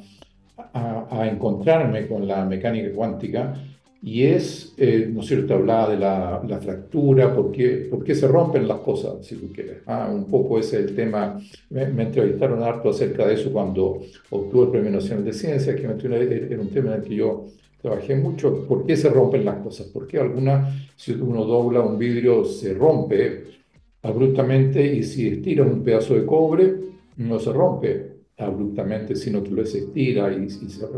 a, 0.72 1.06
a 1.10 1.28
encontrarme 1.28 2.08
con 2.08 2.26
la 2.26 2.44
mecánica 2.44 2.92
cuántica 2.92 3.54
y 4.02 4.24
es, 4.24 4.72
eh, 4.78 5.10
¿no 5.12 5.20
es 5.20 5.26
cierto?, 5.26 5.54
hablaba 5.54 5.90
de 5.90 5.98
la, 5.98 6.42
la, 6.48 6.58
fractura, 6.58 7.34
¿por 7.34 7.52
qué, 7.52 7.88
por 7.90 8.02
qué 8.02 8.14
se 8.14 8.26
rompen 8.26 8.66
las 8.66 8.78
cosas, 8.78 9.26
si 9.26 9.36
tú 9.36 9.52
quieres. 9.52 9.78
Ah, 9.86 10.10
un 10.10 10.24
poco 10.24 10.58
ese 10.58 10.80
es 10.80 10.88
el 10.88 10.96
tema, 10.96 11.38
me, 11.68 11.82
entrevistaron 11.82 12.62
harto 12.62 12.90
acerca 12.90 13.26
de 13.26 13.34
eso 13.34 13.52
cuando 13.52 14.00
obtuve 14.30 14.64
el 14.64 14.70
Premio 14.70 14.90
Nacional 14.90 15.24
de 15.24 15.32
Ciencias, 15.34 15.76
que 15.76 15.82
era 15.82 15.92
un 16.60 16.70
tema 16.70 16.94
en 16.94 17.02
el 17.02 17.08
que 17.08 17.14
yo 17.14 17.46
trabajé 17.82 18.16
mucho, 18.16 18.66
¿por 18.66 18.86
qué 18.86 18.96
se 18.96 19.10
rompen 19.10 19.44
las 19.44 19.56
cosas? 19.56 19.86
¿Por 19.88 20.06
qué 20.06 20.18
alguna, 20.18 20.88
si 20.96 21.12
uno 21.12 21.44
dobla 21.44 21.80
un 21.80 21.98
vidrio, 21.98 22.44
se 22.44 22.72
rompe 22.74 23.44
abruptamente 24.02 24.94
y 24.94 25.02
si 25.02 25.28
estiras 25.28 25.66
un 25.66 25.82
pedazo 25.82 26.14
de 26.14 26.24
cobre, 26.24 26.74
no 27.18 27.38
se 27.38 27.52
rompe? 27.52 28.09
Abruptamente, 28.40 29.14
sino 29.16 29.42
que 29.42 29.50
lo 29.50 29.64
se 29.64 29.78
estira 29.78 30.32
y, 30.32 30.48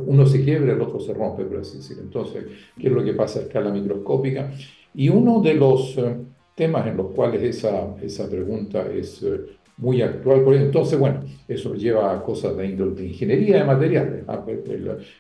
uno 0.06 0.26
se 0.26 0.44
quiebra, 0.44 0.72
el 0.72 0.80
otro 0.80 1.00
se 1.00 1.12
rompe, 1.12 1.44
por 1.44 1.58
así 1.58 1.78
decir. 1.78 1.98
Entonces, 2.00 2.44
¿qué 2.78 2.88
es 2.88 2.92
lo 2.92 3.04
que 3.04 3.12
pasa 3.12 3.40
a 3.40 3.42
escala 3.42 3.70
microscópica? 3.70 4.50
Y 4.94 5.08
uno 5.08 5.40
de 5.40 5.54
los 5.54 5.96
eh, 5.98 6.16
temas 6.54 6.86
en 6.86 6.96
los 6.96 7.08
cuales 7.14 7.42
esa, 7.42 7.96
esa 8.02 8.28
pregunta 8.28 8.86
es 8.92 9.22
eh, 9.22 9.40
muy 9.78 10.02
actual, 10.02 10.42
por 10.42 10.54
entonces, 10.54 10.98
bueno, 10.98 11.24
eso 11.48 11.74
lleva 11.74 12.12
a 12.12 12.22
cosas 12.22 12.56
de 12.56 12.66
índole 12.66 12.94
de 12.94 13.06
ingeniería 13.06 13.58
de 13.58 13.64
materiales, 13.64 14.24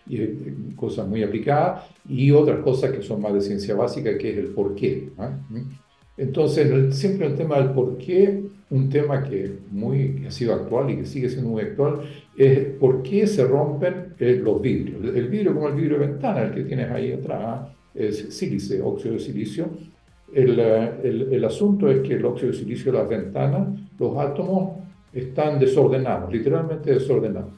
y, 0.06 0.22
eh, 0.22 0.54
cosas 0.76 1.08
muy 1.08 1.22
aplicadas, 1.22 1.84
y 2.08 2.30
otras 2.30 2.60
cosas 2.60 2.92
que 2.92 3.02
son 3.02 3.20
más 3.22 3.34
de 3.34 3.40
ciencia 3.40 3.74
básica, 3.74 4.16
que 4.16 4.30
es 4.30 4.38
el 4.38 4.48
por 4.48 4.74
qué. 4.74 5.10
¿ah? 5.18 5.32
Entonces, 6.16 6.94
siempre 6.94 7.26
el 7.26 7.34
tema 7.34 7.56
del 7.56 7.70
por 7.70 7.96
qué 7.96 8.44
un 8.72 8.88
tema 8.88 9.22
que, 9.22 9.58
muy, 9.70 10.24
ha 10.26 10.30
sido 10.30 10.54
actual 10.54 10.90
y 10.90 10.96
que 10.96 11.04
sigue 11.04 11.28
siendo 11.28 11.50
muy 11.50 11.62
actual 11.62 12.00
es 12.34 12.60
por 12.80 13.02
qué 13.02 13.26
se 13.26 13.44
rompen 13.44 14.14
eh, 14.18 14.40
los 14.42 14.62
vidrios. 14.62 15.14
El 15.14 15.28
vidrio 15.28 15.52
como 15.52 15.68
el 15.68 15.74
vidrio 15.74 15.98
de 15.98 16.06
ventana, 16.06 16.42
el 16.44 16.54
que 16.54 16.62
tienes 16.64 16.90
ahí 16.90 17.12
atrás, 17.12 17.68
es 17.94 18.34
sílice, 18.34 18.80
óxido 18.80 19.14
de 19.14 19.20
silicio. 19.20 19.68
El, 20.32 20.58
eh, 20.58 20.90
el, 21.04 21.34
el, 21.34 21.44
asunto 21.44 21.90
es 21.90 22.00
que 22.00 22.14
el 22.14 22.24
óxido 22.24 22.50
de 22.50 22.58
silicio 22.58 22.90
de 22.90 22.98
las 22.98 23.08
ventanas, 23.08 23.78
los 23.98 24.16
átomos 24.16 24.78
están 25.12 25.58
desordenados, 25.58 26.32
literalmente 26.32 26.94
desordenados. 26.94 27.52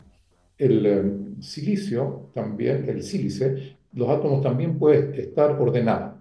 El 0.58 0.84
eh, 0.84 1.02
silicio 1.38 2.30
también, 2.34 2.88
el 2.88 3.04
sílice, 3.04 3.76
los 3.92 4.08
átomos 4.08 4.42
también 4.42 4.76
pueden 4.80 5.14
estar 5.14 5.52
ordenados, 5.52 6.14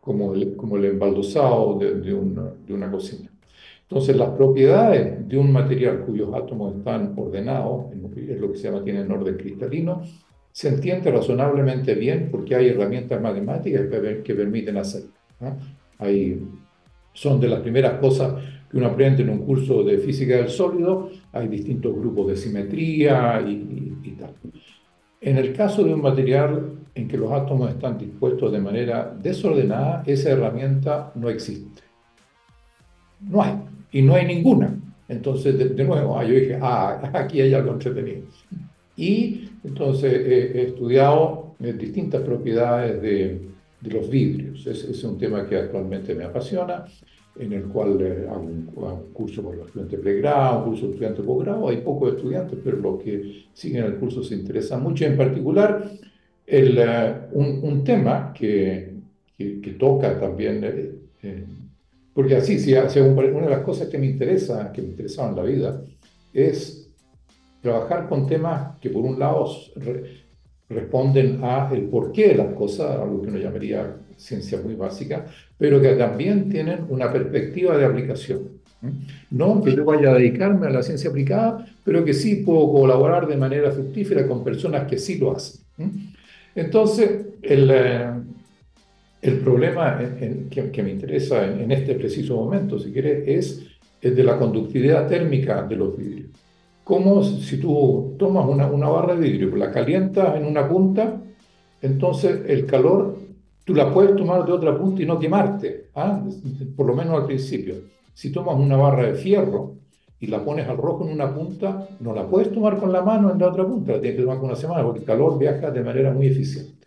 como 0.00 0.34
el, 0.34 0.56
como 0.56 0.78
el 0.78 0.86
embaldosado 0.86 1.78
de, 1.78 2.00
de, 2.00 2.12
una, 2.12 2.50
de 2.66 2.74
una 2.74 2.90
cocina. 2.90 3.30
Entonces, 3.94 4.16
las 4.16 4.30
propiedades 4.30 5.28
de 5.28 5.38
un 5.38 5.52
material 5.52 6.00
cuyos 6.00 6.34
átomos 6.34 6.74
están 6.74 7.12
ordenados, 7.16 7.92
es 8.16 8.40
lo 8.40 8.50
que 8.50 8.58
se 8.58 8.68
llama, 8.68 8.82
tienen 8.82 9.08
orden 9.08 9.36
cristalino, 9.36 10.02
se 10.50 10.70
entiende 10.70 11.12
razonablemente 11.12 11.94
bien 11.94 12.26
porque 12.28 12.56
hay 12.56 12.70
herramientas 12.70 13.22
matemáticas 13.22 13.82
que, 14.24 14.34
permiten 14.34 14.78
hacerlo. 14.78 15.10
Hay, 15.98 16.42
son 17.12 17.40
de 17.40 17.46
las 17.46 17.60
primeras 17.60 18.00
cosas 18.00 18.34
que 18.68 18.78
uno 18.78 18.88
aprende 18.88 19.22
en 19.22 19.30
un 19.30 19.46
curso 19.46 19.84
de 19.84 19.98
física 19.98 20.38
del 20.38 20.48
sólido, 20.48 21.10
hay 21.30 21.46
distintos 21.46 21.94
grupos 21.94 22.26
de 22.26 22.36
simetría 22.36 23.40
y, 23.46 23.96
y 24.02 24.10
tal. 24.18 24.34
En 25.20 25.36
el 25.36 25.52
caso 25.52 25.84
de 25.84 25.94
un 25.94 26.02
material 26.02 26.80
en 26.96 27.06
que 27.06 27.16
los 27.16 27.30
átomos 27.30 27.70
están 27.70 27.96
dispuestos 27.96 28.50
de 28.50 28.58
manera 28.58 29.16
desordenada, 29.22 30.02
esa 30.04 30.30
herramienta 30.30 31.12
no 31.14 31.28
existe. 31.28 31.80
No 33.20 33.40
hay 33.40 33.54
y 33.94 34.02
no 34.02 34.16
hay 34.16 34.26
ninguna. 34.26 34.76
Entonces, 35.08 35.56
de, 35.56 35.84
nuevo, 35.84 36.18
ah, 36.18 36.24
yo 36.24 36.34
dije, 36.34 36.58
ah, 36.60 37.10
aquí 37.14 37.40
hay 37.40 37.54
algo 37.54 37.72
entretenido. 37.72 38.22
Y 38.96 39.50
entonces 39.62 40.12
he 40.12 40.62
estudiado 40.62 41.54
eh, 41.60 41.72
distintas 41.72 42.22
propiedades 42.22 43.00
de, 43.00 43.40
de 43.80 43.90
los 43.90 44.10
vidrios. 44.10 44.66
Ese 44.66 44.90
es 44.90 45.04
un 45.04 45.16
tema 45.16 45.46
que 45.46 45.56
actualmente 45.56 46.12
me 46.14 46.24
apasiona, 46.24 46.84
en 47.38 47.52
el 47.52 47.64
cual 47.64 48.00
eh, 48.00 48.26
hago, 48.28 48.42
un, 48.42 49.12
curso 49.12 49.42
por 49.42 49.56
los 49.56 49.66
estudiantes 49.68 50.00
pregrado, 50.00 50.58
un 50.58 50.64
curso 50.70 50.86
de 50.86 50.92
estudiantes 50.92 51.24
posgrado. 51.24 51.68
Hay 51.68 51.76
pocos 51.78 52.14
estudiantes, 52.16 52.58
pero 52.64 52.78
los 52.78 53.00
que 53.00 53.44
siguen 53.52 53.84
el 53.84 53.94
curso 53.94 54.24
se 54.24 54.34
interesan 54.34 54.82
mucho. 54.82 55.04
En 55.04 55.16
particular, 55.16 55.88
el, 56.44 56.78
eh, 56.78 57.14
un, 57.32 57.60
un, 57.62 57.84
tema 57.84 58.32
que, 58.32 58.92
que, 59.38 59.60
que, 59.60 59.70
toca 59.72 60.18
también 60.18 60.64
porque 62.14 62.36
así, 62.36 62.58
si, 62.58 62.72
una 62.74 63.46
de 63.46 63.50
las 63.50 63.62
cosas 63.62 63.88
que 63.88 63.98
me 63.98 64.06
interesa, 64.06 64.70
que 64.72 64.80
me 64.80 64.88
interesaba 64.88 65.30
en 65.30 65.36
la 65.36 65.42
vida, 65.42 65.82
es 66.32 66.88
trabajar 67.60 68.08
con 68.08 68.26
temas 68.26 68.78
que 68.80 68.90
por 68.90 69.02
un 69.02 69.18
lado 69.18 69.48
responden 70.68 71.40
a 71.42 71.70
el 71.72 71.82
porqué 71.84 72.28
de 72.28 72.36
las 72.36 72.54
cosas, 72.54 72.98
algo 73.00 73.20
que 73.20 73.28
uno 73.28 73.38
llamaría 73.38 73.96
ciencia 74.16 74.60
muy 74.62 74.74
básica, 74.74 75.26
pero 75.58 75.80
que 75.80 75.94
también 75.94 76.48
tienen 76.48 76.86
una 76.88 77.12
perspectiva 77.12 77.76
de 77.76 77.84
aplicación. 77.84 78.54
No 79.30 79.62
que 79.62 79.74
yo 79.74 79.84
vaya 79.84 80.10
a 80.10 80.14
dedicarme 80.14 80.66
a 80.66 80.70
la 80.70 80.82
ciencia 80.82 81.10
aplicada, 81.10 81.66
pero 81.84 82.04
que 82.04 82.12
sí 82.12 82.36
puedo 82.36 82.70
colaborar 82.70 83.26
de 83.26 83.36
manera 83.36 83.72
fructífera 83.72 84.28
con 84.28 84.44
personas 84.44 84.86
que 84.86 84.98
sí 84.98 85.18
lo 85.18 85.34
hacen. 85.34 85.62
Entonces, 86.54 87.26
el, 87.42 87.70
eh, 87.72 88.10
el 89.24 89.38
problema 89.38 89.98
que, 90.18 90.82
me 90.82 90.90
interesa 90.90 91.46
en, 91.46 91.72
este 91.72 91.94
preciso 91.94 92.36
momento, 92.36 92.78
si 92.78 92.92
quieres, 92.92 93.26
es 93.26 93.66
el 94.02 94.14
de 94.14 94.22
la 94.22 94.38
conductividad 94.38 95.08
térmica 95.08 95.62
de 95.62 95.76
los 95.76 95.96
vidrios. 95.96 96.28
Como 96.84 97.22
si 97.24 97.56
tú 97.56 98.16
tomas 98.18 98.46
una, 98.46 98.66
barra 98.66 99.14
de 99.14 99.22
vidrio, 99.22 99.56
la 99.56 99.72
calientas 99.72 100.36
en 100.36 100.44
una 100.44 100.68
punta, 100.68 101.22
entonces 101.80 102.42
el 102.46 102.66
calor 102.66 103.16
tú 103.64 103.74
la 103.74 103.90
puedes 103.90 104.14
tomar 104.14 104.44
de 104.44 104.52
otra 104.52 104.76
punta 104.76 105.02
y 105.02 105.06
no 105.06 105.18
quemarte, 105.18 105.86
¿ah? 105.94 106.22
por 106.76 106.86
lo 106.86 106.94
menos 106.94 107.18
al 107.18 107.26
principio. 107.26 107.76
Si 108.12 108.30
tomas 108.30 108.56
una 108.58 108.76
barra 108.76 109.06
de 109.06 109.14
fierro 109.14 109.76
y 110.20 110.26
la 110.26 110.44
pones 110.44 110.68
al 110.68 110.76
rojo 110.76 111.06
en 111.06 111.14
una 111.14 111.34
punta, 111.34 111.88
no 111.98 112.14
la 112.14 112.28
puedes 112.28 112.52
tomar 112.52 112.76
con 112.76 112.92
la 112.92 113.00
mano 113.00 113.32
en 113.32 113.38
la 113.38 113.48
otra 113.48 113.66
punta, 113.66 113.92
la 113.92 114.00
tienes 114.02 114.18
que 114.18 114.22
tomar 114.22 114.36
con 114.36 114.50
una 114.50 114.56
semana 114.56 114.82
porque 114.84 115.00
el 115.00 115.06
calor 115.06 115.38
viaja 115.38 115.70
de 115.70 115.82
manera 115.82 116.12
muy 116.12 116.26
eficiente. 116.26 116.86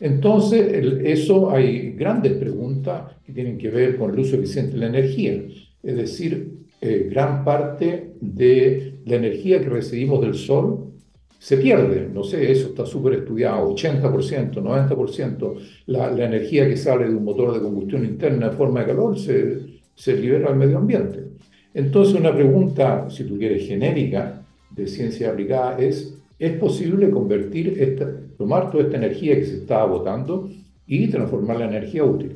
Entonces, 0.00 0.68
eso 1.04 1.50
hay 1.50 1.92
grandes 1.92 2.32
preguntas 2.34 3.12
que 3.24 3.32
tienen 3.32 3.56
que 3.56 3.70
ver 3.70 3.96
con 3.96 4.12
el 4.12 4.20
uso 4.20 4.36
eficiente 4.36 4.72
de 4.72 4.78
la 4.78 4.86
energía. 4.86 5.42
Es 5.82 5.96
decir, 5.96 6.52
eh, 6.80 7.08
gran 7.10 7.44
parte 7.44 8.12
de 8.20 8.94
la 9.06 9.16
energía 9.16 9.60
que 9.60 9.68
recibimos 9.68 10.20
del 10.20 10.34
sol 10.34 10.92
se 11.38 11.56
pierde. 11.56 12.08
No 12.12 12.24
sé, 12.24 12.50
eso 12.50 12.68
está 12.68 12.84
súper 12.84 13.14
estudiado. 13.14 13.74
80%, 13.74 14.54
90%. 14.54 15.54
La, 15.86 16.10
la 16.10 16.24
energía 16.26 16.68
que 16.68 16.76
sale 16.76 17.08
de 17.08 17.14
un 17.14 17.24
motor 17.24 17.54
de 17.54 17.60
combustión 17.60 18.04
interna 18.04 18.46
en 18.46 18.52
forma 18.52 18.80
de 18.80 18.86
calor 18.86 19.18
se, 19.18 19.80
se 19.94 20.16
libera 20.16 20.48
al 20.48 20.56
medio 20.56 20.78
ambiente. 20.78 21.24
Entonces, 21.72 22.14
una 22.14 22.34
pregunta, 22.34 23.08
si 23.10 23.24
tú 23.24 23.38
quieres, 23.38 23.66
genérica 23.66 24.42
de 24.70 24.86
ciencia 24.86 25.30
aplicada 25.30 25.78
es, 25.78 26.18
¿es 26.38 26.52
posible 26.52 27.10
convertir 27.10 27.80
esta, 27.80 28.10
tomar 28.36 28.70
toda 28.70 28.84
esta 28.84 28.96
energía 28.96 29.34
que 29.36 29.46
se 29.46 29.56
está 29.58 29.84
botando 29.84 30.50
y 30.86 31.08
transformarla 31.08 31.64
en 31.64 31.70
energía 31.74 32.04
útil? 32.04 32.32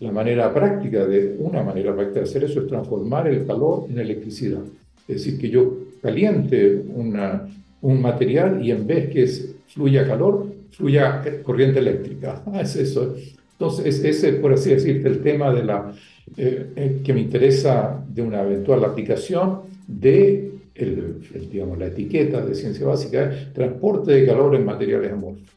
La 0.00 0.12
manera 0.12 0.52
práctica 0.52 1.04
de, 1.06 1.36
una 1.38 1.62
manera 1.62 1.94
práctica 1.94 2.20
de 2.20 2.26
hacer 2.26 2.44
eso 2.44 2.60
es 2.60 2.68
transformar 2.68 3.28
el 3.28 3.46
calor 3.46 3.86
en 3.90 3.98
electricidad. 3.98 4.62
Es 5.06 5.16
decir, 5.24 5.38
que 5.38 5.50
yo 5.50 5.76
caliente 6.00 6.82
una, 6.94 7.46
un 7.82 8.00
material 8.00 8.64
y 8.64 8.70
en 8.70 8.86
vez 8.86 9.10
que 9.10 9.26
fluya 9.66 10.06
calor, 10.06 10.46
fluya 10.70 11.22
corriente 11.42 11.80
eléctrica. 11.80 12.42
Es 12.60 12.76
eso. 12.76 13.14
Entonces, 13.52 14.02
ese, 14.02 14.34
por 14.34 14.54
así 14.54 14.70
decirte, 14.70 15.06
el 15.06 15.22
tema 15.22 15.52
de 15.52 15.64
la, 15.64 15.92
eh, 16.36 16.72
eh, 16.76 17.00
que 17.04 17.12
me 17.12 17.20
interesa 17.20 18.02
de 18.08 18.22
una 18.22 18.42
eventual 18.42 18.84
aplicación 18.84 19.60
de 19.86 20.50
el, 20.74 21.20
digamos, 21.50 21.78
la 21.78 21.86
etiqueta 21.86 22.44
de 22.44 22.54
ciencia 22.54 22.86
básica 22.86 23.30
es 23.30 23.52
transporte 23.52 24.12
de 24.12 24.26
calor 24.26 24.54
en 24.54 24.64
materiales 24.64 25.12
amorfos. 25.12 25.48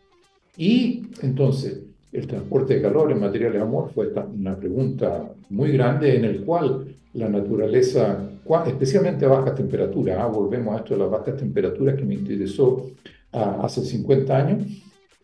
Y 0.58 1.04
entonces, 1.22 1.82
el 2.12 2.28
transporte 2.28 2.76
de 2.76 2.82
calor 2.82 3.12
en 3.12 3.20
materiales 3.20 3.62
amorfos 3.62 4.08
es 4.08 4.14
una 4.36 4.56
pregunta 4.56 5.34
muy 5.50 5.72
grande 5.72 6.16
en 6.16 6.26
el 6.26 6.42
cual 6.42 6.86
la 7.14 7.30
naturaleza, 7.30 8.30
especialmente 8.68 9.26
a 9.26 9.30
bajas 9.30 9.56
temperaturas, 9.56 10.18
ah, 10.20 10.28
volvemos 10.28 10.76
a 10.76 10.78
esto 10.80 10.96
de 10.96 11.00
las 11.02 11.12
bajas 11.12 11.38
temperaturas 11.38 11.96
que 11.96 12.06
me 12.06 12.16
interesó 12.16 12.90
ah, 13.32 13.62
hace 13.64 13.82
50 13.82 14.38
años, 14.38 14.64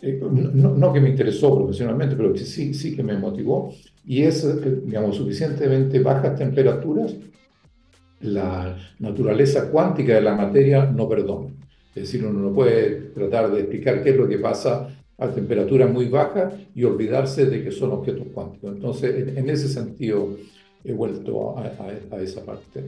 eh, 0.02 0.20
no, 0.22 0.76
no, 0.76 0.94
que 0.94 1.02
me 1.02 1.10
interesó 1.10 1.56
profesionalmente, 1.56 2.16
pero 2.16 2.32
que 2.32 2.40
sí, 2.40 2.74
sí 2.74 2.96
que 2.96 3.04
me 3.04 3.18
motivó, 3.18 3.74
y 4.06 4.24
es, 4.24 4.44
eh, 4.44 4.82
digamos, 4.86 5.18
suficientemente 5.18 6.00
bajas 6.00 6.38
temperaturas, 6.38 7.16
la 8.22 8.78
naturaleza 9.00 9.70
cuántica 9.70 10.16
de 10.16 10.22
la 10.22 10.36
materia 10.36 10.86
no 10.86 11.08
perdona. 11.08 11.50
Es 11.96 12.04
decir, 12.04 12.26
uno 12.26 12.40
no 12.40 12.54
puede 12.54 13.12
tratar 13.14 13.52
de 13.52 13.62
explicar 13.62 14.04
qué 14.04 14.12
es 14.12 14.18
lo 14.18 14.28
que 14.28 14.38
pasa 14.38 14.90
a 15.18 15.28
temperaturas 15.28 15.92
muy 15.92 16.08
bajas 16.08 16.54
y 16.74 16.84
olvidarse 16.84 17.46
de 17.46 17.64
que 17.64 17.72
son 17.72 17.92
objetos 17.92 18.28
cuánticos. 18.34 18.74
Entonces, 18.74 19.38
en, 19.38 19.50
ese 19.50 19.68
sentido, 19.68 20.38
he 20.84 20.94
vuelto 20.94 21.58
a, 21.58 21.72
a, 22.12 22.22
esa 22.22 22.46
parte. 22.46 22.86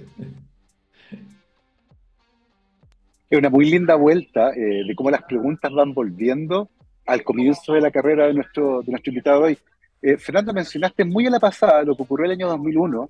Es 3.30 3.38
una 3.38 3.50
muy 3.50 3.70
linda 3.70 3.96
vuelta 3.96 4.52
eh, 4.52 4.84
de 4.88 4.96
cómo 4.96 5.12
las 5.12 5.24
preguntas 5.24 5.72
van 5.74 5.94
volviendo 5.94 6.70
al 7.06 7.24
comienzo 7.24 7.74
de 7.74 7.82
la 7.82 7.92
carrera 7.92 8.28
de 8.28 8.34
nuestro, 8.34 8.82
de 8.82 8.92
nuestro 8.92 9.12
invitado 9.12 9.42
hoy. 9.44 9.58
Eh, 10.02 10.18
Fernando, 10.18 10.54
mencionaste 10.54 11.04
muy 11.04 11.28
a 11.28 11.30
la 11.30 11.40
pasada 11.40 11.84
lo 11.84 11.96
que 11.96 12.04
ocurrió 12.04 12.26
el 12.26 12.32
año 12.32 12.48
2001, 12.48 13.10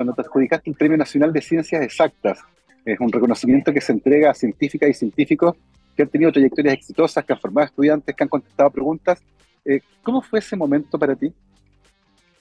cuando 0.00 0.14
te 0.14 0.22
adjudicaste 0.22 0.70
el 0.70 0.76
Premio 0.76 0.96
Nacional 0.96 1.30
de 1.30 1.42
Ciencias 1.42 1.82
Exactas. 1.82 2.38
Es 2.86 2.98
un 3.00 3.12
reconocimiento 3.12 3.70
que 3.70 3.82
se 3.82 3.92
entrega 3.92 4.30
a 4.30 4.34
científicas 4.34 4.88
y 4.88 4.94
científicos 4.94 5.54
que 5.94 6.04
han 6.04 6.08
tenido 6.08 6.32
trayectorias 6.32 6.72
exitosas, 6.72 7.22
que 7.22 7.34
han 7.34 7.38
formado 7.38 7.66
estudiantes, 7.66 8.16
que 8.16 8.22
han 8.22 8.30
contestado 8.30 8.70
preguntas. 8.70 9.22
Eh, 9.62 9.80
¿Cómo 10.02 10.22
fue 10.22 10.38
ese 10.38 10.56
momento 10.56 10.98
para 10.98 11.14
ti? 11.14 11.30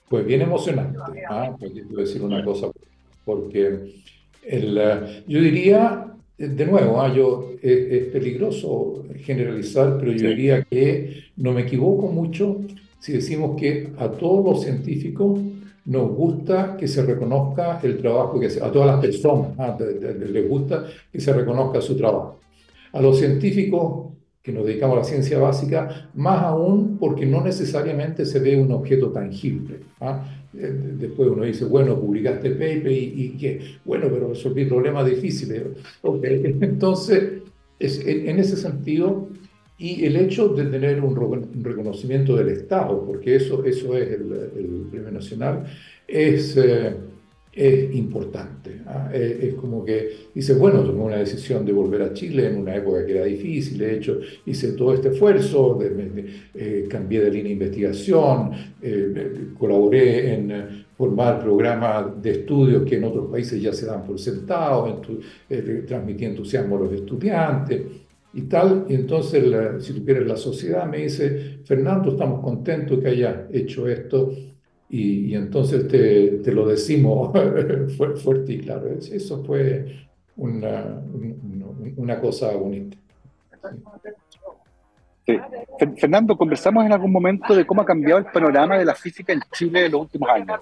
Pues 0.07 0.25
bien 0.25 0.41
emocionante. 0.41 0.99
¿ah? 1.29 1.53
Quiero 1.59 1.97
decir 1.97 2.21
una 2.21 2.41
cosa, 2.45 2.67
porque 3.25 4.03
el, 4.41 4.77
eh, 4.77 5.23
yo 5.27 5.41
diría, 5.41 6.13
de 6.37 6.65
nuevo, 6.65 7.01
¿ah? 7.01 7.13
yo, 7.13 7.55
es, 7.61 8.05
peligroso 8.05 9.03
generalizar, 9.17 9.97
pero 9.99 10.13
yo 10.13 10.29
diría 10.29 10.63
que 10.63 11.25
no 11.35 11.51
me 11.51 11.63
equivoco 11.63 12.07
mucho 12.07 12.61
si 12.99 13.11
decimos 13.11 13.59
que 13.59 13.91
a 13.97 14.09
todos 14.09 14.45
los 14.45 14.63
científicos 14.63 15.41
nos 15.85 16.11
gusta 16.11 16.77
que 16.77 16.87
se 16.87 17.03
reconozca 17.03 17.79
el 17.83 17.97
trabajo 17.97 18.39
que 18.39 18.47
hace, 18.47 18.63
a 18.63 18.71
todas 18.71 18.87
las 18.87 18.99
personas 18.99 19.51
ah, 19.57 19.77
les 19.79 20.47
gusta 20.47 20.85
que 21.11 21.19
se 21.19 21.33
reconozca 21.33 21.81
su 21.81 21.95
trabajo. 21.95 22.39
A 22.93 23.01
los 23.01 23.17
científicos 23.17 24.09
que 24.41 24.51
nos 24.51 24.65
dedicamos 24.65 24.95
a 24.95 24.99
la 24.99 25.05
ciencia 25.05 25.37
básica, 25.37 26.09
más 26.15 26.43
aún 26.43 26.97
porque 26.97 27.25
no 27.25 27.41
necesariamente 27.41 28.25
se 28.25 28.39
ve 28.39 28.59
un 28.59 28.71
objeto 28.71 29.11
tangible. 29.11 29.79
¿ah? 29.99 30.23
Eh, 30.53 30.73
después 30.97 31.29
uno 31.29 31.43
dice, 31.43 31.65
bueno, 31.65 31.99
publicaste 31.99 32.47
el 32.47 32.53
paper 32.53 32.91
y, 32.91 33.13
y 33.15 33.37
qué, 33.37 33.59
bueno, 33.85 34.07
pero 34.09 34.29
resolví 34.29 34.65
problemas 34.65 35.05
difíciles. 35.05 35.63
Okay. 36.01 36.57
Entonces, 36.61 37.43
es, 37.79 38.05
en 38.05 38.39
ese 38.39 38.57
sentido, 38.57 39.27
y 39.79 40.05
el 40.05 40.17
hecho 40.17 40.49
de 40.49 40.65
tener 40.65 41.01
un, 41.01 41.15
reconocimiento 41.63 42.35
del 42.35 42.49
Estado, 42.49 43.05
porque 43.05 43.37
eso, 43.37 43.63
eso 43.63 43.95
es 43.95 44.09
el, 44.11 44.51
el 44.57 44.87
Premio 44.91 45.09
Nacional, 45.09 45.63
es, 46.05 46.57
eh, 46.57 46.93
es 47.53 47.95
importante. 47.95 48.81
¿ah? 48.85 49.09
Es, 49.13 49.53
como 49.53 49.85
que 49.85 50.09
dice, 50.35 50.53
bueno, 50.55 50.83
tomé 50.83 51.01
una 51.01 51.15
decisión 51.15 51.65
de 51.65 51.71
volver 51.71 52.01
a 52.01 52.13
Chile 52.13 52.47
en 52.47 52.57
una 52.57 52.75
época 52.75 53.05
que 53.05 53.13
era 53.13 53.23
difícil, 53.23 53.77
de 53.77 53.95
hecho 53.95 54.19
hice 54.45 54.73
todo 54.73 54.93
este 54.93 55.09
esfuerzo, 55.09 55.77
de, 55.79 56.25
eh, 56.55 56.85
cambié 56.89 57.21
de 57.21 57.31
línea 57.31 57.47
de 57.47 57.53
investigación, 57.53 58.51
eh, 58.81 59.47
colaboré 59.57 60.33
en 60.33 60.85
formar 60.97 61.41
programas 61.41 62.21
de 62.21 62.31
estudios 62.31 62.83
que 62.83 62.97
en 62.97 63.05
otros 63.05 63.31
países 63.31 63.61
ya 63.61 63.71
se 63.71 63.85
dan 63.85 64.05
por 64.05 64.19
sentado, 64.19 65.01
transmití 65.87 66.25
entusiasmo 66.25 66.75
a 66.75 66.79
los 66.81 66.91
estudiantes 66.91 68.08
y 68.33 68.43
tal. 68.43 68.85
Y 68.89 68.95
entonces, 68.95 69.43
si 69.83 69.93
tú 69.93 70.05
quieres, 70.05 70.27
la 70.27 70.37
sociedad 70.37 70.85
me 70.85 70.97
dice, 70.99 71.59
Fernando, 71.65 72.11
estamos 72.11 72.43
contentos 72.43 72.99
que 72.99 73.07
hayas 73.07 73.35
hecho 73.51 73.87
esto. 73.87 74.31
Y, 74.89 75.35
entonces 75.35 75.87
te, 75.87 76.39
te, 76.39 76.51
lo 76.51 76.67
decimos 76.67 77.31
fuerte 78.23 78.53
y 78.53 78.59
claro. 78.59 78.89
Eso 78.89 79.43
fue 79.43 80.07
una, 80.37 81.01
una 81.95 82.19
cosa 82.19 82.51
bonita. 82.53 82.97
Fernando, 85.97 86.35
conversamos 86.35 86.85
en 86.85 86.91
algún 86.91 87.11
momento 87.11 87.55
de 87.55 87.65
cómo 87.65 87.81
ha 87.81 87.85
cambiado 87.85 88.17
el 88.17 88.25
panorama 88.25 88.77
de 88.77 88.85
la 88.85 88.95
física 88.95 89.31
en 89.31 89.41
Chile 89.51 89.85
en 89.85 89.91
los 89.91 90.01
últimos 90.01 90.29
años. 90.29 90.59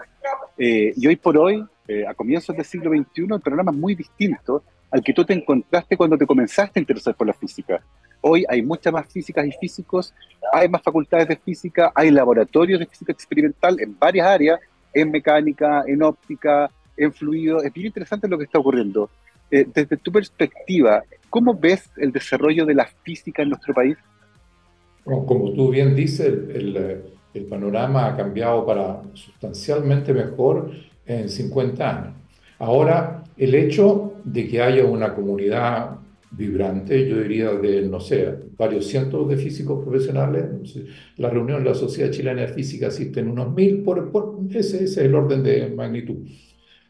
Eh, 0.57 0.93
y 0.95 1.07
hoy 1.07 1.15
por 1.15 1.37
hoy, 1.37 1.63
eh, 1.87 2.05
a 2.05 2.13
comienzos 2.13 2.55
del 2.55 2.65
siglo 2.65 2.91
XXI, 2.91 3.27
el 3.33 3.39
panorama 3.39 3.71
es 3.71 3.77
muy 3.77 3.95
distinto 3.95 4.63
al 4.91 5.03
que 5.03 5.13
tú 5.13 5.25
te 5.25 5.33
encontraste 5.33 5.97
cuando 5.97 6.17
te 6.17 6.25
comenzaste 6.25 6.79
a 6.79 6.81
interesar 6.81 7.15
por 7.15 7.27
la 7.27 7.33
física. 7.33 7.81
Hoy 8.21 8.45
hay 8.47 8.61
muchas 8.61 8.93
más 8.93 9.07
físicas 9.07 9.45
y 9.45 9.51
físicos, 9.51 10.13
hay 10.51 10.69
más 10.69 10.81
facultades 10.81 11.27
de 11.27 11.35
física, 11.35 11.91
hay 11.93 12.11
laboratorios 12.11 12.79
de 12.79 12.85
física 12.85 13.11
experimental 13.11 13.79
en 13.79 13.97
varias 13.97 14.27
áreas, 14.27 14.59
en 14.93 15.11
mecánica, 15.11 15.83
en 15.85 16.01
óptica, 16.03 16.71
en 16.95 17.13
fluido. 17.13 17.61
Es 17.61 17.73
bien 17.73 17.87
interesante 17.87 18.27
lo 18.27 18.37
que 18.37 18.45
está 18.45 18.59
ocurriendo. 18.59 19.09
Eh, 19.51 19.65
desde 19.73 19.97
tu 19.97 20.11
perspectiva, 20.11 21.03
¿cómo 21.29 21.53
ves 21.53 21.89
el 21.97 22.11
desarrollo 22.11 22.65
de 22.65 22.73
la 22.73 22.85
física 23.03 23.43
en 23.43 23.49
nuestro 23.49 23.73
país? 23.73 23.97
Como 25.03 25.53
tú 25.53 25.69
bien 25.69 25.95
dices, 25.95 26.27
el, 26.27 27.03
el 27.33 27.45
panorama 27.45 28.07
ha 28.07 28.17
cambiado 28.17 28.65
para 28.65 29.01
sustancialmente 29.13 30.13
mejor 30.13 30.71
en 31.05 31.29
50 31.29 31.89
años. 31.89 32.13
Ahora, 32.59 33.23
el 33.37 33.53
hecho 33.55 34.13
de 34.23 34.47
que 34.47 34.61
haya 34.61 34.85
una 34.85 35.13
comunidad 35.13 35.97
vibrante, 36.31 37.07
yo 37.07 37.21
diría 37.21 37.51
de, 37.53 37.83
no 37.83 37.99
sé, 37.99 38.33
varios 38.57 38.87
cientos 38.87 39.29
de 39.29 39.37
físicos 39.37 39.83
profesionales, 39.83 40.45
la 41.17 41.29
reunión 41.29 41.63
de 41.63 41.69
la 41.69 41.75
Sociedad 41.75 42.11
Chilena 42.11 42.41
de 42.41 42.47
Física 42.49 42.87
existen 42.87 43.29
unos 43.29 43.53
mil, 43.53 43.83
por, 43.83 44.37
ese, 44.49 44.59
ese, 44.59 44.83
es 44.83 44.97
el 44.97 45.15
orden 45.15 45.43
de 45.43 45.69
magnitud, 45.69 46.27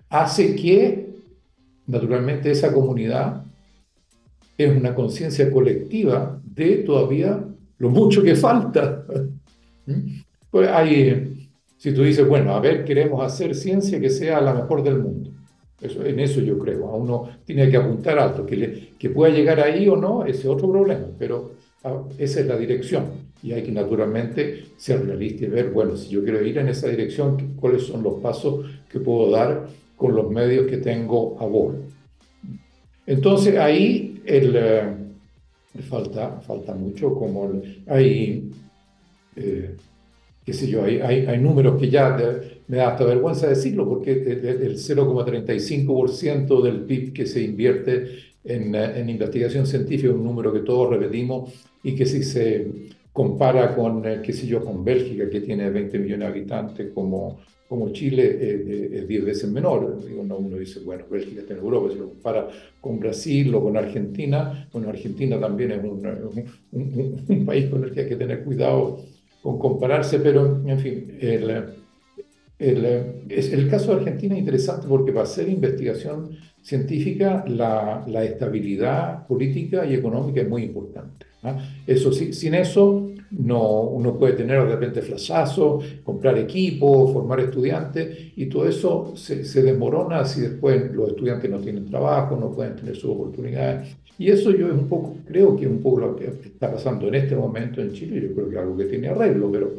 hace 0.10 0.56
que, 0.56 1.10
naturalmente, 1.86 2.52
esa 2.52 2.74
comunidad 2.74 3.44
es 4.58 4.76
una 4.76 4.96
conciencia 4.96 5.52
colectiva 5.52 6.42
de 6.44 6.78
todavía 6.78 7.44
lo 7.78 7.90
mucho 7.90 8.24
que 8.24 8.36
falta. 8.36 9.06
¿Mm? 9.86 10.22
Pues 10.50 10.70
hay, 10.70 11.48
si 11.78 11.94
tú 11.94 12.04
dices, 12.04 12.28
bueno, 12.28 12.54
a 12.54 12.60
ver, 12.60 12.84
queremos 12.84 13.24
hacer 13.24 13.54
ciencia 13.54 14.00
que 14.00 14.10
sea 14.10 14.42
la 14.42 14.54
mejor 14.54 14.82
del 14.82 15.00
mundo. 15.00 15.37
Eso, 15.82 16.04
en 16.06 16.20
eso 16.20 16.42
yo 16.42 16.58
creo. 16.58 16.88
A 16.88 16.96
uno 16.96 17.30
tiene 17.46 17.70
que 17.70 17.78
apuntar 17.78 18.18
alto. 18.20 18.46
Que, 18.46 18.56
le, 18.56 18.90
que 18.98 19.10
pueda 19.10 19.34
llegar 19.34 19.60
ahí 19.60 19.88
o 19.88 19.96
no, 19.96 20.26
ese 20.26 20.40
es 20.40 20.46
otro 20.46 20.72
problema. 20.72 21.08
Pero 21.18 21.52
ah, 21.84 22.04
esa 22.18 22.40
es 22.40 22.48
la 22.48 22.58
dirección. 22.58 23.28
Y 23.44 23.52
hay 23.52 23.64
que 23.64 23.72
naturalmente 23.72 24.66
ser 24.78 25.06
realista 25.06 25.46
y 25.46 25.50
ver, 25.50 25.70
bueno, 25.72 25.96
si 25.96 26.10
yo 26.10 26.24
quiero 26.24 26.44
ir 26.44 26.58
en 26.58 26.70
esa 26.70 26.88
dirección, 26.88 27.56
cuáles 27.56 27.84
son 27.84 28.02
los 28.04 28.16
pasos 28.16 28.66
que 28.90 29.00
puedo 29.00 29.30
dar 29.32 29.68
con 29.96 30.16
los 30.16 30.30
medios 30.30 30.68
que 30.68 30.78
tengo 30.78 31.38
a 31.40 31.46
bordo. 31.46 31.84
Entonces 33.06 33.58
ahí 33.58 34.22
el, 34.26 34.56
eh, 34.56 34.84
falta, 35.82 36.40
falta 36.42 36.74
mucho, 36.74 37.14
como 37.14 37.62
hay, 37.88 38.50
eh, 39.36 39.76
qué 40.48 40.54
sé 40.54 40.66
yo, 40.70 40.86
hay, 40.86 41.02
hay, 41.02 41.26
hay 41.26 41.40
números 41.40 41.78
que 41.78 41.90
ya 41.90 42.18
me 42.70 42.78
da 42.78 42.92
hasta 42.92 43.04
vergüenza 43.04 43.50
decirlo, 43.50 43.86
porque 43.86 44.14
el 44.14 44.78
0,35% 44.78 46.64
del 46.64 46.86
PIB 46.86 47.12
que 47.12 47.26
se 47.26 47.42
invierte 47.42 48.08
en, 48.46 48.74
en, 48.74 49.10
investigación 49.10 49.68
científica 49.68 50.14
un 50.14 50.24
número 50.24 50.54
que 50.54 50.62
todos 50.62 50.90
repetimos 50.90 51.52
y 51.84 51.96
que 51.96 52.06
si 52.06 52.24
se 52.24 52.66
compara 53.12 53.76
con, 53.76 54.06
eh, 54.06 54.22
qué 54.24 54.32
sé 54.32 54.48
yo, 54.48 54.64
con 54.64 54.86
Bélgica, 54.86 55.30
que 55.30 55.42
tiene 55.42 55.70
20 55.70 56.00
millones 56.00 56.20
de 56.20 56.34
habitantes, 56.34 56.88
como 56.94 57.40
como 57.68 57.92
Chile 57.92 58.38
eh, 58.40 58.90
es 58.94 59.08
10 59.10 59.26
veces 59.26 59.52
menor. 59.52 60.00
Uno, 60.18 60.38
uno, 60.38 60.58
dice, 60.58 60.80
bueno, 60.80 61.04
Bélgica 61.12 61.42
está 61.42 61.54
en 61.54 61.60
Europa, 61.60 61.90
si 61.92 62.00
lo 62.00 62.08
compara 62.08 62.48
con 62.80 62.98
Brasil 62.98 63.54
o 63.54 63.62
con 63.62 63.76
Argentina, 63.76 64.70
bueno, 64.72 64.88
Argentina 64.88 65.38
también 65.38 65.72
es 65.72 65.84
un, 65.84 67.26
un, 67.28 67.46
país 67.46 67.66
con 67.70 67.84
el 67.84 67.92
que 67.92 68.02
hay 68.02 68.08
que 68.08 68.16
tener 68.16 68.46
cuidado 68.46 69.02
con 69.42 69.58
compararse, 69.60 70.20
pero 70.20 70.62
en 70.66 70.80
fin, 70.80 71.18
el, 71.20 71.50
el, 72.60 73.26
el 73.30 73.70
caso 73.70 73.92
de 73.92 74.00
Argentina 74.00 74.34
es 74.36 74.40
interesante 74.40 74.88
porque 74.88 75.12
para 75.12 75.24
hacer 75.24 75.48
investigación 75.48 76.38
científica 76.62 77.46
la, 77.48 78.04
la 78.08 78.24
estabilidad 78.24 79.26
política 79.28 79.86
y 79.86 79.94
económica 79.94 80.42
es 80.42 80.50
muy 80.50 80.64
importante. 80.64 81.26
¿ah? 81.44 81.58
Eso, 81.86 82.12
sin 82.12 82.56
eso 82.56 83.10
no, 83.32 83.82
uno 83.82 84.18
puede 84.18 84.34
tener 84.34 84.62
de 84.64 84.70
repente 84.70 85.02
flashazo, 85.02 85.80
comprar 86.04 86.38
equipo, 86.38 87.12
formar 87.14 87.40
estudiantes 87.40 88.34
y 88.36 88.48
todo 88.48 88.68
eso 88.68 89.14
se, 89.16 89.44
se, 89.46 89.62
desmorona 89.62 90.26
si 90.26 90.42
después 90.42 90.92
los 90.94 91.10
estudiantes 91.10 91.50
no 91.50 91.60
tienen 91.60 91.90
trabajo, 91.90 92.36
no 92.36 92.52
pueden 92.52 92.76
tener 92.76 92.96
sus 92.96 93.12
oportunidades. 93.12 93.96
Y 94.18 94.30
eso 94.32 94.52
yo 94.52 94.68
es 94.68 94.74
un 94.74 94.88
poco, 94.88 95.18
creo 95.26 95.56
que 95.56 95.66
es 95.66 95.72
un 95.72 95.82
poco 95.82 96.00
lo 96.00 96.16
que 96.16 96.26
está 96.26 96.72
pasando 96.72 97.08
en 97.08 97.16
este 97.16 97.36
momento 97.36 97.82
en 97.82 97.94
Chile, 97.94 98.22
yo 98.22 98.34
creo 98.34 98.50
que 98.50 98.56
es 98.56 98.62
algo 98.62 98.78
que 98.78 98.86
tiene 98.86 99.10
arreglo, 99.10 99.52
pero 99.52 99.72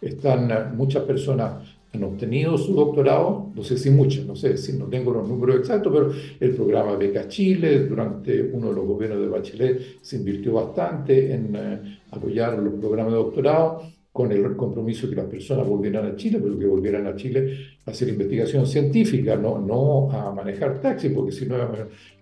están 0.00 0.76
muchas 0.76 1.04
personas 1.04 1.74
han 1.94 2.02
obtenido 2.02 2.58
su 2.58 2.74
doctorado, 2.74 3.52
no 3.54 3.62
sé 3.62 3.78
si 3.78 3.90
muchas, 3.90 4.26
no 4.26 4.34
sé 4.34 4.56
si 4.56 4.72
no 4.72 4.86
tengo 4.86 5.12
los 5.12 5.28
números 5.28 5.60
exactos, 5.60 5.92
pero 5.92 6.12
el 6.40 6.50
programa 6.56 6.96
Beca 6.96 7.28
Chile, 7.28 7.86
durante 7.86 8.42
uno 8.42 8.70
de 8.70 8.74
los 8.74 8.84
gobiernos 8.84 9.20
de 9.20 9.28
Bachelet, 9.28 10.02
se 10.02 10.16
invirtió 10.16 10.54
bastante 10.54 11.32
en 11.32 11.54
eh, 11.54 11.98
apoyar 12.10 12.58
los 12.58 12.74
programas 12.74 13.12
de 13.12 13.18
doctorado 13.18 13.93
con 14.14 14.30
el 14.30 14.54
compromiso 14.54 15.10
que 15.10 15.16
las 15.16 15.26
personas 15.26 15.66
volvieran 15.66 16.06
a 16.06 16.14
Chile, 16.14 16.38
pero 16.40 16.56
que 16.56 16.66
volvieran 16.66 17.04
a 17.08 17.16
Chile 17.16 17.56
a 17.84 17.90
hacer 17.90 18.08
investigación 18.08 18.64
científica, 18.64 19.34
no, 19.34 19.58
no 19.58 20.08
a 20.12 20.32
manejar 20.32 20.80
taxis, 20.80 21.10
porque 21.10 21.32
si 21.32 21.46
no, 21.46 21.56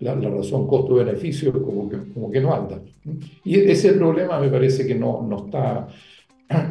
la, 0.01 0.15
la 0.15 0.31
razón 0.31 0.67
costo-beneficio 0.67 1.53
como 1.53 1.91
que, 1.91 1.99
como 2.15 2.31
que 2.31 2.41
no 2.41 2.55
anda. 2.55 2.81
Y 3.45 3.57
ese 3.57 3.93
problema 3.93 4.41
me 4.41 4.49
parece 4.49 4.87
que 4.87 4.95
no, 4.95 5.27
no 5.29 5.45
está 5.45 5.89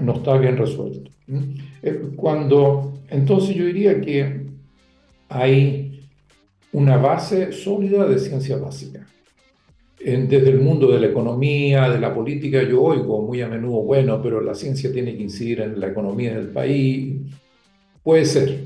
no 0.01 0.13
está 0.13 0.38
bien 0.38 0.57
resuelto. 0.57 1.11
Eh, 1.84 2.11
cuando, 2.15 2.93
entonces 3.09 3.55
yo 3.55 3.65
diría 3.65 3.99
que 4.01 4.47
hay 5.30 6.07
una 6.74 6.97
base 6.97 7.51
sólida 7.51 8.07
de 8.07 8.19
ciencia 8.19 8.57
básica. 8.57 9.05
Desde 10.04 10.49
el 10.49 10.60
mundo 10.60 10.91
de 10.91 10.99
la 10.99 11.08
economía, 11.08 11.89
de 11.89 11.99
la 11.99 12.14
política, 12.14 12.64
yo 12.64 12.82
oigo 12.82 13.22
muy 13.22 13.41
a 13.41 13.47
menudo, 13.47 13.84
bueno, 13.84 14.22
pero 14.22 14.41
la 14.41 14.56
ciencia 14.56 14.91
tiene 14.91 15.16
que 15.16 15.24
incidir 15.24 15.62
en 15.62 15.80
la 15.80 15.89
economía 15.89 16.36
del 16.36 16.47
país. 16.47 17.18
Puede 18.04 18.26
ser, 18.26 18.60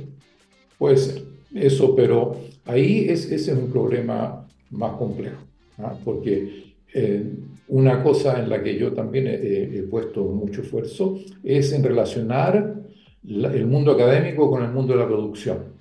puede 0.77 0.97
ser 0.97 1.23
eso, 1.53 1.95
pero 1.95 2.37
ahí 2.65 3.07
es, 3.09 3.31
ese 3.31 3.51
es 3.51 3.57
un 3.57 3.69
problema 3.69 4.47
más 4.71 4.95
complejo, 4.97 5.41
¿ah? 5.79 5.97
porque 6.03 6.73
eh, 6.93 7.33
una 7.67 8.03
cosa 8.03 8.39
en 8.39 8.49
la 8.49 8.61
que 8.61 8.77
yo 8.77 8.93
también 8.93 9.27
he, 9.27 9.83
puesto 9.89 10.23
mucho 10.23 10.61
esfuerzo 10.61 11.19
es 11.43 11.71
en 11.73 11.83
relacionar 11.83 12.75
el 13.23 13.65
mundo 13.65 13.91
académico 13.91 14.49
con 14.49 14.63
el 14.63 14.71
mundo 14.71 14.93
de 14.93 14.99
la 14.99 15.07
producción. 15.07 15.75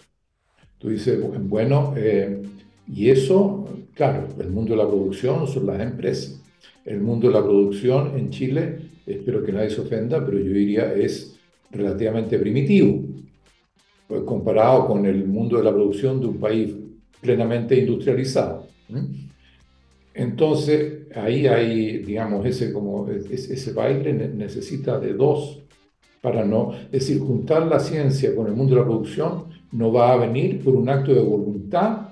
Tú 0.79 0.89
dices, 0.89 1.19
bueno, 1.41 1.95
eh, 1.97 2.43
y 2.93 3.11
eso, 3.11 3.69
claro, 3.95 4.29
el 4.39 4.51
mundo 4.51 4.73
de 4.73 4.83
la 4.83 4.89
producción 4.89 5.47
son 5.47 5.67
las 5.67 5.81
empresas. 5.81 6.41
El 6.85 7.01
mundo 7.01 7.29
de 7.29 7.35
la 7.35 7.43
producción 7.43 8.19
en 8.19 8.31
Chile, 8.31 8.79
espero 9.07 9.43
que 9.43 9.53
nadie 9.53 9.71
se 9.71 9.81
ofenda, 9.81 10.25
pero 10.25 10.39
yo 10.39 10.53
diría 10.53 10.93
es 10.95 11.39
relativamente 11.71 12.39
primitivo, 12.39 13.03
pues, 14.07 14.23
comparado 14.23 14.87
con 14.87 15.07
el 15.07 15.27
mundo 15.27 15.57
de 15.57 15.65
la 15.65 15.73
producción 15.73 16.21
de 16.21 16.27
un 16.27 16.39
país 16.39 16.75
plenamente 17.21 17.79
industrializado. 17.79 18.67
Entonces, 20.13 21.09
ahí 21.17 21.47
hay, 21.47 21.99
digamos, 21.99 22.47
ese, 22.47 22.73
como, 22.73 23.09
ese, 23.09 23.73
baile 23.73 24.13
necesita 24.13 25.01
de 25.01 25.15
dos 25.15 25.61
para 26.21 26.45
no, 26.45 26.73
es 26.75 26.91
decir, 26.91 27.19
juntar 27.19 27.67
la 27.67 27.81
ciencia 27.81 28.35
con 28.35 28.47
el 28.47 28.55
mundo 28.55 28.75
de 28.75 28.81
la 28.81 28.87
producción 28.87 29.45
no 29.73 29.93
va 29.93 30.13
a 30.13 30.17
venir 30.17 30.63
por 30.63 30.75
un 30.75 30.89
acto 30.89 31.13
de 31.13 31.21
voluntad 31.21 32.09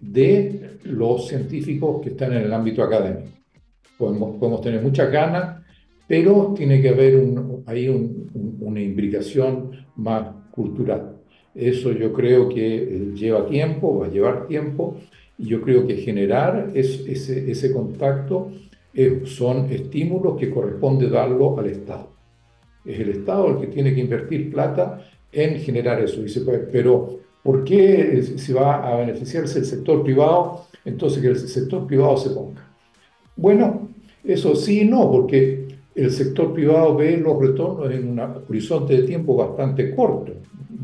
de 0.00 0.78
los 0.84 1.28
científicos 1.28 2.02
que 2.02 2.10
están 2.10 2.32
en 2.32 2.42
el 2.42 2.52
ámbito 2.52 2.82
académico. 2.82 3.28
Podemos, 3.98 4.36
podemos 4.36 4.60
tener 4.60 4.82
muchas 4.82 5.10
ganas, 5.10 5.62
pero 6.06 6.54
tiene 6.56 6.80
que 6.80 6.90
haber 6.90 7.20
ahí 7.66 7.88
una 8.60 8.80
imbricación 8.80 9.70
más 9.96 10.28
cultural. 10.50 11.16
Eso 11.54 11.92
yo 11.92 12.12
creo 12.12 12.48
que 12.48 12.76
eh, 12.76 13.12
lleva 13.14 13.46
tiempo, 13.46 13.98
va 13.98 14.06
a 14.06 14.10
llevar 14.10 14.46
tiempo, 14.46 14.98
y 15.38 15.46
yo 15.46 15.60
creo 15.62 15.86
que 15.86 15.96
generar 15.96 16.70
ese, 16.74 17.72
contacto 17.72 18.50
son 19.24 19.70
estímulos 19.70 20.38
que 20.38 20.50
corresponde 20.50 21.08
darlo 21.10 21.58
al 21.58 21.66
Estado. 21.66 22.10
Es 22.84 23.00
el 23.00 23.10
Estado 23.10 23.50
el 23.50 23.58
que 23.58 23.66
tiene 23.66 23.94
que 23.94 24.00
invertir 24.00 24.50
plata 24.50 25.04
en 25.32 25.58
generar 25.58 26.00
eso. 26.00 26.22
Dice, 26.22 26.40
pues, 26.40 26.60
pero 26.72 27.20
¿por 27.46 27.64
qué 27.64 28.22
se 28.36 28.52
va 28.52 28.86
a 28.86 28.96
beneficiarse 28.96 29.60
el 29.60 29.64
sector 29.64 30.02
privado? 30.02 30.66
Entonces 30.84 31.22
que 31.22 31.28
el 31.28 31.38
sector 31.38 31.86
privado 31.86 32.16
se 32.18 32.30
ponga. 32.30 32.62
Bueno, 33.36 33.88
eso 34.24 34.54
sí 34.54 34.80
y 34.80 34.84
no, 34.84 35.10
porque 35.10 35.68
el 35.94 36.10
sector 36.10 36.52
privado 36.52 36.94
ve 36.96 37.16
los 37.16 37.40
retornos 37.40 37.90
en 37.90 38.08
un 38.08 38.20
horizonte 38.20 39.00
de 39.00 39.02
tiempo 39.04 39.36
bastante 39.36 39.94
corto 39.94 40.32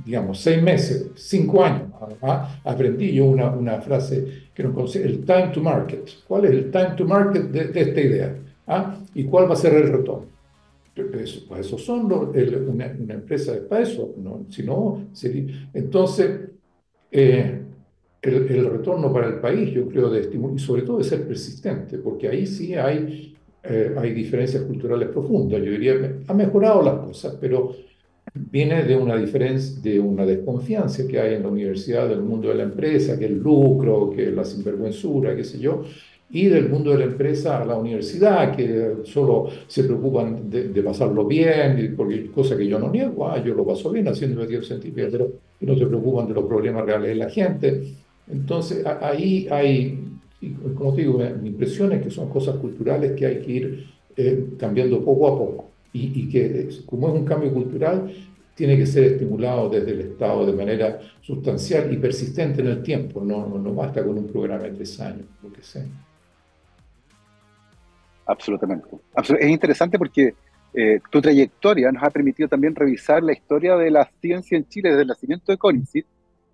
digamos, 0.05 0.41
seis 0.41 0.63
meses, 0.63 1.11
cinco 1.15 1.65
años. 1.65 1.89
¿ah? 2.23 2.61
Aprendí 2.65 3.13
yo 3.13 3.27
una, 3.27 3.51
una 3.51 3.81
frase 3.81 4.49
que 4.55 4.63
no 4.63 4.73
conocí, 4.73 4.99
el 4.99 5.25
time 5.25 5.51
to 5.53 5.61
market. 5.61 6.09
¿Cuál 6.27 6.47
es 6.47 6.51
el 6.53 6.71
time 6.71 6.91
to 6.97 7.05
market 7.05 7.43
de, 7.45 7.81
esta 7.81 8.01
idea? 8.01 8.37
¿Ah? 8.67 8.97
¿Y 9.15 9.25
cuál 9.25 9.49
va 9.49 9.55
a 9.55 9.57
ser 9.57 9.75
el 9.75 9.89
retorno? 9.91 10.27
Pues 10.95 11.67
eso 11.67 11.79
son 11.79 12.13
una, 12.13 12.87
empresa 13.15 13.53
de 13.53 13.63
para 13.63 13.83
eso, 13.83 14.15
¿no? 14.19 14.45
Si 14.51 14.63
no, 14.63 15.07
sería, 15.13 15.71
entonces, 15.73 16.51
eh, 17.11 17.63
el, 18.21 18.35
el, 18.35 18.71
retorno 18.71 19.11
para 19.11 19.29
el 19.29 19.41
país, 19.41 19.73
yo 19.73 19.89
creo, 19.89 20.11
de 20.11 20.21
estímulo, 20.21 20.55
y 20.55 20.59
sobre 20.59 20.83
todo 20.83 20.99
de 20.99 21.05
ser 21.05 21.27
persistente, 21.27 21.97
porque 21.97 22.29
ahí 22.29 22.47
sí 22.47 22.75
hay, 22.75 23.35
eh, 23.63 23.95
hay 23.97 24.13
diferencias 24.13 24.65
culturales 24.65 25.09
profundas. 25.09 25.63
Yo 25.63 25.71
diría, 25.71 26.21
ha 26.29 26.35
mejorado 26.35 26.83
las 26.83 26.97
cosas, 26.97 27.39
pero 27.41 27.75
viene 28.35 28.83
de 28.85 28.97
una 28.97 29.17
diferencia, 29.17 29.81
de 29.81 29.99
una 29.99 30.27
desconfianza 30.27 31.07
que 31.09 31.19
hay 31.19 31.35
en 31.35 31.43
la 31.43 31.49
universidad 31.49 32.09
del 32.09 32.21
mundo 32.21 32.49
de 32.49 32.57
la 32.57 32.65
empresa, 32.65 33.19
que 33.19 33.27
el 33.27 33.39
lucro, 33.39 34.11
que 34.11 34.31
la 34.31 34.45
sinvergüenzura, 34.45 35.35
qué 35.35 35.45
sé 35.45 35.59
yo, 35.59 35.85
y 36.35 36.47
del 36.47 36.71
mundo 36.71 36.93
de 36.93 36.99
la 36.99 37.05
empresa 37.05 37.61
a 37.61 37.65
la 37.67 37.77
universidad, 37.77 38.57
que 38.57 39.03
solo 39.05 39.51
se 39.67 39.85
preocupan 39.85 40.49
de, 40.49 40.83
pasarlo 40.83 41.27
bien, 41.27 41.95
porque 41.95 42.31
cosa 42.31 42.57
que 42.57 42.67
yo 42.67 42.79
no 42.79 42.91
niego, 42.91 43.29
ah, 43.29 43.43
yo 43.45 43.55
lo 43.55 43.67
paso 43.67 43.91
bien 43.91 44.09
haciendo 44.09 44.41
investigación 44.41 44.81
científica, 44.81 45.09
pero 45.13 45.31
no 45.61 45.77
se 45.77 45.87
preocupan 45.87 46.27
de 46.29 46.35
los 46.35 46.45
problemas 46.45 46.87
reales 46.87 47.11
de 47.11 47.15
la 47.17 47.29
gente. 47.29 47.83
Entonces, 48.31 48.83
ahí 49.03 49.47
hay, 49.51 50.03
como 50.75 50.95
te 50.95 51.03
digo, 51.03 51.21
mi 51.41 51.51
impresión 51.51 51.93
es 51.93 52.03
que 52.03 52.11
son 52.11 52.31
cosas 52.31 52.57
culturales 52.57 53.13
que 53.13 53.27
hay 53.27 53.41
que 53.41 53.53
ir 53.53 53.87
eh, 54.17 54.47
cambiando 54.59 55.05
poco 55.05 55.29
a 55.29 55.39
poco 55.39 55.71
y, 55.93 56.29
que 56.31 56.69
como 56.87 57.09
es 57.09 57.15
un 57.15 57.27
cambio 57.27 57.53
cultural, 57.53 58.11
tiene 58.55 58.79
que 58.79 58.87
ser 58.87 59.05
estimulado 59.05 59.69
desde 59.69 59.91
el 59.93 60.01
Estado 60.01 60.47
de 60.47 60.53
manera 60.53 60.99
sustancial 61.21 61.93
y 61.93 61.97
persistente 61.99 62.63
en 62.63 62.69
el 62.69 62.83
tiempo, 62.83 63.23
no, 63.23 63.47
no, 63.47 63.75
basta 63.75 64.03
con 64.03 64.17
un 64.17 64.27
programa 64.27 64.65
de 64.65 64.71
tres 64.71 64.99
años, 65.01 65.27
lo 65.43 65.53
que 65.53 65.63
sea. 65.63 65.85
Absolutamente. 68.27 68.89
Es 69.41 69.49
interesante 69.49 69.99
porque 69.99 70.35
eh, 70.75 71.01
tu 71.11 71.21
trayectoria 71.21 71.93
nos 71.93 72.03
ha 72.03 72.11
permitido 72.11 72.49
también 72.49 72.75
revisar 72.75 73.23
la 73.23 73.33
historia 73.33 73.77
de 73.77 73.91
la 73.91 74.11
ciencia 74.21 74.57
en 74.57 74.67
Chile 74.69 74.91
desde 74.91 75.03
el 75.03 75.09
nacimiento 75.09 75.53
de 75.53 75.59
CONICIT. 75.59 76.07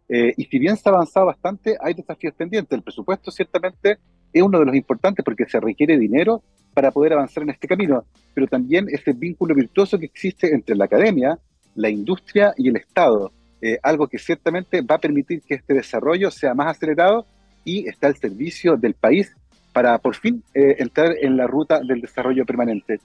Eh, 0.08 0.34
y 0.36 0.44
si 0.44 0.58
bien 0.58 0.76
se 0.76 0.88
ha 0.88 0.92
avanzado 0.92 1.26
bastante, 1.26 1.76
hay 1.80 1.94
desafíos 1.94 2.34
pendientes. 2.34 2.76
El 2.76 2.82
presupuesto 2.82 3.30
ciertamente 3.30 3.98
es 4.32 4.42
uno 4.42 4.58
de 4.58 4.64
los 4.64 4.74
importantes 4.74 5.24
porque 5.24 5.46
se 5.46 5.60
requiere 5.60 5.98
dinero 5.98 6.42
para 6.74 6.90
poder 6.90 7.12
avanzar 7.12 7.42
en 7.42 7.50
este 7.50 7.66
camino, 7.66 8.04
pero 8.34 8.46
también 8.46 8.86
ese 8.90 9.12
vínculo 9.12 9.54
virtuoso 9.54 9.98
que 9.98 10.06
existe 10.06 10.54
entre 10.54 10.76
la 10.76 10.84
academia, 10.84 11.38
la 11.74 11.88
industria 11.88 12.54
y 12.56 12.68
el 12.68 12.76
Estado, 12.76 13.32
eh, 13.60 13.78
algo 13.82 14.06
que 14.06 14.18
ciertamente 14.18 14.80
va 14.82 14.96
a 14.96 15.00
permitir 15.00 15.42
que 15.42 15.54
este 15.54 15.74
desarrollo 15.74 16.30
sea 16.30 16.54
más 16.54 16.76
acelerado 16.76 17.26
y 17.64 17.88
está 17.88 18.06
al 18.06 18.16
servicio 18.16 18.76
del 18.76 18.94
país 18.94 19.34
para 19.78 19.96
por 19.98 20.16
fin 20.16 20.42
eh, 20.54 20.74
entrar 20.80 21.14
en 21.20 21.36
la 21.36 21.46
ruta 21.46 21.78
del 21.78 22.00
desarrollo 22.00 22.44
permanente. 22.44 22.98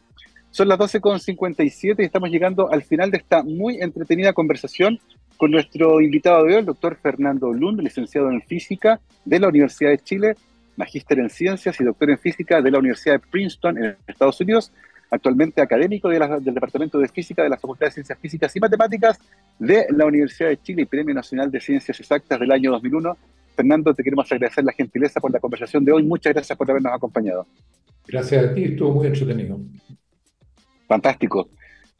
Son 0.49 0.67
las 0.67 0.79
12.57 0.79 1.97
y 1.99 2.03
estamos 2.03 2.31
llegando 2.31 2.71
al 2.71 2.81
final 2.81 3.11
de 3.11 3.17
esta 3.17 3.43
muy 3.43 3.79
entretenida 3.79 4.33
conversación 4.33 4.99
con 5.37 5.51
nuestro 5.51 6.01
invitado 6.01 6.43
de 6.45 6.53
hoy, 6.55 6.59
el 6.61 6.65
doctor 6.65 6.97
Fernando 6.99 7.53
Lund, 7.53 7.79
licenciado 7.79 8.31
en 8.31 8.41
física 8.41 8.99
de 9.23 9.39
la 9.39 9.49
Universidad 9.49 9.91
de 9.91 9.99
Chile, 9.99 10.35
magíster 10.75 11.19
en 11.19 11.29
ciencias 11.29 11.79
y 11.79 11.83
doctor 11.83 12.09
en 12.09 12.17
física 12.17 12.59
de 12.59 12.71
la 12.71 12.79
Universidad 12.79 13.21
de 13.21 13.27
Princeton 13.29 13.77
en 13.77 13.95
Estados 14.07 14.41
Unidos, 14.41 14.71
actualmente 15.11 15.61
académico 15.61 16.09
del 16.09 16.23
Departamento 16.41 16.97
de 16.97 17.07
Física 17.07 17.43
de 17.43 17.49
la 17.49 17.57
Facultad 17.57 17.85
de 17.85 17.91
Ciencias 17.91 18.17
Físicas 18.17 18.55
y 18.55 18.59
Matemáticas 18.59 19.19
de 19.59 19.85
la 19.91 20.07
Universidad 20.07 20.49
de 20.49 20.57
Chile 20.57 20.81
y 20.81 20.85
Premio 20.85 21.13
Nacional 21.13 21.51
de 21.51 21.59
Ciencias 21.59 21.99
Exactas 21.99 22.39
del 22.39 22.51
año 22.51 22.71
2001. 22.71 23.15
Fernando, 23.55 23.93
te 23.93 24.03
queremos 24.03 24.31
agradecer 24.31 24.63
la 24.63 24.73
gentileza 24.73 25.19
por 25.19 25.31
la 25.31 25.39
conversación 25.39 25.85
de 25.85 25.91
hoy. 25.91 26.03
Muchas 26.03 26.33
gracias 26.33 26.57
por 26.57 26.69
habernos 26.69 26.93
acompañado. 26.93 27.45
Gracias 28.07 28.45
a 28.45 28.53
ti, 28.53 28.63
estuvo 28.65 28.93
muy 28.93 29.07
entretenido. 29.07 29.59
Fantástico. 30.87 31.49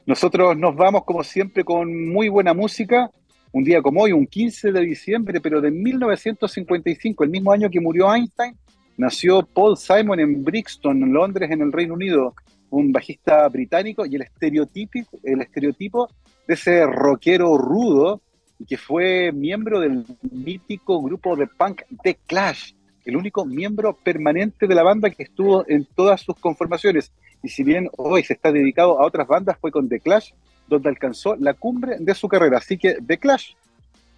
Nosotros 0.06 0.58
nos 0.58 0.76
vamos, 0.76 1.06
como 1.06 1.24
siempre, 1.24 1.64
con 1.64 2.10
muy 2.10 2.28
buena 2.28 2.54
música. 2.54 3.10
Un 3.51 3.64
día 3.64 3.82
como 3.82 4.01
hoy, 4.01 4.12
un 4.12 4.26
15 4.26 4.72
de 4.72 4.82
diciembre, 4.82 5.39
pero 5.39 5.62
de 5.62 5.72
1955, 5.72 7.24
el 7.24 7.30
mismo 7.30 7.51
año 7.51 7.70
que 7.70 7.80
murió 7.80 8.14
Einstein, 8.14 8.56
nació 8.97 9.43
Paul 9.43 9.78
Simon 9.78 10.20
en 10.20 10.43
Brixton, 10.43 11.04
en 11.04 11.14
Londres, 11.14 11.51
en 11.51 11.62
el 11.62 11.72
Reino 11.72 11.93
Unido, 11.93 12.34
un 12.72 12.91
bajista 12.91 13.47
británico 13.49 14.06
y 14.06 14.16
el 14.16 14.24
estereotipo, 14.24 14.99
el 15.24 15.41
estereotipo 15.41 16.10
de 16.47 16.56
ese 16.56 16.86
rockero 16.88 17.58
rudo 17.58 18.22
que 18.66 18.78
fue 18.78 19.32
miembro 19.32 19.80
del 19.80 20.05
mítico 20.32 21.01
grupo 21.01 21.36
de 21.36 21.47
punk 21.47 21.82
The 22.03 22.18
Clash, 22.28 22.74
el 23.05 23.18
único 23.18 23.45
miembro 23.45 23.93
permanente 23.93 24.68
de 24.68 24.76
la 24.76 24.84
banda 24.84 25.09
que 25.09 25.24
estuvo 25.24 25.66
en 25.68 25.86
todas 25.86 26.22
sus 26.22 26.38
conformaciones. 26.39 27.11
Y 27.41 27.49
si 27.49 27.64
bien 27.64 27.89
hoy 27.97 28.24
se 28.24 28.34
está 28.34 28.51
dedicado 28.51 28.99
a 28.99 29.05
otras 29.05 29.28
bandas, 29.28 29.57
fue 29.59 29.72
con 29.72 29.89
The 29.89 29.99
Clash 29.99 30.32
donde 30.68 30.89
alcanzó 30.89 31.36
la 31.36 31.53
cumbre 31.53 31.97
de 31.99 32.14
su 32.14 32.28
carrera. 32.28 32.57
Así 32.57 32.78
que 32.78 32.97
The 33.05 33.18
Clash, 33.18 33.53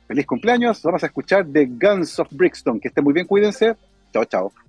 feliz 0.07 0.25
cumpleaños. 0.25 0.81
Vamos 0.83 1.03
a 1.03 1.07
escuchar 1.07 1.45
The 1.51 1.65
Guns 1.65 2.19
of 2.19 2.27
Brixton. 2.31 2.79
Que 2.79 2.89
esté 2.89 3.01
muy 3.01 3.13
bien, 3.13 3.25
cuídense. 3.25 3.75
Chao, 4.13 4.25
chao. 4.25 4.64